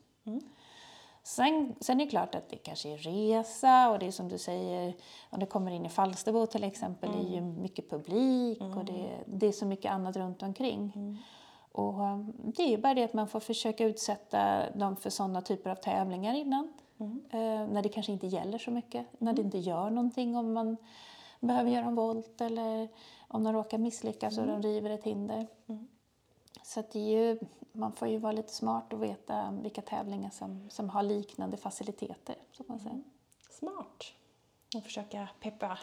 Sen, 1.27 1.75
sen 1.81 2.01
är 2.01 2.05
det 2.05 2.11
klart 2.11 2.35
att 2.35 2.49
det 2.49 2.57
kanske 2.57 2.89
är 2.89 2.97
resa 2.97 3.91
och 3.91 3.99
det 3.99 4.07
är 4.07 4.11
som 4.11 4.29
du 4.29 4.39
säger, 4.39 4.95
om 5.31 5.41
det 5.41 5.47
kommer 5.47 5.71
in 5.71 5.87
i 5.87 5.89
Falsterbo 5.89 6.47
till 6.47 6.65
exempel, 6.65 7.13
det 7.13 7.19
är 7.19 7.35
ju 7.35 7.41
mycket 7.41 7.91
publik 7.91 8.61
och 8.61 8.85
det, 8.85 9.25
det 9.27 9.47
är 9.47 9.53
så 9.53 9.67
mycket 9.67 9.93
annat 9.93 10.17
runt 10.17 10.43
omkring. 10.43 10.93
Och 11.73 12.01
um, 12.01 12.33
det 12.37 12.75
är 12.75 12.79
bara 12.79 12.95
det 12.95 13.05
att 13.05 13.15
man 13.15 13.29
får 13.29 13.41
försöka 13.41 13.85
utsätta 13.85 14.71
dem 14.71 14.97
för 14.97 15.11
sådana 15.11 15.41
typer 15.41 15.71
av 15.71 15.75
tävlingar 15.75 16.35
innan. 16.35 16.73
Eh, 17.31 17.67
när 17.69 17.83
det 17.83 17.89
kanske 17.89 18.13
inte 18.13 18.27
gäller 18.27 18.59
så 18.59 18.71
mycket, 18.71 19.07
när 19.19 19.33
det 19.33 19.43
inte 19.43 19.59
gör 19.59 19.91
någonting 19.91 20.37
om 20.37 20.53
man 20.53 20.77
behöver 21.41 21.71
göra 21.71 21.87
en 21.87 21.95
volt 21.95 22.41
eller 22.41 22.89
om 23.29 23.45
de 23.45 23.53
råkar 23.53 23.79
misslyckas 23.79 24.39
och 24.39 24.47
de 24.47 24.63
river 24.63 24.91
ett 24.91 25.05
hinder. 25.05 25.47
Så 26.63 26.83
det 26.93 26.99
är 26.99 27.19
ju, 27.19 27.39
man 27.75 27.93
får 27.93 28.09
ju 28.09 28.19
vara 28.19 28.33
lite 28.33 28.53
smart 28.53 28.93
och 28.93 29.03
veta 29.03 29.59
vilka 29.63 29.83
tävlingar 29.83 30.31
som, 30.31 30.71
som 30.71 30.91
har 30.91 31.03
liknande 31.03 31.57
faciliteter. 31.57 32.37
Så 32.53 32.65
man 32.67 32.81
säger. 32.81 33.03
Smart! 33.51 34.13
Och 34.77 34.83
försöka 34.83 35.29
peppa 35.41 35.79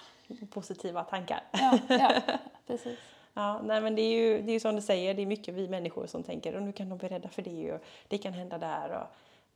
positiva 0.50 1.04
tankar. 1.04 1.44
Ja, 1.52 1.80
ja, 1.90 2.12
precis. 2.68 3.00
Ja, 3.34 3.62
nej 3.64 3.82
men 3.82 3.96
det 3.96 4.02
är 4.02 4.14
ju 4.14 4.42
det 4.42 4.52
är 4.52 4.60
som 4.60 4.76
du 4.76 4.82
säger, 4.82 5.14
det 5.14 5.22
är 5.22 5.26
mycket 5.26 5.54
vi 5.56 5.68
människor 5.68 6.08
som 6.08 6.24
tänker 6.24 6.56
och 6.56 6.64
nu 6.64 6.72
kan 6.72 6.90
de 6.90 6.98
bli 6.98 7.10
rädda 7.10 7.30
för 7.30 7.42
det 7.42 7.74
och 7.74 7.82
det 8.08 8.18
kan 8.18 8.34
hända 8.34 8.58
där. 8.58 8.90
Och, 8.90 9.08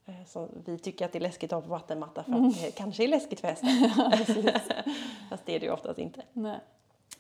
Eh, 0.06 0.26
Så 0.26 0.50
vi 0.66 0.80
tycker 0.80 1.06
att 1.06 1.12
det 1.12 1.18
är 1.18 1.22
läskigt 1.22 1.54
att 1.54 1.58
ha 1.58 1.62
på 1.62 1.70
vattenmatta 1.70 2.24
för 2.24 2.32
att 2.34 2.62
det 2.62 2.72
kanske 2.72 3.04
är 3.04 3.08
läskigt 3.08 3.40
för 3.40 3.48
hästen. 3.48 3.70
Fast 5.30 5.46
det 5.46 5.56
är 5.56 5.60
det 5.60 5.66
ju 5.66 5.72
oftast 5.72 6.00
inte. 6.00 6.22
Nej. 6.34 6.60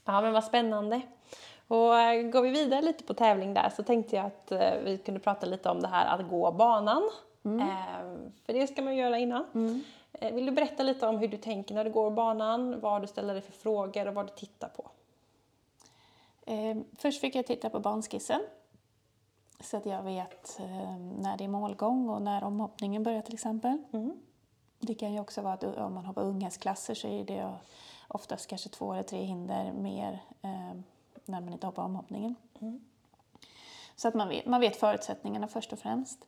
Ja 0.05 0.21
men 0.21 0.33
vad 0.33 0.43
spännande. 0.43 1.01
Och 1.67 1.99
eh, 1.99 2.21
går 2.21 2.41
vi 2.41 2.49
vidare 2.49 2.81
lite 2.81 3.03
på 3.03 3.13
tävling 3.13 3.53
där 3.53 3.69
så 3.69 3.83
tänkte 3.83 4.15
jag 4.15 4.25
att 4.25 4.51
eh, 4.51 4.77
vi 4.83 4.97
kunde 4.97 5.19
prata 5.19 5.45
lite 5.45 5.69
om 5.69 5.81
det 5.81 5.87
här 5.87 6.05
att 6.05 6.29
gå 6.29 6.51
banan. 6.51 7.09
Eh, 7.61 8.29
för 8.45 8.53
det 8.53 8.67
ska 8.67 8.81
man 8.81 8.95
göra 8.95 9.17
innan. 9.17 9.45
Eh, 10.13 10.33
vill 10.33 10.45
du 10.45 10.51
berätta 10.51 10.83
lite 10.83 11.07
om 11.07 11.17
hur 11.17 11.27
du 11.27 11.37
tänker 11.37 11.75
när 11.75 11.83
du 11.83 11.91
går 11.91 12.11
banan, 12.11 12.79
vad 12.79 13.01
du 13.01 13.07
ställer 13.07 13.33
dig 13.33 13.41
för 13.41 13.51
frågor 13.51 14.07
och 14.07 14.13
vad 14.13 14.25
du 14.25 14.33
tittar 14.35 14.67
på? 14.67 14.89
Först 16.97 17.21
fick 17.21 17.35
jag 17.35 17.45
titta 17.45 17.69
på 17.69 17.79
banskissen. 17.79 18.41
Så 19.59 19.77
att 19.77 19.85
jag 19.85 20.03
vet 20.03 20.59
när 21.17 21.37
det 21.37 21.43
är 21.43 21.47
målgång 21.47 22.09
och 22.09 22.21
när 22.21 22.43
omhoppningen 22.43 23.03
börjar 23.03 23.21
till 23.21 23.33
exempel. 23.33 23.77
Det 24.79 24.93
kan 24.93 25.13
ju 25.13 25.19
också 25.19 25.41
vara 25.41 25.53
att 25.53 25.63
om 25.63 25.93
man 25.93 26.05
hoppar 26.05 26.21
unghästklasser 26.21 26.93
så 26.93 27.07
är 27.07 27.25
det 27.25 27.53
oftast 28.07 28.47
kanske 28.49 28.69
två 28.69 28.93
eller 28.93 29.03
tre 29.03 29.23
hinder 29.23 29.73
mer 29.73 30.19
när 31.25 31.41
man 31.41 31.53
inte 31.53 31.67
hoppar 31.67 31.83
omhoppningen. 31.83 32.35
Så 33.95 34.07
att 34.07 34.13
man 34.13 34.29
vet, 34.29 34.45
man 34.45 34.61
vet 34.61 34.75
förutsättningarna 34.75 35.47
först 35.47 35.73
och 35.73 35.79
främst. 35.79 36.27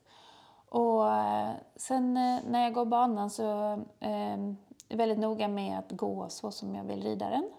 Och 0.69 1.13
eh, 1.13 1.51
sen 1.75 2.17
eh, 2.17 2.39
när 2.47 2.63
jag 2.63 2.73
går 2.73 2.85
banan 2.85 3.29
så 3.29 3.73
eh, 3.99 4.09
är 4.09 4.55
jag 4.87 4.97
väldigt 4.97 5.19
noga 5.19 5.47
med 5.47 5.79
att 5.79 5.91
gå 5.91 6.29
så 6.29 6.51
som 6.51 6.75
jag 6.75 6.83
vill 6.83 7.03
rida 7.03 7.29
den. 7.29 7.51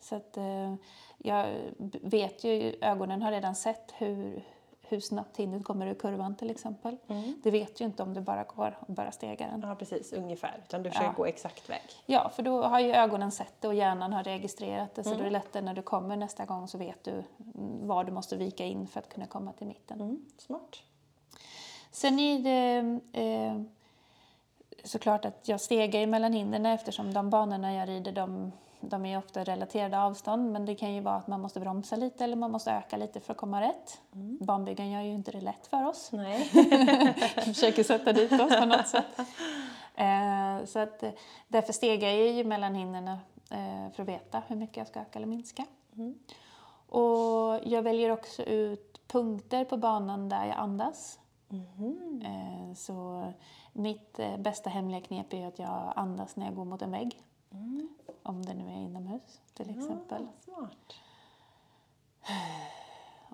Så 0.00 0.16
att 0.16 0.36
eh, 0.36 0.74
jag 1.18 1.48
vet 2.02 2.44
ju, 2.44 2.76
ögonen 2.80 3.22
har 3.22 3.30
redan 3.30 3.54
sett 3.54 3.92
hur, 3.98 4.44
hur 4.92 5.00
snabbt 5.00 5.36
hindret 5.36 5.64
kommer 5.64 5.86
ur 5.86 5.94
kurvan 5.94 6.36
till 6.36 6.50
exempel. 6.50 6.96
Det 7.42 7.50
vet 7.50 7.80
ju 7.80 7.84
inte 7.84 8.02
om 8.02 8.14
du 8.14 8.20
bara 8.20 8.44
går 8.44 8.78
och 8.80 8.94
börjar 8.94 9.10
stega 9.10 9.46
den. 9.46 9.60
Ja 9.68 9.74
precis, 9.74 10.12
ungefär. 10.12 10.60
Utan 10.68 10.82
du 10.82 10.90
försöker 10.90 11.06
Ja. 11.08 11.14
gå 11.16 11.26
exakt 11.26 11.70
väg. 11.70 11.82
Ja, 12.06 12.28
för 12.28 12.42
då 12.42 12.62
har 12.62 12.80
ju 12.80 12.92
ögonen 12.92 13.30
sett 13.32 13.54
det 13.60 13.68
och 13.68 13.74
hjärnan 13.74 14.12
har 14.12 14.24
registrerat 14.24 14.94
det. 14.94 15.04
Så 15.04 15.10
då 15.10 15.20
är 15.20 15.24
det 15.24 15.30
lättare 15.30 15.62
när 15.62 15.74
du 15.74 15.82
kommer 15.82 16.16
nästa 16.16 16.44
gång 16.44 16.68
så 16.68 16.78
vet 16.78 17.04
du 17.04 17.10
mm, 17.10 17.86
var 17.86 18.04
du 18.04 18.12
måste 18.12 18.36
vika 18.36 18.64
in 18.64 18.86
för 18.86 19.00
att 19.00 19.08
kunna 19.08 19.26
komma 19.26 19.52
till 19.52 19.66
mitten. 19.66 20.00
Mm, 20.00 20.24
smart. 20.38 20.76
Sen 21.90 22.18
är 22.18 22.38
det 22.38 23.00
eh, 23.20 23.62
såklart 24.84 25.24
att 25.24 25.48
jag 25.48 25.60
stegar 25.60 26.06
mellan 26.06 26.32
hindren 26.32 26.66
eftersom 26.66 27.14
de 27.14 27.30
banorna 27.30 27.74
jag 27.74 27.88
rider 27.88 28.12
de, 28.12 28.52
de 28.82 29.06
är 29.06 29.18
ofta 29.18 29.44
relaterade 29.44 30.00
avstånd 30.00 30.52
men 30.52 30.66
det 30.66 30.74
kan 30.74 30.94
ju 30.94 31.00
vara 31.00 31.16
att 31.16 31.26
man 31.26 31.40
måste 31.40 31.60
bromsa 31.60 31.96
lite 31.96 32.24
eller 32.24 32.36
man 32.36 32.50
måste 32.50 32.72
öka 32.72 32.96
lite 32.96 33.20
för 33.20 33.32
att 33.32 33.38
komma 33.38 33.60
rätt. 33.60 34.00
Banbyggen 34.40 34.90
gör 34.90 35.00
ju 35.00 35.12
inte 35.12 35.30
det 35.30 35.40
lätt 35.40 35.66
för 35.66 35.86
oss. 35.86 36.12
Nej. 36.12 36.44
försöker 37.44 37.84
sätta 37.84 38.12
dit 38.12 38.32
oss 38.32 38.56
på 38.58 38.64
något 38.64 38.88
sätt. 38.88 39.18
Eh, 39.94 40.64
så 40.64 40.78
att, 40.78 41.02
eh, 41.02 41.10
därför 41.48 41.72
stegar 41.72 42.08
jag 42.08 42.32
ju 42.32 42.44
mellan 42.44 42.74
hindren 42.74 43.08
eh, 43.08 43.92
för 43.94 44.02
att 44.02 44.08
veta 44.08 44.42
hur 44.46 44.56
mycket 44.56 44.76
jag 44.76 44.86
ska 44.86 45.00
öka 45.00 45.18
eller 45.18 45.26
minska. 45.26 45.64
Och 46.88 47.60
jag 47.64 47.82
väljer 47.82 48.10
också 48.10 48.42
ut 48.42 49.00
punkter 49.06 49.64
på 49.64 49.76
banan 49.76 50.28
där 50.28 50.46
jag 50.46 50.56
andas. 50.56 51.18
Eh, 52.24 52.74
så 52.74 53.26
mitt 53.72 54.18
eh, 54.18 54.38
bästa 54.38 54.70
hemliga 54.70 55.00
knep 55.00 55.32
är 55.32 55.46
att 55.46 55.58
jag 55.58 55.92
andas 55.96 56.36
när 56.36 56.46
jag 56.46 56.54
går 56.54 56.64
mot 56.64 56.82
en 56.82 56.90
vägg. 56.90 57.22
Om 58.22 58.42
det 58.46 58.54
nu 58.54 58.64
är 58.64 58.76
inomhus 58.76 59.40
till 59.54 59.70
exempel. 59.70 60.26
Ja, 60.46 60.54
smart. 60.54 60.94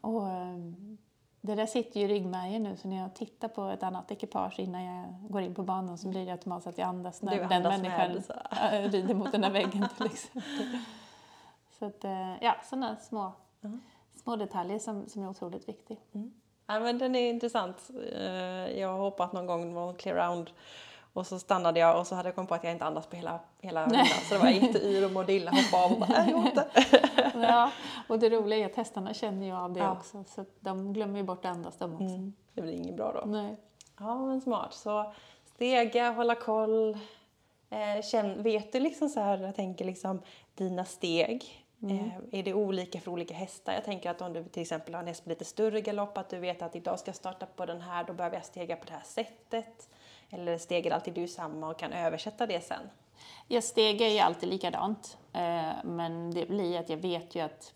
Och 0.00 0.28
eh, 0.28 0.56
det 1.40 1.54
där 1.54 1.66
sitter 1.66 2.00
ju 2.00 2.06
i 2.06 2.08
ryggmärgen 2.08 2.62
nu 2.62 2.76
så 2.76 2.88
när 2.88 2.96
jag 2.96 3.14
tittar 3.14 3.48
på 3.48 3.64
ett 3.68 3.82
annat 3.82 4.10
ekipage 4.10 4.58
innan 4.58 4.84
jag 4.84 5.04
går 5.28 5.42
in 5.42 5.54
på 5.54 5.62
banan 5.62 5.98
så 5.98 6.08
blir 6.08 6.26
det 6.26 6.32
automatiskt 6.32 6.66
att 6.66 6.78
jag 6.78 6.88
andas 6.88 7.22
när 7.22 7.32
Du 7.32 7.38
den 7.42 7.52
andas 7.52 7.82
människan 7.82 8.12
med, 8.50 8.92
rider 8.92 9.14
mot 9.14 9.32
den 9.32 9.44
här 9.44 9.50
väggen 9.50 9.88
till 9.96 10.06
exempel. 10.12 10.78
Så 11.78 11.84
att, 11.84 12.04
eh, 12.04 12.42
ja, 12.44 12.56
sådana 12.64 12.96
små, 12.96 13.32
små 14.22 14.36
detaljer 14.36 14.78
som, 14.78 15.08
som 15.08 15.22
är 15.22 15.28
otroligt 15.28 15.68
viktiga. 15.68 15.98
Ja, 16.66 16.80
men 16.80 16.98
den 16.98 17.14
är 17.14 17.30
intressant. 17.30 17.90
Eh, 18.12 18.22
Jag 18.80 18.88
har 18.88 18.98
hoppat 18.98 19.32
någon 19.32 19.46
gång, 19.46 19.88
en 19.88 19.94
clear 19.94 20.28
round. 20.28 20.50
Och 21.12 21.26
så 21.26 21.38
stannade 21.38 21.80
jag 21.80 22.00
och 22.00 22.06
så 22.06 22.14
hade 22.14 22.28
jag 22.28 22.34
kommit 22.34 22.48
på 22.48 22.54
att 22.54 22.64
jag 22.64 22.72
inte 22.72 22.84
andas 22.84 23.06
på 23.06 23.16
hela, 23.16 23.40
hela 23.60 23.84
rundan. 23.84 24.06
Så 24.06 24.34
det 24.34 24.40
var 24.40 24.48
jätteyr 24.48 25.04
och 25.04 25.12
mådde 25.12 25.32
illa, 25.32 25.50
hoppade 25.50 25.84
av 25.84 25.92
och 25.92 25.98
bara, 25.98 26.08
"Nej, 26.08 26.30
jag 26.30 26.46
inte. 26.46 26.68
Ja, 27.48 27.70
och 28.08 28.18
det 28.18 28.30
roliga 28.30 28.58
är 28.58 28.66
att 28.70 28.76
hästarna 28.76 29.14
känner 29.14 29.46
ju 29.46 29.52
av 29.52 29.72
det 29.72 29.80
Ja. 29.80 29.92
också 29.92 30.24
så 30.28 30.44
de 30.60 30.92
glömmer 30.92 31.16
ju 31.18 31.22
bort 31.24 31.44
att 31.44 31.50
andas 31.50 31.76
de 31.76 31.92
också. 31.92 32.04
Mm, 32.04 32.32
det 32.54 32.62
blir 32.62 32.72
inget 32.72 32.96
bra 32.96 33.12
då. 33.12 33.30
Nej. 33.30 33.56
Ja, 33.98 34.26
men 34.26 34.40
smart. 34.40 34.74
Så 34.74 35.12
stega, 35.54 36.10
hålla 36.10 36.34
koll. 36.34 36.98
Eh, 37.70 38.02
känn, 38.04 38.42
vet 38.42 38.72
du 38.72 38.80
liksom 38.80 39.08
så 39.08 39.20
här, 39.20 39.38
jag 39.38 39.54
tänker 39.56 39.84
liksom 39.84 40.22
dina 40.54 40.84
steg. 40.84 41.64
Eh, 41.90 42.38
är 42.40 42.42
det 42.42 42.54
olika 42.54 43.00
för 43.00 43.10
olika 43.10 43.34
hästar? 43.34 43.72
Jag 43.72 43.84
tänker 43.84 44.10
att 44.10 44.22
om 44.22 44.32
du 44.32 44.44
till 44.44 44.62
exempel 44.62 44.94
har 44.94 45.00
en 45.02 45.06
häst 45.08 45.26
med 45.26 45.30
lite 45.30 45.44
större 45.44 45.80
galopp, 45.80 46.18
att 46.18 46.28
du 46.30 46.38
vet 46.38 46.62
att 46.62 46.76
idag 46.76 46.98
ska 46.98 47.08
jag 47.08 47.16
starta 47.16 47.46
på 47.46 47.66
den 47.66 47.80
här, 47.80 48.04
då 48.04 48.12
behöver 48.12 48.36
jag 48.36 48.44
stega 48.44 48.76
på 48.76 48.84
det 48.84 48.92
här 48.92 49.02
sättet. 49.04 49.88
Eller 50.30 50.58
stegar 50.58 50.90
alltid 50.90 51.14
du 51.14 51.28
samma 51.28 51.70
och 51.70 51.78
kan 51.78 51.92
översätta 51.92 52.46
det 52.46 52.60
sen? 52.60 52.90
Jag 53.48 53.64
stegar 53.64 54.08
ju 54.08 54.18
alltid 54.18 54.48
likadant. 54.48 55.18
Eh, 55.32 55.72
men 55.84 56.30
det 56.30 56.48
blir 56.48 56.80
att 56.80 56.88
jag 56.88 56.96
vet 56.96 57.34
ju 57.34 57.40
att, 57.40 57.74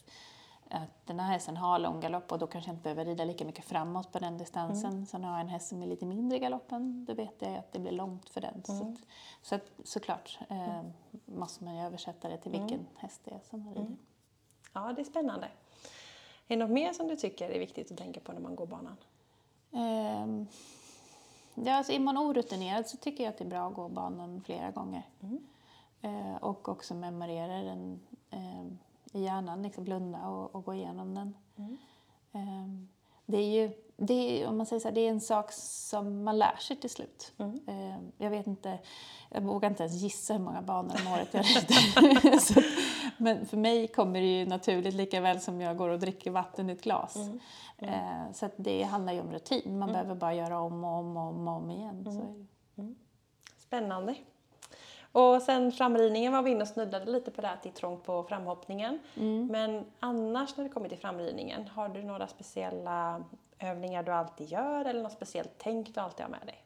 att 0.70 1.07
den 1.07 1.20
här 1.20 1.32
hästen 1.32 1.57
har 1.57 1.78
lång 1.78 2.00
galopp 2.00 2.32
och 2.32 2.38
då 2.38 2.46
kanske 2.46 2.70
jag 2.70 2.74
inte 2.74 2.82
behöver 2.82 3.05
rida 3.05 3.24
lika 3.24 3.44
mycket 3.44 3.64
framåt 3.64 4.12
på 4.12 4.18
den 4.18 4.38
distansen. 4.38 5.07
Sen 5.07 5.24
har 5.24 5.32
jag 5.32 5.40
en 5.40 5.48
häst 5.48 5.68
som 5.68 5.82
är 5.82 5.86
lite 5.86 6.07
mindre 6.07 6.36
i 6.38 6.40
galoppen, 6.40 7.05
då 7.05 7.14
vet 7.14 7.34
jag 7.38 7.57
att 7.57 7.72
det 7.72 7.78
blir 7.78 7.92
långt 7.92 8.30
för 8.30 8.40
den. 8.40 8.62
Så, 8.64 8.72
att, 8.72 8.98
så 9.42 9.55
att, 9.55 9.70
såklart 9.84 10.38
eh, 10.48 10.82
måste 11.24 11.64
man 11.64 11.76
ju 11.76 11.82
översätta 11.82 12.28
det 12.28 12.36
till 12.36 12.53
vilken 12.53 12.86
häst 12.96 13.20
det 13.24 13.30
är 13.30 13.40
som 13.50 13.62
har 13.62 13.74
rider. 13.74 13.96
Ja, 14.72 14.92
det 14.96 15.03
är 15.03 15.05
spännande. 15.05 15.46
Är 16.48 16.57
det 16.57 16.64
något 16.64 16.70
mer 16.70 16.92
som 16.92 17.09
du 17.09 17.16
tycker 17.16 17.50
är 17.50 17.59
viktigt 17.59 17.92
att 17.92 17.98
tänka 17.98 18.20
på 18.20 18.32
när 18.32 18.40
man 18.40 18.57
går 18.57 18.66
banan? 18.66 18.96
Ehm, 19.72 20.46
ja, 21.55 21.74
alltså 21.74 21.92
är 21.92 21.98
man 21.98 22.18
orutinerad 22.18 22.86
så 22.86 22.96
tycker 22.96 23.24
jag 23.24 23.30
att 23.30 23.38
det 23.38 23.44
är 23.44 23.48
bra 23.48 23.68
att 23.68 23.74
gå 23.74 23.88
banan 23.88 24.42
flera 24.44 24.70
gånger. 24.70 25.03
Eh, 26.00 26.36
och 26.40 26.68
också 26.68 26.94
memorera 26.94 27.62
den 27.62 28.00
ehm, 28.30 28.78
i 29.12 29.22
hjärnan, 29.22 29.62
liksom 29.62 29.84
blunda 29.84 30.28
och, 30.28 30.55
och 30.55 30.64
gå 30.64 30.74
igenom 30.74 31.14
den. 31.14 31.34
Ehm, 32.32 32.88
det 33.26 33.36
är 33.36 33.62
ju, 33.62 33.70
det 33.97 34.43
är, 34.43 34.49
om 34.49 34.57
man 34.57 34.66
säger 34.66 34.80
så 34.80 34.88
här, 34.88 34.95
det 34.95 35.01
är 35.01 35.11
en 35.11 35.20
sak 35.20 35.53
som 35.53 36.24
man 36.24 36.38
lär 36.38 36.57
sig 36.57 36.76
till 36.76 36.90
slut. 36.90 37.32
Ehm, 37.38 38.12
jag 38.18 38.30
vet 38.30 38.47
inte, 38.47 38.78
jag 39.30 39.40
vågar 39.40 39.70
inte 39.70 39.82
ens 39.82 40.03
gissa 40.03 40.32
hur 40.32 40.40
många 40.40 40.62
banor 40.62 40.95
om 41.07 41.12
året 41.12 41.28
jag 41.32 41.45
rider. 41.45 42.38
så, 42.40 42.61
men 43.16 43.47
för 43.47 43.57
mig 43.57 43.88
kommer 43.88 44.20
det 44.20 44.26
ju 44.26 44.47
naturligt 44.47 44.95
lika 44.95 45.20
väl 45.20 45.40
som 45.40 45.61
jag 45.61 45.76
går 45.76 45.88
och 45.88 45.99
dricker 45.99 46.30
vatten 46.30 46.70
i 46.70 46.72
ett 46.72 46.82
glas. 46.82 47.16
Eh, 47.78 48.32
så 48.32 48.47
att 48.47 48.55
det 48.57 48.82
handlar 48.82 49.12
ju 49.12 49.20
om 49.20 49.32
rutin, 49.32 49.78
man 49.78 49.93
behöver 49.93 50.14
bara 50.14 50.34
göra 50.34 50.61
om 50.61 50.84
och 50.84 50.99
om 50.99 51.16
och 51.16 51.22
om, 51.22 51.49
och 51.49 51.55
om 51.55 51.70
igen. 51.70 52.05
Så 52.05 52.11
är 52.11 52.47
det. 52.86 52.95
Spännande. 53.59 54.14
Och 55.12 55.43
sen 55.43 55.72
framridningen 55.72 56.32
var 56.32 56.43
vi 56.43 56.51
inne 56.51 56.62
och 56.62 56.68
snuddade 56.68 57.11
lite 57.11 57.30
på 57.30 57.40
det 57.40 57.51
att 57.51 57.62
det 57.62 57.68
är 57.68 57.72
trångt 57.72 58.05
på 58.05 58.22
framhoppningen. 58.22 58.99
Men 59.51 59.84
annars 60.01 60.57
när 60.57 60.64
det 60.64 60.70
kommer 60.70 60.88
till 60.88 60.99
framridningen, 60.99 61.68
har 61.68 61.88
du 61.88 62.03
några 62.03 62.26
speciella 62.26 63.24
övningar 63.62 64.02
du 64.02 64.12
alltid 64.12 64.48
gör 64.48 64.84
eller 64.84 65.02
något 65.02 65.12
speciellt 65.12 65.52
tänk 65.58 65.94
du 65.94 66.00
alltid 66.00 66.24
har 66.24 66.30
med 66.30 66.46
dig? 66.46 66.64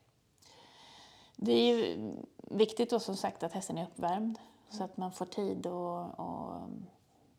Det 1.37 1.53
är 1.53 1.77
ju 1.77 2.13
viktigt 2.37 2.91
då 2.91 3.01
som 3.01 3.17
sagt 3.17 3.43
att 3.43 3.53
hästen 3.53 3.79
är 3.79 3.83
uppvärmd 3.83 4.39
så 4.71 4.85
att 4.85 4.97
man 4.97 5.13
får 5.13 5.27
tid 5.27 5.67
att 5.67 6.21
att 6.21 6.69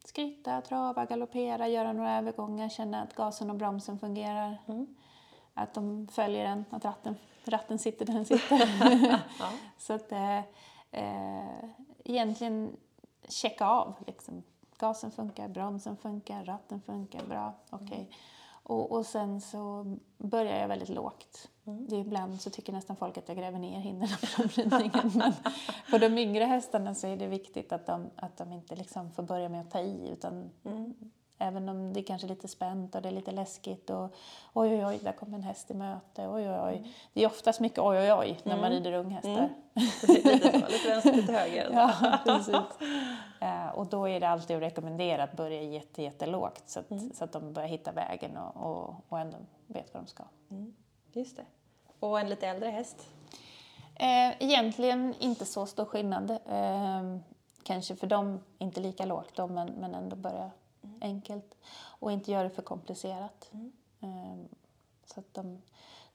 skritta, 0.07 0.61
trava, 0.61 1.05
galoppera, 1.05 1.67
göra 1.67 1.93
några 1.93 2.17
övergångar, 2.17 2.69
känna 2.69 3.01
att 3.01 3.15
gasen 3.15 3.49
och 3.49 3.55
bromsen 3.55 3.99
fungerar. 3.99 4.57
Att 5.53 5.73
de 5.73 6.07
följer 6.07 6.43
den, 6.43 6.65
att 6.69 6.85
ratten, 6.85 7.15
ratten 7.45 7.79
sitter 7.79 8.05
där 8.05 8.13
den 8.13 8.25
sitter. 8.25 9.19
Så 9.77 9.93
att 9.93 10.11
eh, 10.11 10.37
eh, 10.91 11.69
egentligen 12.05 12.75
checka 13.29 13.67
av. 13.67 13.93
Liksom. 14.07 14.43
Gasen 14.77 15.11
funkar, 15.11 15.47
bromsen 15.47 15.97
funkar, 15.97 16.45
ratten 16.45 16.81
funkar, 16.81 17.25
bra, 17.25 17.53
okej. 17.69 18.09
Och, 18.67 18.91
och 18.91 19.05
sen 19.05 19.41
så 19.41 19.85
börjar 20.17 20.59
jag 20.61 20.67
väldigt 20.67 20.89
lågt. 20.89 21.49
Det 21.63 21.95
är 21.95 21.99
ibland 21.99 22.41
så 22.41 22.49
tycker 22.49 22.73
nästan 22.73 22.95
folk 22.95 23.17
att 23.17 23.27
jag 23.27 23.37
gräver 23.37 23.59
ner 23.59 23.79
hindren 23.79 24.07
från 24.07 24.47
ridningen. 24.47 25.11
Men 25.15 25.33
för 25.85 25.99
de 25.99 26.17
yngre 26.17 26.43
hästarna 26.43 26.95
så 26.95 27.07
är 27.07 27.17
det 27.17 27.27
viktigt 27.27 27.71
att 27.71 27.85
de, 27.85 28.09
att 28.15 28.37
de 28.37 28.53
inte 28.53 28.75
liksom 28.75 29.11
får 29.11 29.23
börja 29.23 29.49
med 29.49 29.61
att 29.61 29.71
ta 29.71 29.79
i. 29.79 30.09
Utan 30.09 30.49
Även 31.39 31.69
om 31.69 31.93
det 31.93 32.03
kanske 32.03 32.27
är 32.27 32.29
lite 32.29 32.47
spänt 32.47 32.95
och 32.95 33.01
det 33.01 33.09
är 33.09 33.13
lite 33.13 33.31
läskigt 33.31 33.89
och 33.89 34.15
oj 34.53 34.69
oj 34.69 34.85
oj, 34.85 34.99
där 35.03 35.11
kommer 35.11 35.37
en 35.37 35.43
häst 35.43 35.71
i 35.71 35.73
möte, 35.73 36.27
oj 36.27 36.49
oj 36.49 36.59
oj. 36.63 36.93
Det 37.13 37.23
är 37.23 37.27
oftast 37.27 37.59
mycket 37.59 37.79
oj 37.79 37.97
oj 37.97 38.13
oj 38.13 38.39
när 38.43 38.57
man 38.57 38.69
rider 38.69 38.93
unghästar. 38.93 39.49
Precis, 39.73 40.25
lite, 40.25 40.51
så, 40.51 40.67
lite 40.67 40.89
vänster, 40.89 41.13
lite 41.13 41.33
höger. 41.33 41.69
Ja, 41.73 42.19
precis. 42.25 42.55
Eh, 43.41 43.67
och 43.67 43.87
då 43.87 44.09
är 44.09 44.19
det 44.19 44.29
alltid 44.29 44.55
att 44.55 44.61
rekommendera 44.63 45.23
att 45.23 45.33
börja 45.33 45.61
jätte, 45.61 46.03
jättelågt 46.03 46.69
så 46.69 46.79
att, 46.79 47.15
så 47.15 47.23
att 47.23 47.31
de 47.31 47.53
börjar 47.53 47.69
hitta 47.69 47.91
vägen 47.91 48.37
och, 48.37 48.55
och, 48.55 48.95
och 49.09 49.19
ändå 49.19 49.37
vet 49.67 49.93
vad 49.93 50.03
de 50.03 50.07
ska. 50.07 50.23
Just 51.13 51.37
det. 51.37 51.45
Och 51.99 52.19
en 52.19 52.29
lite 52.29 52.47
äldre 52.47 52.69
häst? 52.69 53.07
Eh, 53.95 54.43
egentligen 54.43 55.15
inte 55.19 55.45
så 55.45 55.65
stor 55.65 55.85
skillnad. 55.85 56.31
Eh, 56.31 57.17
kanske 57.63 57.95
för 57.95 58.07
dem 58.07 58.39
inte 58.57 58.81
lika 58.81 59.05
lågt 59.05 59.35
då, 59.35 59.47
men, 59.47 59.67
men 59.67 59.95
ändå 59.95 60.15
börja 60.15 60.51
mm. 60.87 60.99
enkelt. 61.01 61.55
Och 61.99 62.11
inte 62.11 62.31
göra 62.31 62.43
det 62.43 62.49
för 62.49 62.61
komplicerat. 62.61 63.49
Mm. 63.51 63.71
Eh, 63.99 64.45
så 65.05 65.19
att 65.19 65.33
de, 65.33 65.61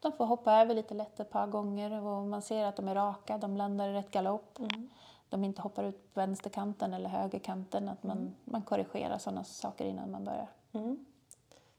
de 0.00 0.12
får 0.12 0.26
hoppa 0.26 0.52
över 0.52 0.74
lite 0.74 0.94
lätt 0.94 1.20
ett 1.20 1.30
par 1.30 1.46
gånger 1.46 2.02
och 2.02 2.22
man 2.22 2.42
ser 2.42 2.64
att 2.64 2.76
de 2.76 2.88
är 2.88 2.94
raka, 2.94 3.38
de 3.38 3.56
landar 3.56 3.88
i 3.88 3.92
rätt 3.92 4.10
galopp. 4.10 4.58
Mm. 4.58 4.88
De 5.28 5.44
inte 5.44 5.62
hoppar 5.62 5.84
ut 5.84 6.14
på 6.14 6.20
vänsterkanten 6.20 6.94
eller 6.94 7.08
högerkanten, 7.08 7.88
att 7.88 8.02
man, 8.02 8.18
mm. 8.18 8.34
man 8.44 8.62
korrigerar 8.62 9.18
sådana 9.18 9.44
saker 9.44 9.84
innan 9.84 10.10
man 10.10 10.24
börjar. 10.24 10.48
Mm. 10.72 11.04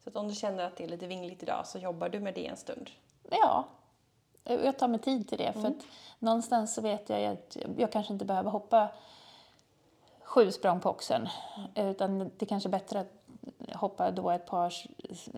Så 0.04 0.10
att 0.10 0.16
om 0.16 0.28
du 0.28 0.36
känner 0.36 0.64
att 0.64 0.78
det 0.78 0.84
är 0.84 0.88
lite 0.88 1.08
vingligt 1.08 1.44
idag 1.44 1.68
så 1.68 1.78
jobbar 1.80 2.10
du 2.10 2.20
med 2.20 2.34
det 2.34 2.48
en 2.48 2.58
stund? 2.58 2.89
Ja, 3.30 3.66
jag 4.44 4.78
tar 4.78 4.88
mig 4.88 5.00
tid 5.00 5.30
till 5.30 5.38
det. 5.38 5.54
För 5.54 5.60
mm. 5.60 5.72
att 5.72 5.86
någonstans 6.20 6.74
så 6.74 6.82
vet 6.82 7.10
jag 7.10 7.26
att 7.26 7.58
jag 7.78 7.91
kanske 7.91 8.14
inte 8.14 8.26
behöver 8.26 8.52
hoppa 8.52 8.89
sju 10.34 10.52
språng 10.52 10.80
på 10.80 10.90
oxen. 10.90 11.28
Utan 11.76 12.32
det 12.38 12.46
kanske 12.46 12.70
är 12.70 12.72
bättre 12.72 13.00
att 13.00 13.08
hoppa 13.76 14.12
då 14.12 14.32
ett 14.32 14.46
par 14.46 14.74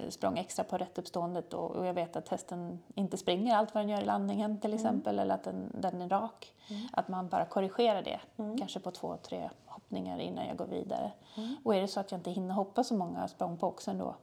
språng 0.10 0.38
extra 0.38 0.64
på 0.64 0.78
rätt 0.78 0.98
uppståendet 0.98 1.54
och 1.54 1.88
jag 1.88 1.94
vet 1.94 2.16
att 2.16 2.30
hästen 2.30 2.80
inte 2.96 3.18
springer 3.18 3.56
allt 3.56 3.74
vad 3.74 3.84
den 3.84 3.90
gör 3.90 4.02
i 4.02 4.06
landningen 4.06 4.60
till 4.60 4.70
mm. 4.72 4.76
exempel 4.76 5.14
mm. 5.14 5.24
eller 5.24 5.36
att 5.36 5.44
den, 5.44 5.72
den 5.74 6.02
är 6.02 6.10
rak. 6.10 6.54
Mm. 6.68 6.88
Att 6.94 7.08
man 7.08 7.30
bara 7.30 7.46
korrigerar 7.46 8.02
det, 8.02 8.20
mm. 8.38 8.58
kanske 8.58 8.80
på 8.80 8.92
två, 8.92 9.18
tre 9.18 9.50
hoppningar 9.66 10.20
innan 10.20 10.48
jag 10.48 10.58
går 10.58 10.66
vidare. 10.66 11.12
Mm. 11.36 11.56
Och 11.64 11.76
är 11.76 11.82
det 11.82 11.88
så 11.88 12.00
att 12.00 12.12
jag 12.12 12.20
inte 12.20 12.32
hinner 12.32 12.54
hoppa 12.54 12.84
så 12.84 12.96
många 12.96 13.28
språng 13.28 13.58
på 13.58 13.68
oxen 13.68 13.98
då 13.98 14.16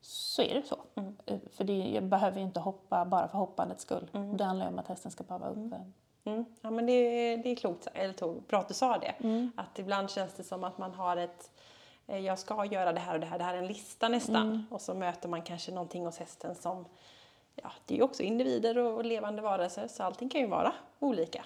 så 0.00 0.42
är 0.42 0.54
det 0.54 0.62
så. 0.62 0.76
Mm. 0.94 1.16
Eh, 1.26 1.38
för 1.52 1.64
det, 1.64 1.90
jag 1.90 2.04
behöver 2.04 2.38
ju 2.38 2.42
inte 2.42 2.60
hoppa 2.60 3.04
bara 3.04 3.28
för 3.28 3.38
hoppandets 3.38 3.82
skull. 3.82 4.08
Det 4.12 4.44
handlar 4.44 4.66
ju 4.66 4.72
om 4.72 4.78
att 4.78 4.88
hästen 4.88 5.10
ska 5.10 5.24
bara 5.24 5.38
vara 5.38 5.50
uppe. 5.50 5.80
Mm. 6.26 6.38
mm. 6.38 6.44
Ja 6.60 6.70
men 6.70 6.86
det, 6.86 7.36
det 7.36 7.50
är 7.50 7.56
klokt, 7.56 7.88
eller 7.94 8.40
bra 8.40 8.58
att 8.58 8.68
du 8.68 8.74
sa 8.74 8.98
det. 8.98 9.14
Mm. 9.20 9.52
Att 9.56 9.78
ibland 9.78 10.10
känns 10.10 10.34
det 10.34 10.42
som 10.42 10.64
att 10.64 10.78
man 10.78 10.94
har 10.94 11.16
ett 11.16 11.50
eh, 12.06 12.18
jag 12.18 12.38
ska 12.38 12.64
göra 12.64 12.92
det 12.92 13.00
här 13.00 13.14
och 13.14 13.20
det 13.20 13.26
här, 13.26 13.38
det 13.38 13.44
här 13.44 13.54
är 13.54 13.58
en 13.58 13.66
lista 13.66 14.08
nästan. 14.08 14.46
Mm. 14.46 14.64
Och 14.70 14.80
så 14.80 14.94
möter 14.94 15.28
man 15.28 15.42
kanske 15.42 15.72
någonting 15.72 16.04
hos 16.04 16.18
hästen 16.18 16.54
som, 16.54 16.84
ja 17.54 17.72
det 17.86 17.94
är 17.94 17.98
ju 17.98 18.04
också 18.04 18.22
individer 18.22 18.78
och 18.78 19.04
levande 19.04 19.42
varelser 19.42 19.88
så 19.88 20.02
allting 20.02 20.28
kan 20.28 20.40
ju 20.40 20.46
vara 20.46 20.72
olika. 20.98 21.44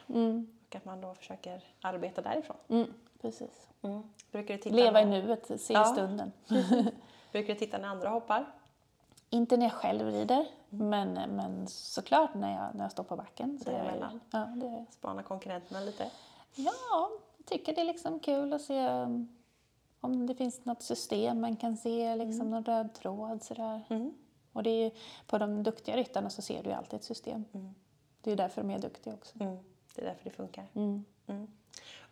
Och 0.70 0.76
att 0.76 0.84
man 0.84 1.00
då 1.00 1.14
försöker 1.14 1.64
arbeta 1.80 2.22
därifrån. 2.22 2.56
Precis. 3.20 3.68
Brukar 4.30 4.54
du 4.54 4.60
titta 4.60 4.76
Leva 4.76 5.02
i 5.02 5.04
nuet, 5.04 5.60
se 5.60 5.74
ja. 5.74 5.84
stunden. 5.84 6.32
Brukar 7.32 7.54
du 7.54 7.58
titta 7.58 7.78
när 7.78 7.88
andra 7.88 8.08
hoppar? 8.08 8.46
Inte 9.30 9.56
när 9.56 9.66
jag 9.66 9.72
själv 9.72 10.06
rider, 10.06 10.34
mm. 10.34 10.46
Men, 10.70 11.12
men 11.12 11.66
såklart 11.66 12.34
när 12.34 12.54
jag, 12.54 12.74
när 12.74 12.84
jag 12.84 12.92
står 12.92 13.04
på 13.04 13.16
backen. 13.16 13.58
Så 13.64 13.70
jag, 13.70 14.20
ja, 14.30 14.38
det... 14.38 14.86
Spana 14.90 15.22
konkurrenterna 15.22 15.80
lite? 15.80 16.10
Ja, 16.54 16.72
jag 17.38 17.46
tycker 17.46 17.74
det 17.74 17.80
är 17.80 17.84
liksom 17.84 18.20
kul 18.20 18.52
att 18.52 18.62
se 18.62 18.88
um, 18.88 19.28
om 20.00 20.26
det 20.26 20.34
finns 20.34 20.64
något 20.64 20.82
system 20.82 21.40
man 21.40 21.56
kan 21.56 21.76
se, 21.76 22.14
liksom 22.14 22.40
mm. 22.40 22.50
någon 22.50 22.64
röd 22.64 22.94
tråd 22.94 23.42
sådär. 23.42 23.82
Mm. 23.90 24.14
Och 24.52 24.62
det 24.62 24.70
är, 24.70 24.92
på 25.26 25.38
de 25.38 25.62
duktiga 25.62 25.96
ryttarna 25.96 26.30
så 26.30 26.42
ser 26.42 26.62
du 26.62 26.70
ju 26.70 26.76
alltid 26.76 26.98
ett 26.98 27.04
system. 27.04 27.44
Mm. 27.52 27.74
Det 28.20 28.32
är 28.32 28.36
därför 28.36 28.62
de 28.62 28.70
är 28.70 28.78
duktiga 28.78 29.14
också. 29.14 29.40
Mm. 29.40 29.56
Det 29.94 30.02
är 30.02 30.06
därför 30.06 30.24
det 30.24 30.30
funkar. 30.30 30.66
Mm. 30.74 31.04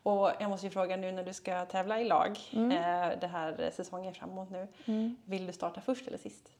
Och 0.03 0.31
jag 0.41 0.51
måste 0.51 0.67
ju 0.67 0.71
fråga 0.71 0.97
nu 0.97 1.13
när 1.13 1.25
du 1.25 1.33
ska 1.33 1.65
tävla 1.65 2.01
i 2.01 2.05
lag 2.05 2.39
mm. 2.53 2.73
eh, 2.73 3.19
det 3.21 3.27
här 3.27 3.71
säsongen 3.75 4.15
framåt 4.15 4.51
nu. 4.51 4.69
Mm. 4.85 5.17
Vill 5.25 5.47
du 5.47 5.53
starta 5.53 5.81
först 5.81 6.07
eller 6.07 6.19
sist? 6.19 6.51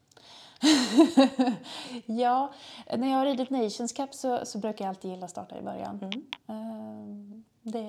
ja, 2.05 2.53
när 2.97 3.09
jag 3.09 3.17
har 3.17 3.25
ridit 3.25 3.49
Nations 3.49 3.93
Cup 3.93 4.13
så, 4.13 4.45
så 4.45 4.57
brukar 4.57 4.85
jag 4.85 4.89
alltid 4.89 5.11
gilla 5.11 5.25
att 5.25 5.31
starta 5.31 5.57
i 5.57 5.61
början. 5.61 5.99
Mm. 6.01 6.23
Eh, 6.47 7.41
det, 7.61 7.85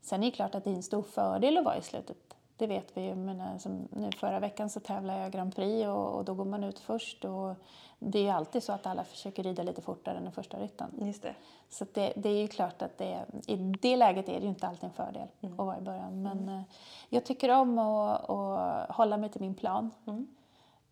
sen 0.00 0.22
är 0.22 0.26
det 0.26 0.36
klart 0.36 0.54
att 0.54 0.64
det 0.64 0.70
är 0.70 0.74
en 0.74 0.82
stor 0.82 1.02
fördel 1.02 1.58
att 1.58 1.64
vara 1.64 1.76
i 1.76 1.82
slutet. 1.82 2.36
Det 2.60 2.66
vet 2.66 2.96
vi 2.96 3.00
ju. 3.00 3.14
Men 3.14 3.60
som 3.60 3.88
nu 3.90 4.10
förra 4.12 4.40
veckan 4.40 4.70
så 4.70 4.80
tävlade 4.80 5.20
jag 5.20 5.32
Grand 5.32 5.56
Prix 5.56 5.88
och, 5.88 6.14
och, 6.14 6.24
då 6.24 6.34
går 6.34 6.44
man 6.44 6.64
ut 6.64 6.78
först. 6.78 7.24
Och 7.24 7.54
det 7.98 8.18
är 8.18 8.22
ju 8.22 8.28
alltid 8.28 8.62
så 8.62 8.72
att 8.72 8.86
alla 8.86 9.04
försöker 9.04 9.42
rida 9.42 9.62
lite 9.62 9.82
fortare 9.82 10.16
än 10.16 10.24
den 10.24 10.32
första 10.32 10.58
ryttaren. 10.58 10.90
Just 11.06 11.22
det. 11.22 11.34
Så 11.68 11.86
det, 11.94 12.12
det, 12.16 12.28
är 12.28 12.40
ju 12.40 12.48
klart 12.48 12.82
att 12.82 12.98
det, 12.98 13.24
i 13.46 13.56
det 13.56 13.96
läget 13.96 14.28
är 14.28 14.32
det 14.32 14.42
ju 14.42 14.48
inte 14.48 14.66
alltid 14.66 14.84
en 14.84 14.90
fördel 14.90 15.28
mm. 15.40 15.60
att 15.60 15.66
vara 15.66 15.78
i 15.78 15.80
början. 15.80 16.22
Men 16.22 16.38
mm. 16.38 16.62
jag 17.08 17.24
tycker 17.24 17.50
om 17.50 17.78
att, 17.78 18.30
att, 18.30 18.90
hålla 18.96 19.16
mig 19.16 19.30
till 19.30 19.40
min 19.40 19.54
plan 19.54 19.90
mm. 20.06 20.26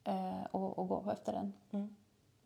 Eh, 0.04 0.44
och, 0.50 0.78
och, 0.78 0.88
gå 0.88 1.10
efter 1.10 1.32
den. 1.32 1.52
Mm. 1.70 1.96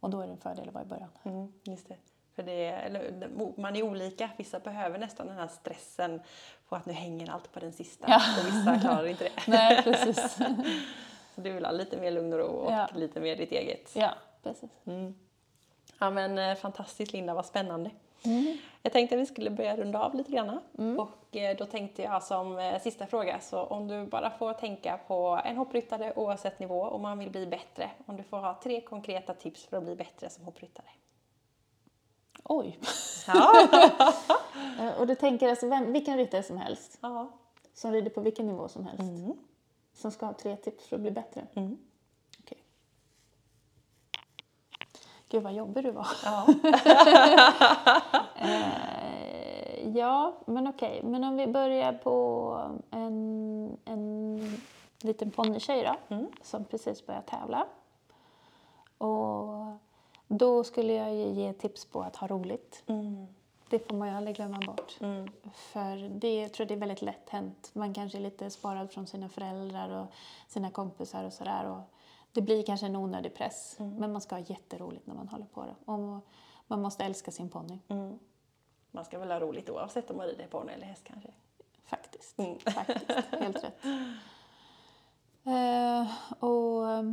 Och 0.00 0.10
då 0.10 0.20
är 0.20 0.26
det 0.26 0.32
en 0.32 0.38
fördel 0.38 0.68
att 0.68 0.74
vara 0.74 0.84
i 0.84 0.86
början. 0.86 1.08
Mm, 1.22 1.52
just 1.64 1.88
det. 1.88 1.96
För 2.34 2.42
det 2.42 2.66
är, 2.66 3.60
man 3.60 3.76
är 3.76 3.82
olika. 3.82 4.30
Vissa 4.36 4.58
behöver 4.58 4.98
nästan 4.98 5.26
den 5.26 5.36
här 5.36 5.48
stressen 5.48 6.20
på 6.68 6.76
att 6.76 6.86
nu 6.86 6.92
hänger 6.92 7.30
allt 7.30 7.52
på 7.52 7.60
den 7.60 7.72
sista 7.72 8.06
ja. 8.08 8.20
och 8.40 8.46
vissa 8.46 8.80
klarar 8.80 9.06
inte 9.06 9.24
det. 9.24 9.30
Nej, 9.46 9.82
precis. 9.82 10.36
Så 11.34 11.40
du 11.40 11.52
vill 11.52 11.64
ha 11.64 11.72
lite 11.72 11.96
mer 11.96 12.10
lugn 12.10 12.32
och 12.32 12.38
ro 12.38 12.46
och 12.46 12.72
ja. 12.72 12.88
lite 12.94 13.20
mer 13.20 13.36
ditt 13.36 13.52
eget. 13.52 13.90
Ja, 13.94 14.14
precis. 14.42 14.70
Mm. 14.86 15.14
Ja 15.98 16.10
men 16.10 16.38
eh, 16.38 16.54
fantastiskt 16.54 17.12
Linda, 17.12 17.34
vad 17.34 17.46
spännande. 17.46 17.90
Mm. 18.24 18.58
Jag 18.82 18.92
tänkte 18.92 19.14
att 19.14 19.20
vi 19.20 19.26
skulle 19.26 19.50
börja 19.50 19.76
runda 19.76 19.98
av 19.98 20.14
lite 20.14 20.32
grann. 20.32 20.60
Mm. 20.78 20.98
Och 20.98 21.36
eh, 21.36 21.56
då 21.56 21.66
tänkte 21.66 22.02
jag 22.02 22.22
som 22.22 22.58
eh, 22.58 22.80
sista 22.80 23.06
fråga, 23.06 23.40
så 23.40 23.62
om 23.62 23.88
du 23.88 24.06
bara 24.06 24.30
får 24.30 24.52
tänka 24.52 24.98
på 25.06 25.40
en 25.44 25.56
hoppryttare 25.56 26.12
oavsett 26.16 26.58
nivå 26.58 26.82
om 26.82 27.02
man 27.02 27.18
vill 27.18 27.30
bli 27.30 27.46
bättre. 27.46 27.90
Om 28.06 28.16
du 28.16 28.22
får 28.22 28.38
ha 28.38 28.60
tre 28.62 28.80
konkreta 28.80 29.34
tips 29.34 29.66
för 29.66 29.76
att 29.76 29.84
bli 29.84 29.96
bättre 29.96 30.30
som 30.30 30.44
hoppryttare. 30.44 30.86
Oj! 32.44 32.78
Ja. 33.26 33.68
och 34.98 35.06
du 35.06 35.14
tänker 35.14 35.48
alltså 35.48 35.68
vem, 35.68 35.92
vilken 35.92 36.16
ryttare 36.16 36.42
som 36.42 36.56
helst? 36.56 36.98
Ja. 37.00 37.28
Som 37.74 37.92
rider 37.92 38.10
på 38.10 38.20
vilken 38.20 38.46
nivå 38.46 38.68
som 38.68 38.86
helst? 38.86 39.00
Mm. 39.00 39.32
Som 39.94 40.10
ska 40.10 40.26
ha 40.26 40.32
tre 40.32 40.56
tips 40.56 40.86
för 40.86 40.96
att 40.96 41.02
bli 41.02 41.10
bättre? 41.10 41.46
Mm. 41.54 41.78
Okay. 42.44 42.58
Gud 45.28 45.42
vad 45.42 45.52
jobbig 45.52 45.84
du 45.84 45.90
var. 45.90 46.06
Ja, 46.24 46.46
eh, 48.36 49.88
ja 49.96 50.36
men 50.46 50.66
okej. 50.66 50.98
Okay. 50.98 51.10
Men 51.10 51.24
om 51.24 51.36
vi 51.36 51.46
börjar 51.46 51.92
på 51.92 52.58
en, 52.90 53.76
en 53.84 54.60
liten 55.02 55.30
ponnykej 55.30 55.82
då, 55.82 56.14
mm. 56.14 56.26
som 56.42 56.64
precis 56.64 57.06
börjar 57.06 57.22
tävla. 57.22 57.66
Och 58.98 59.66
då 60.38 60.64
skulle 60.64 60.92
jag 60.92 61.14
ge 61.14 61.52
tips 61.52 61.84
på 61.84 62.02
att 62.02 62.16
ha 62.16 62.26
roligt. 62.26 62.82
Mm. 62.86 63.26
Det 63.68 63.78
får 63.78 63.96
man 63.96 64.08
ju 64.08 64.14
aldrig 64.14 64.36
glömma 64.36 64.58
bort. 64.66 64.96
Mm. 65.00 65.28
För 65.54 66.08
det 66.08 66.40
jag 66.40 66.52
tror 66.52 66.66
det 66.66 66.74
är 66.74 66.78
väldigt 66.78 67.02
lätt 67.02 67.28
hänt. 67.28 67.70
Man 67.72 67.94
kanske 67.94 68.18
är 68.18 68.22
lite 68.22 68.50
sparad 68.50 68.90
från 68.90 69.06
sina 69.06 69.28
föräldrar 69.28 69.90
och 69.90 70.06
sina 70.48 70.70
kompisar 70.70 71.24
och 71.24 71.32
sådär. 71.32 71.82
Det 72.32 72.42
blir 72.42 72.62
kanske 72.62 72.86
en 72.86 72.96
onödig 72.96 73.34
press. 73.34 73.76
Mm. 73.78 73.96
Men 73.96 74.12
man 74.12 74.20
ska 74.20 74.34
ha 74.34 74.42
jätteroligt 74.46 75.06
när 75.06 75.14
man 75.14 75.28
håller 75.28 75.46
på 75.46 75.64
det. 75.64 75.92
Och 75.92 76.20
man 76.66 76.82
måste 76.82 77.04
älska 77.04 77.30
sin 77.30 77.48
ponny. 77.48 77.78
Mm. 77.88 78.18
Man 78.90 79.04
ska 79.04 79.18
väl 79.18 79.30
ha 79.30 79.40
roligt 79.40 79.70
oavsett 79.70 80.10
om 80.10 80.16
man 80.16 80.26
rider 80.26 80.46
ponny 80.46 80.72
eller 80.72 80.86
häst 80.86 81.04
kanske? 81.04 81.28
Faktiskt. 81.84 82.38
Mm. 82.38 82.58
Faktiskt. 82.58 83.10
Helt 83.30 83.64
rätt. 83.64 83.84
Uh, 85.46 86.42
och 86.44 87.04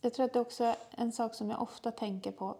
jag 0.00 0.14
tror 0.14 0.26
att 0.26 0.32
det 0.32 0.40
också 0.40 0.64
är 0.64 0.76
en 0.90 1.12
sak 1.12 1.34
som 1.34 1.50
jag 1.50 1.62
ofta 1.62 1.90
tänker 1.90 2.32
på. 2.32 2.56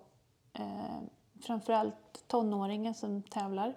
Eh, 0.53 0.99
framförallt 1.41 2.29
tonåringar 2.29 2.93
som 2.93 3.23
tävlar, 3.23 3.75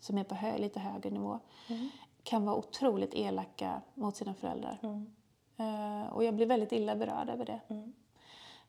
som 0.00 0.18
är 0.18 0.24
på 0.24 0.34
hö 0.34 0.58
lite 0.58 0.80
högre 0.80 1.10
nivå, 1.10 1.38
mm. 1.68 1.88
kan 2.22 2.44
vara 2.44 2.56
otroligt 2.56 3.14
elaka 3.14 3.82
mot 3.94 4.16
sina 4.16 4.34
föräldrar. 4.34 4.78
Mm. 4.82 5.06
Eh, 5.56 6.12
och 6.12 6.24
jag 6.24 6.34
blir 6.34 6.46
väldigt 6.46 6.72
illa 6.72 6.96
berörd 6.96 7.28
över 7.28 7.44
det. 7.44 7.60
Mm. 7.68 7.92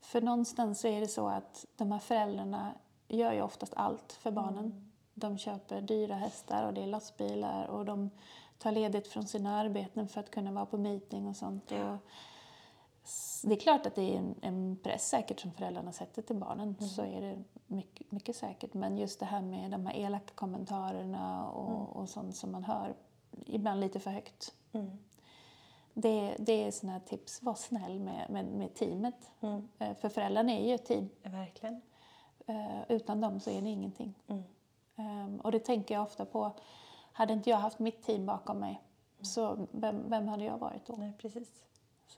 För 0.02 0.22
någonstans 0.22 0.80
så 0.80 0.88
är 0.88 1.02
det 1.02 1.08
så 1.08 1.28
att 1.28 1.66
de 1.76 1.92
här 1.92 2.00
föräldrarna 2.00 2.74
gör 3.08 3.34
ju 3.34 3.42
oftast 3.42 3.74
allt 3.76 4.14
för 4.14 4.32
barnen. 4.32 4.66
Mm. 4.66 4.92
De 5.14 5.38
köper 5.38 5.82
dyra 5.82 6.16
hästar 6.16 6.68
och 6.68 6.74
det 6.74 6.82
är 6.82 6.88
lastbilar 6.88 7.68
och 7.68 7.86
de 7.86 8.10
tar 8.58 8.72
ledigt 8.72 9.08
från 9.08 9.28
sina 9.28 9.60
arbeten 9.60 10.08
för 10.08 10.20
att 10.20 10.32
kunna 10.32 10.52
vara 10.52 10.66
på 10.66 10.78
meeting 10.78 11.28
och 11.28 11.36
sånt. 11.36 11.72
Och 11.72 11.98
det 13.44 13.56
är 13.56 13.60
klart 13.60 13.86
att 13.86 13.96
det 13.96 14.14
är 14.14 14.18
en, 14.18 14.36
en 14.42 14.78
press 14.84 15.10
säkert 15.10 15.40
som 15.40 15.52
föräldrarna 15.52 15.92
sätter 15.92 16.22
till 16.22 16.36
barnen. 16.36 16.76
Mm. 16.80 16.90
Så 16.90 17.02
är 17.02 17.22
det 17.22 17.44
mycket, 17.68 18.12
mycket, 18.12 18.36
säkert. 18.36 18.74
Men 18.74 18.98
just 18.98 19.20
det 19.20 19.26
här 19.26 19.42
med 19.42 19.72
de 19.72 19.86
här 19.86 19.98
elaka 19.98 20.34
kommentarerna 20.36 21.50
och, 21.50 21.70
mm. 21.70 21.82
och 21.82 22.10
sånt 22.10 22.36
som 22.36 22.52
man 22.52 22.64
hör, 22.64 22.96
ibland 23.46 23.80
lite 23.80 24.00
för 24.00 24.12
högt. 24.12 24.54
Mm. 24.72 24.98
Det, 25.94 26.36
det 26.40 26.64
är 26.64 26.72
sådana 26.72 27.00
tips. 27.00 27.44
Var 27.44 27.56
snäll 27.56 28.00
med, 28.00 28.30
med, 28.30 28.46
med 28.46 28.74
teamet. 28.74 29.32
Mm. 29.42 29.68
Eh, 29.80 29.96
för 29.96 30.10
föräldrarna 30.10 30.52
är 30.52 30.68
ju 30.68 30.76
ett 30.76 30.86
team. 30.86 31.10
verkligen. 31.24 31.82
Uh, 32.50 32.82
utan 32.90 33.22
dem 33.22 33.40
så 33.40 33.50
är 33.50 33.62
det 33.62 33.70
ingenting. 33.70 34.14
Um, 34.96 35.40
och 35.40 35.52
det 35.52 35.60
tänker 35.60 35.96
jag 35.96 36.04
ofta 36.04 36.26
på. 36.26 36.52
Hade 37.12 37.34
inte 37.34 37.50
jag 37.50 37.58
haft 37.58 37.80
mitt 37.80 38.04
team 38.04 38.26
bakom 38.26 38.60
mig, 38.60 38.70
mm. 38.70 39.26
så 39.26 39.68
vem, 39.72 40.10
vem 40.10 40.28
hade 40.28 40.46
jag 40.46 40.58
varit 40.58 40.86
då? 40.86 40.96
Nej, 40.98 41.14
precis. 41.18 41.68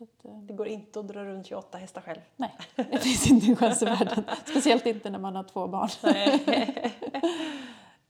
Att, 0.01 0.25
eh, 0.25 0.37
Det 0.41 0.53
går 0.53 0.67
inte 0.67 0.99
att 0.99 1.07
dra 1.07 1.25
runt 1.25 1.45
28 1.47 1.77
hästar 1.77 2.01
själv. 2.01 2.19
nej, 2.35 2.51
det 2.75 2.97
finns 2.99 3.27
inte 3.31 3.47
en 3.47 3.55
chans 3.55 3.81
i 3.81 3.85
världen. 3.85 4.23
Speciellt 4.45 4.85
inte 4.85 5.09
när 5.09 5.19
man 5.19 5.35
har 5.35 5.43
två 5.43 5.67
barn. 5.67 5.89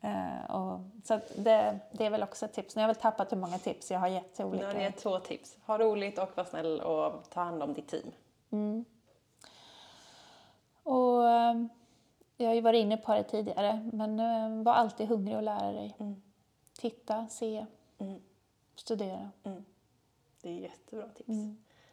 Eh, 0.02 0.52
och, 0.56 0.80
så 1.04 1.14
att 1.14 1.32
det, 1.36 1.80
det 1.92 2.06
är 2.06 2.10
väl 2.10 2.24
också 2.24 2.46
ett 2.46 2.54
tips. 2.54 2.76
Nu 2.76 2.82
har 2.82 2.84
jag 2.90 2.94
väl 2.96 3.02
tappat 3.02 3.32
hur 3.32 3.38
många 3.38 3.58
tips 3.58 3.92
jag 3.92 4.00
har 4.00 4.08
gett 4.08 4.34
till 4.36 4.46
Nu 4.46 4.52
olika. 4.52 4.68
har 4.68 4.74
ni 4.74 4.82
gett 4.84 4.98
två 4.98 5.20
tips. 5.20 5.58
Ha 5.66 5.78
roligt 5.78 6.20
och 6.20 6.30
var 6.38 6.44
snäll 6.44 6.82
och 6.82 7.30
ta 7.30 7.42
hand 7.44 7.64
om 7.64 7.74
ditt 7.74 7.88
team. 7.88 8.86
Och, 10.84 11.30
eh, 11.30 11.64
jag 12.38 12.48
har 12.48 12.54
ju 12.56 12.62
varit 12.62 12.82
inne 12.84 12.98
på 12.98 13.14
det 13.14 13.24
tidigare, 13.24 13.90
men 13.94 14.64
var 14.64 14.74
alltid 14.74 15.08
hungrig 15.08 15.38
och 15.38 15.44
lära 15.44 15.72
dig. 15.72 15.96
Titta, 16.80 17.28
se, 17.28 17.66
Mm. 17.98 18.22
studera. 18.76 19.30
Det 20.42 20.50
är 20.50 20.54
jättebra 20.54 21.08
tips. 21.08 21.30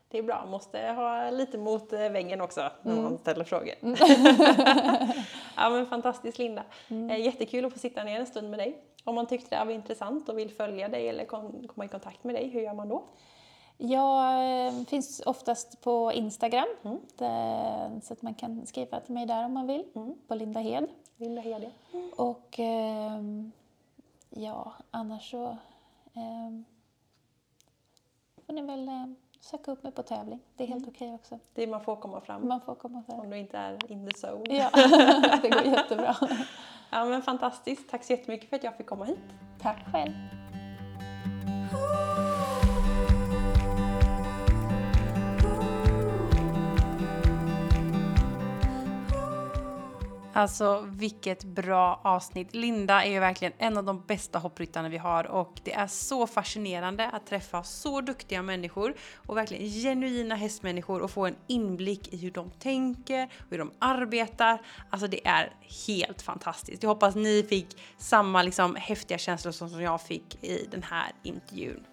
Det 0.08 0.18
är 0.18 0.22
bra, 0.22 0.46
måste 0.46 0.78
ha 0.78 1.30
lite 1.30 1.58
mot 1.58 1.92
eh, 1.92 1.98
väggen 1.98 2.40
också 2.40 2.70
när 2.82 3.02
man 3.02 3.18
ställer 3.18 3.44
frågor. 3.44 3.74
ja 5.56 5.70
men 5.70 5.86
fantastiskt 5.86 6.38
Linda. 6.38 6.62
Eh, 6.88 7.20
Jättekul 7.20 7.64
att 7.64 7.72
få 7.72 7.78
sitta 7.78 8.04
ner 8.04 8.20
en 8.20 8.26
stund 8.26 8.50
med 8.50 8.58
dig. 8.58 8.82
Om 9.04 9.14
man 9.14 9.26
tyckte 9.26 9.50
det 9.50 9.56
här 9.56 9.64
var 9.64 9.72
intressant 9.72 10.28
och 10.28 10.38
vill 10.38 10.50
följa 10.50 10.88
dig 10.88 11.08
eller 11.08 11.24
kom, 11.24 11.68
komma 11.68 11.84
i 11.84 11.88
kontakt 11.88 12.24
med 12.24 12.34
dig, 12.34 12.48
hur 12.48 12.60
gör 12.60 12.74
man 12.74 12.88
då? 12.88 13.04
Jag 13.78 14.66
eh, 14.66 14.72
finns 14.84 15.22
oftast 15.26 15.80
på 15.80 16.12
Instagram, 16.12 16.66
Mm. 16.82 18.00
så 18.00 18.12
att 18.12 18.22
man 18.22 18.34
kan 18.34 18.66
skriva 18.66 19.00
till 19.00 19.14
mig 19.14 19.26
där 19.26 19.44
om 19.44 19.52
man 19.52 19.66
vill, 19.66 19.84
på 20.28 20.34
Linda 20.34 20.60
Hed. 20.60 20.88
Linda 21.16 21.42
Hede. 21.42 21.70
Och 22.16 22.54
ehm, 22.58 23.52
ja, 24.30 24.72
annars 24.90 25.30
så 25.30 25.56
ehm, 26.14 26.64
får 28.46 28.52
ni 28.52 28.62
väl 28.62 28.88
eh, 28.88 29.06
söka 29.40 29.70
upp 29.70 29.82
mig 29.82 29.92
på 29.92 30.02
tävling. 30.02 30.40
Det 30.56 30.64
är 30.64 30.68
helt 30.68 30.88
okej 30.88 31.14
också. 31.14 31.38
Det 31.54 31.66
man 31.66 31.80
får 31.80 31.96
komma 31.96 32.20
fram 32.20 32.48
Man 32.48 32.60
får 32.60 32.74
komma 32.74 33.02
för. 33.06 33.20
om 33.20 33.30
du 33.30 33.36
inte 33.38 33.58
är 33.58 33.92
in 33.92 34.10
the 34.10 34.26
zone. 34.26 34.56
Ja, 34.58 34.70
det 35.42 35.48
går 35.48 35.62
jättebra. 35.62 36.16
Ja 36.90 37.04
men 37.04 37.22
fantastiskt, 37.22 37.90
tack 37.90 38.04
så 38.04 38.12
jättemycket 38.12 38.48
för 38.48 38.56
att 38.56 38.64
jag 38.64 38.76
fick 38.76 38.86
komma 38.86 39.04
hit. 39.04 39.18
Tack 39.62 39.92
själv. 39.92 40.12
Alltså 50.36 50.88
vilket 50.90 51.44
bra 51.44 52.00
avsnitt. 52.04 52.54
Linda 52.54 53.04
är 53.04 53.10
ju 53.10 53.20
verkligen 53.20 53.52
en 53.58 53.78
av 53.78 53.84
de 53.84 54.02
bästa 54.06 54.38
hoppryttarna 54.38 54.88
vi 54.88 54.98
har 54.98 55.26
och 55.26 55.60
det 55.64 55.72
är 55.72 55.86
så 55.86 56.26
fascinerande 56.26 57.10
att 57.10 57.26
träffa 57.26 57.62
så 57.62 58.00
duktiga 58.00 58.42
människor 58.42 58.94
och 59.16 59.36
verkligen 59.36 59.68
genuina 59.68 60.34
hästmänniskor 60.34 61.02
och 61.02 61.10
få 61.10 61.26
en 61.26 61.36
inblick 61.46 62.14
i 62.14 62.16
hur 62.16 62.30
de 62.30 62.50
tänker 62.50 63.24
och 63.24 63.50
hur 63.50 63.58
de 63.58 63.70
arbetar. 63.78 64.62
Alltså 64.90 65.06
det 65.08 65.26
är 65.26 65.52
helt 65.86 66.22
fantastiskt. 66.22 66.82
Jag 66.82 66.90
hoppas 66.90 67.14
ni 67.14 67.42
fick 67.42 67.76
samma 67.98 68.42
liksom 68.42 68.74
häftiga 68.74 69.18
känslor 69.18 69.52
som 69.52 69.82
jag 69.82 70.00
fick 70.00 70.44
i 70.44 70.68
den 70.70 70.82
här 70.82 71.12
intervjun. 71.22 71.84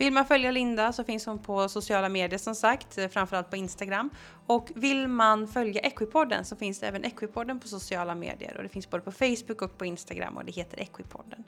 Vill 0.00 0.12
man 0.12 0.26
följa 0.26 0.50
Linda 0.50 0.92
så 0.92 1.04
finns 1.04 1.26
hon 1.26 1.38
på 1.38 1.68
sociala 1.68 2.08
medier 2.08 2.38
som 2.38 2.54
sagt, 2.54 2.98
eh, 2.98 3.08
framförallt 3.08 3.50
på 3.50 3.56
Instagram. 3.56 4.10
Och 4.46 4.68
vill 4.74 5.08
man 5.08 5.48
följa 5.48 5.80
Equipodden 5.80 6.44
så 6.44 6.56
finns 6.56 6.80
det 6.80 6.86
även 6.86 7.04
Equipodden 7.04 7.60
på 7.60 7.68
sociala 7.68 8.14
medier 8.14 8.56
och 8.56 8.62
det 8.62 8.68
finns 8.68 8.90
både 8.90 9.02
på 9.02 9.12
Facebook 9.12 9.62
och 9.62 9.78
på 9.78 9.84
Instagram 9.84 10.36
och 10.36 10.44
det 10.44 10.52
heter 10.52 10.80
Equipodden. 10.80 11.44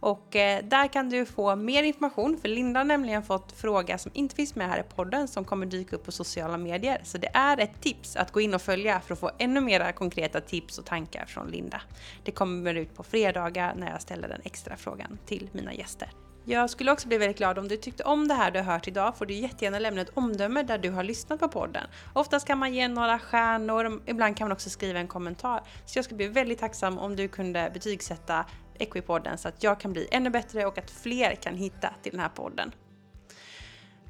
Och 0.00 0.36
eh, 0.36 0.64
där 0.64 0.88
kan 0.88 1.10
du 1.10 1.26
få 1.26 1.56
mer 1.56 1.82
information 1.82 2.38
för 2.38 2.48
Linda 2.48 2.80
har 2.80 2.84
nämligen 2.84 3.22
fått 3.22 3.52
fråga 3.52 3.98
som 3.98 4.12
inte 4.14 4.34
finns 4.34 4.54
med 4.54 4.68
här 4.68 4.80
i 4.80 4.94
podden 4.94 5.28
som 5.28 5.44
kommer 5.44 5.66
dyka 5.66 5.96
upp 5.96 6.04
på 6.04 6.12
sociala 6.12 6.56
medier. 6.56 7.00
Så 7.04 7.18
det 7.18 7.30
är 7.34 7.60
ett 7.60 7.80
tips 7.80 8.16
att 8.16 8.32
gå 8.32 8.40
in 8.40 8.54
och 8.54 8.62
följa 8.62 9.00
för 9.00 9.12
att 9.12 9.20
få 9.20 9.30
ännu 9.38 9.60
mera 9.60 9.92
konkreta 9.92 10.40
tips 10.40 10.78
och 10.78 10.84
tankar 10.84 11.26
från 11.26 11.48
Linda. 11.48 11.80
Det 12.24 12.32
kommer 12.32 12.74
ut 12.74 12.94
på 12.94 13.02
fredagar 13.02 13.74
när 13.74 13.90
jag 13.90 14.02
ställer 14.02 14.28
den 14.28 14.40
extra 14.44 14.76
frågan 14.76 15.18
till 15.26 15.48
mina 15.52 15.74
gäster. 15.74 16.23
Jag 16.46 16.70
skulle 16.70 16.92
också 16.92 17.08
bli 17.08 17.18
väldigt 17.18 17.38
glad 17.38 17.58
om 17.58 17.68
du 17.68 17.76
tyckte 17.76 18.04
om 18.04 18.28
det 18.28 18.34
här 18.34 18.50
du 18.50 18.58
har 18.58 18.72
hört 18.72 18.88
idag 18.88 19.16
får 19.16 19.26
du 19.26 19.34
jättegärna 19.34 19.78
lämna 19.78 20.00
ett 20.00 20.10
omdöme 20.14 20.62
där 20.62 20.78
du 20.78 20.90
har 20.90 21.04
lyssnat 21.04 21.40
på 21.40 21.48
podden. 21.48 21.86
Oftast 22.12 22.46
kan 22.46 22.58
man 22.58 22.74
ge 22.74 22.88
några 22.88 23.18
stjärnor, 23.18 24.02
ibland 24.06 24.36
kan 24.36 24.48
man 24.48 24.52
också 24.52 24.70
skriva 24.70 24.98
en 24.98 25.08
kommentar. 25.08 25.62
Så 25.86 25.98
jag 25.98 26.04
skulle 26.04 26.16
bli 26.16 26.28
väldigt 26.28 26.58
tacksam 26.58 26.98
om 26.98 27.16
du 27.16 27.28
kunde 27.28 27.70
betygsätta 27.74 28.44
Equipodden 28.78 29.38
så 29.38 29.48
att 29.48 29.62
jag 29.62 29.80
kan 29.80 29.92
bli 29.92 30.08
ännu 30.10 30.30
bättre 30.30 30.66
och 30.66 30.78
att 30.78 30.90
fler 30.90 31.34
kan 31.34 31.56
hitta 31.56 31.94
till 32.02 32.12
den 32.12 32.20
här 32.20 32.28
podden. 32.28 32.72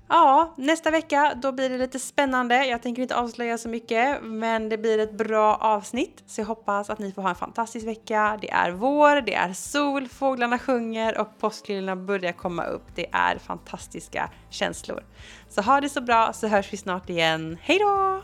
Ja, 0.08 0.54
nästa 0.56 0.90
vecka 0.90 1.34
då 1.42 1.52
blir 1.52 1.70
det 1.70 1.78
lite 1.78 1.98
spännande. 1.98 2.66
Jag 2.66 2.82
tänker 2.82 3.02
inte 3.02 3.16
avslöja 3.16 3.58
så 3.58 3.68
mycket, 3.68 4.22
men 4.22 4.68
det 4.68 4.78
blir 4.78 4.98
ett 4.98 5.12
bra 5.12 5.56
avsnitt. 5.56 6.22
Så 6.26 6.40
jag 6.40 6.46
hoppas 6.46 6.90
att 6.90 6.98
ni 6.98 7.12
får 7.12 7.22
ha 7.22 7.28
en 7.28 7.34
fantastisk 7.34 7.86
vecka. 7.86 8.38
Det 8.40 8.50
är 8.50 8.70
vår, 8.70 9.20
det 9.20 9.34
är 9.34 9.52
sol, 9.52 10.08
fåglarna 10.08 10.58
sjunger 10.58 11.18
och 11.18 11.38
påskliljorna 11.38 11.96
börjar 11.96 12.32
komma 12.32 12.64
upp. 12.64 12.86
Det 12.94 13.06
är 13.12 13.38
fantastiska 13.38 14.30
känslor. 14.50 15.04
Så 15.48 15.62
ha 15.62 15.80
det 15.80 15.88
så 15.88 16.00
bra 16.00 16.32
så 16.32 16.46
hörs 16.46 16.72
vi 16.72 16.76
snart 16.76 17.10
igen. 17.10 17.58
Hej 17.62 17.78
då! 17.78 18.22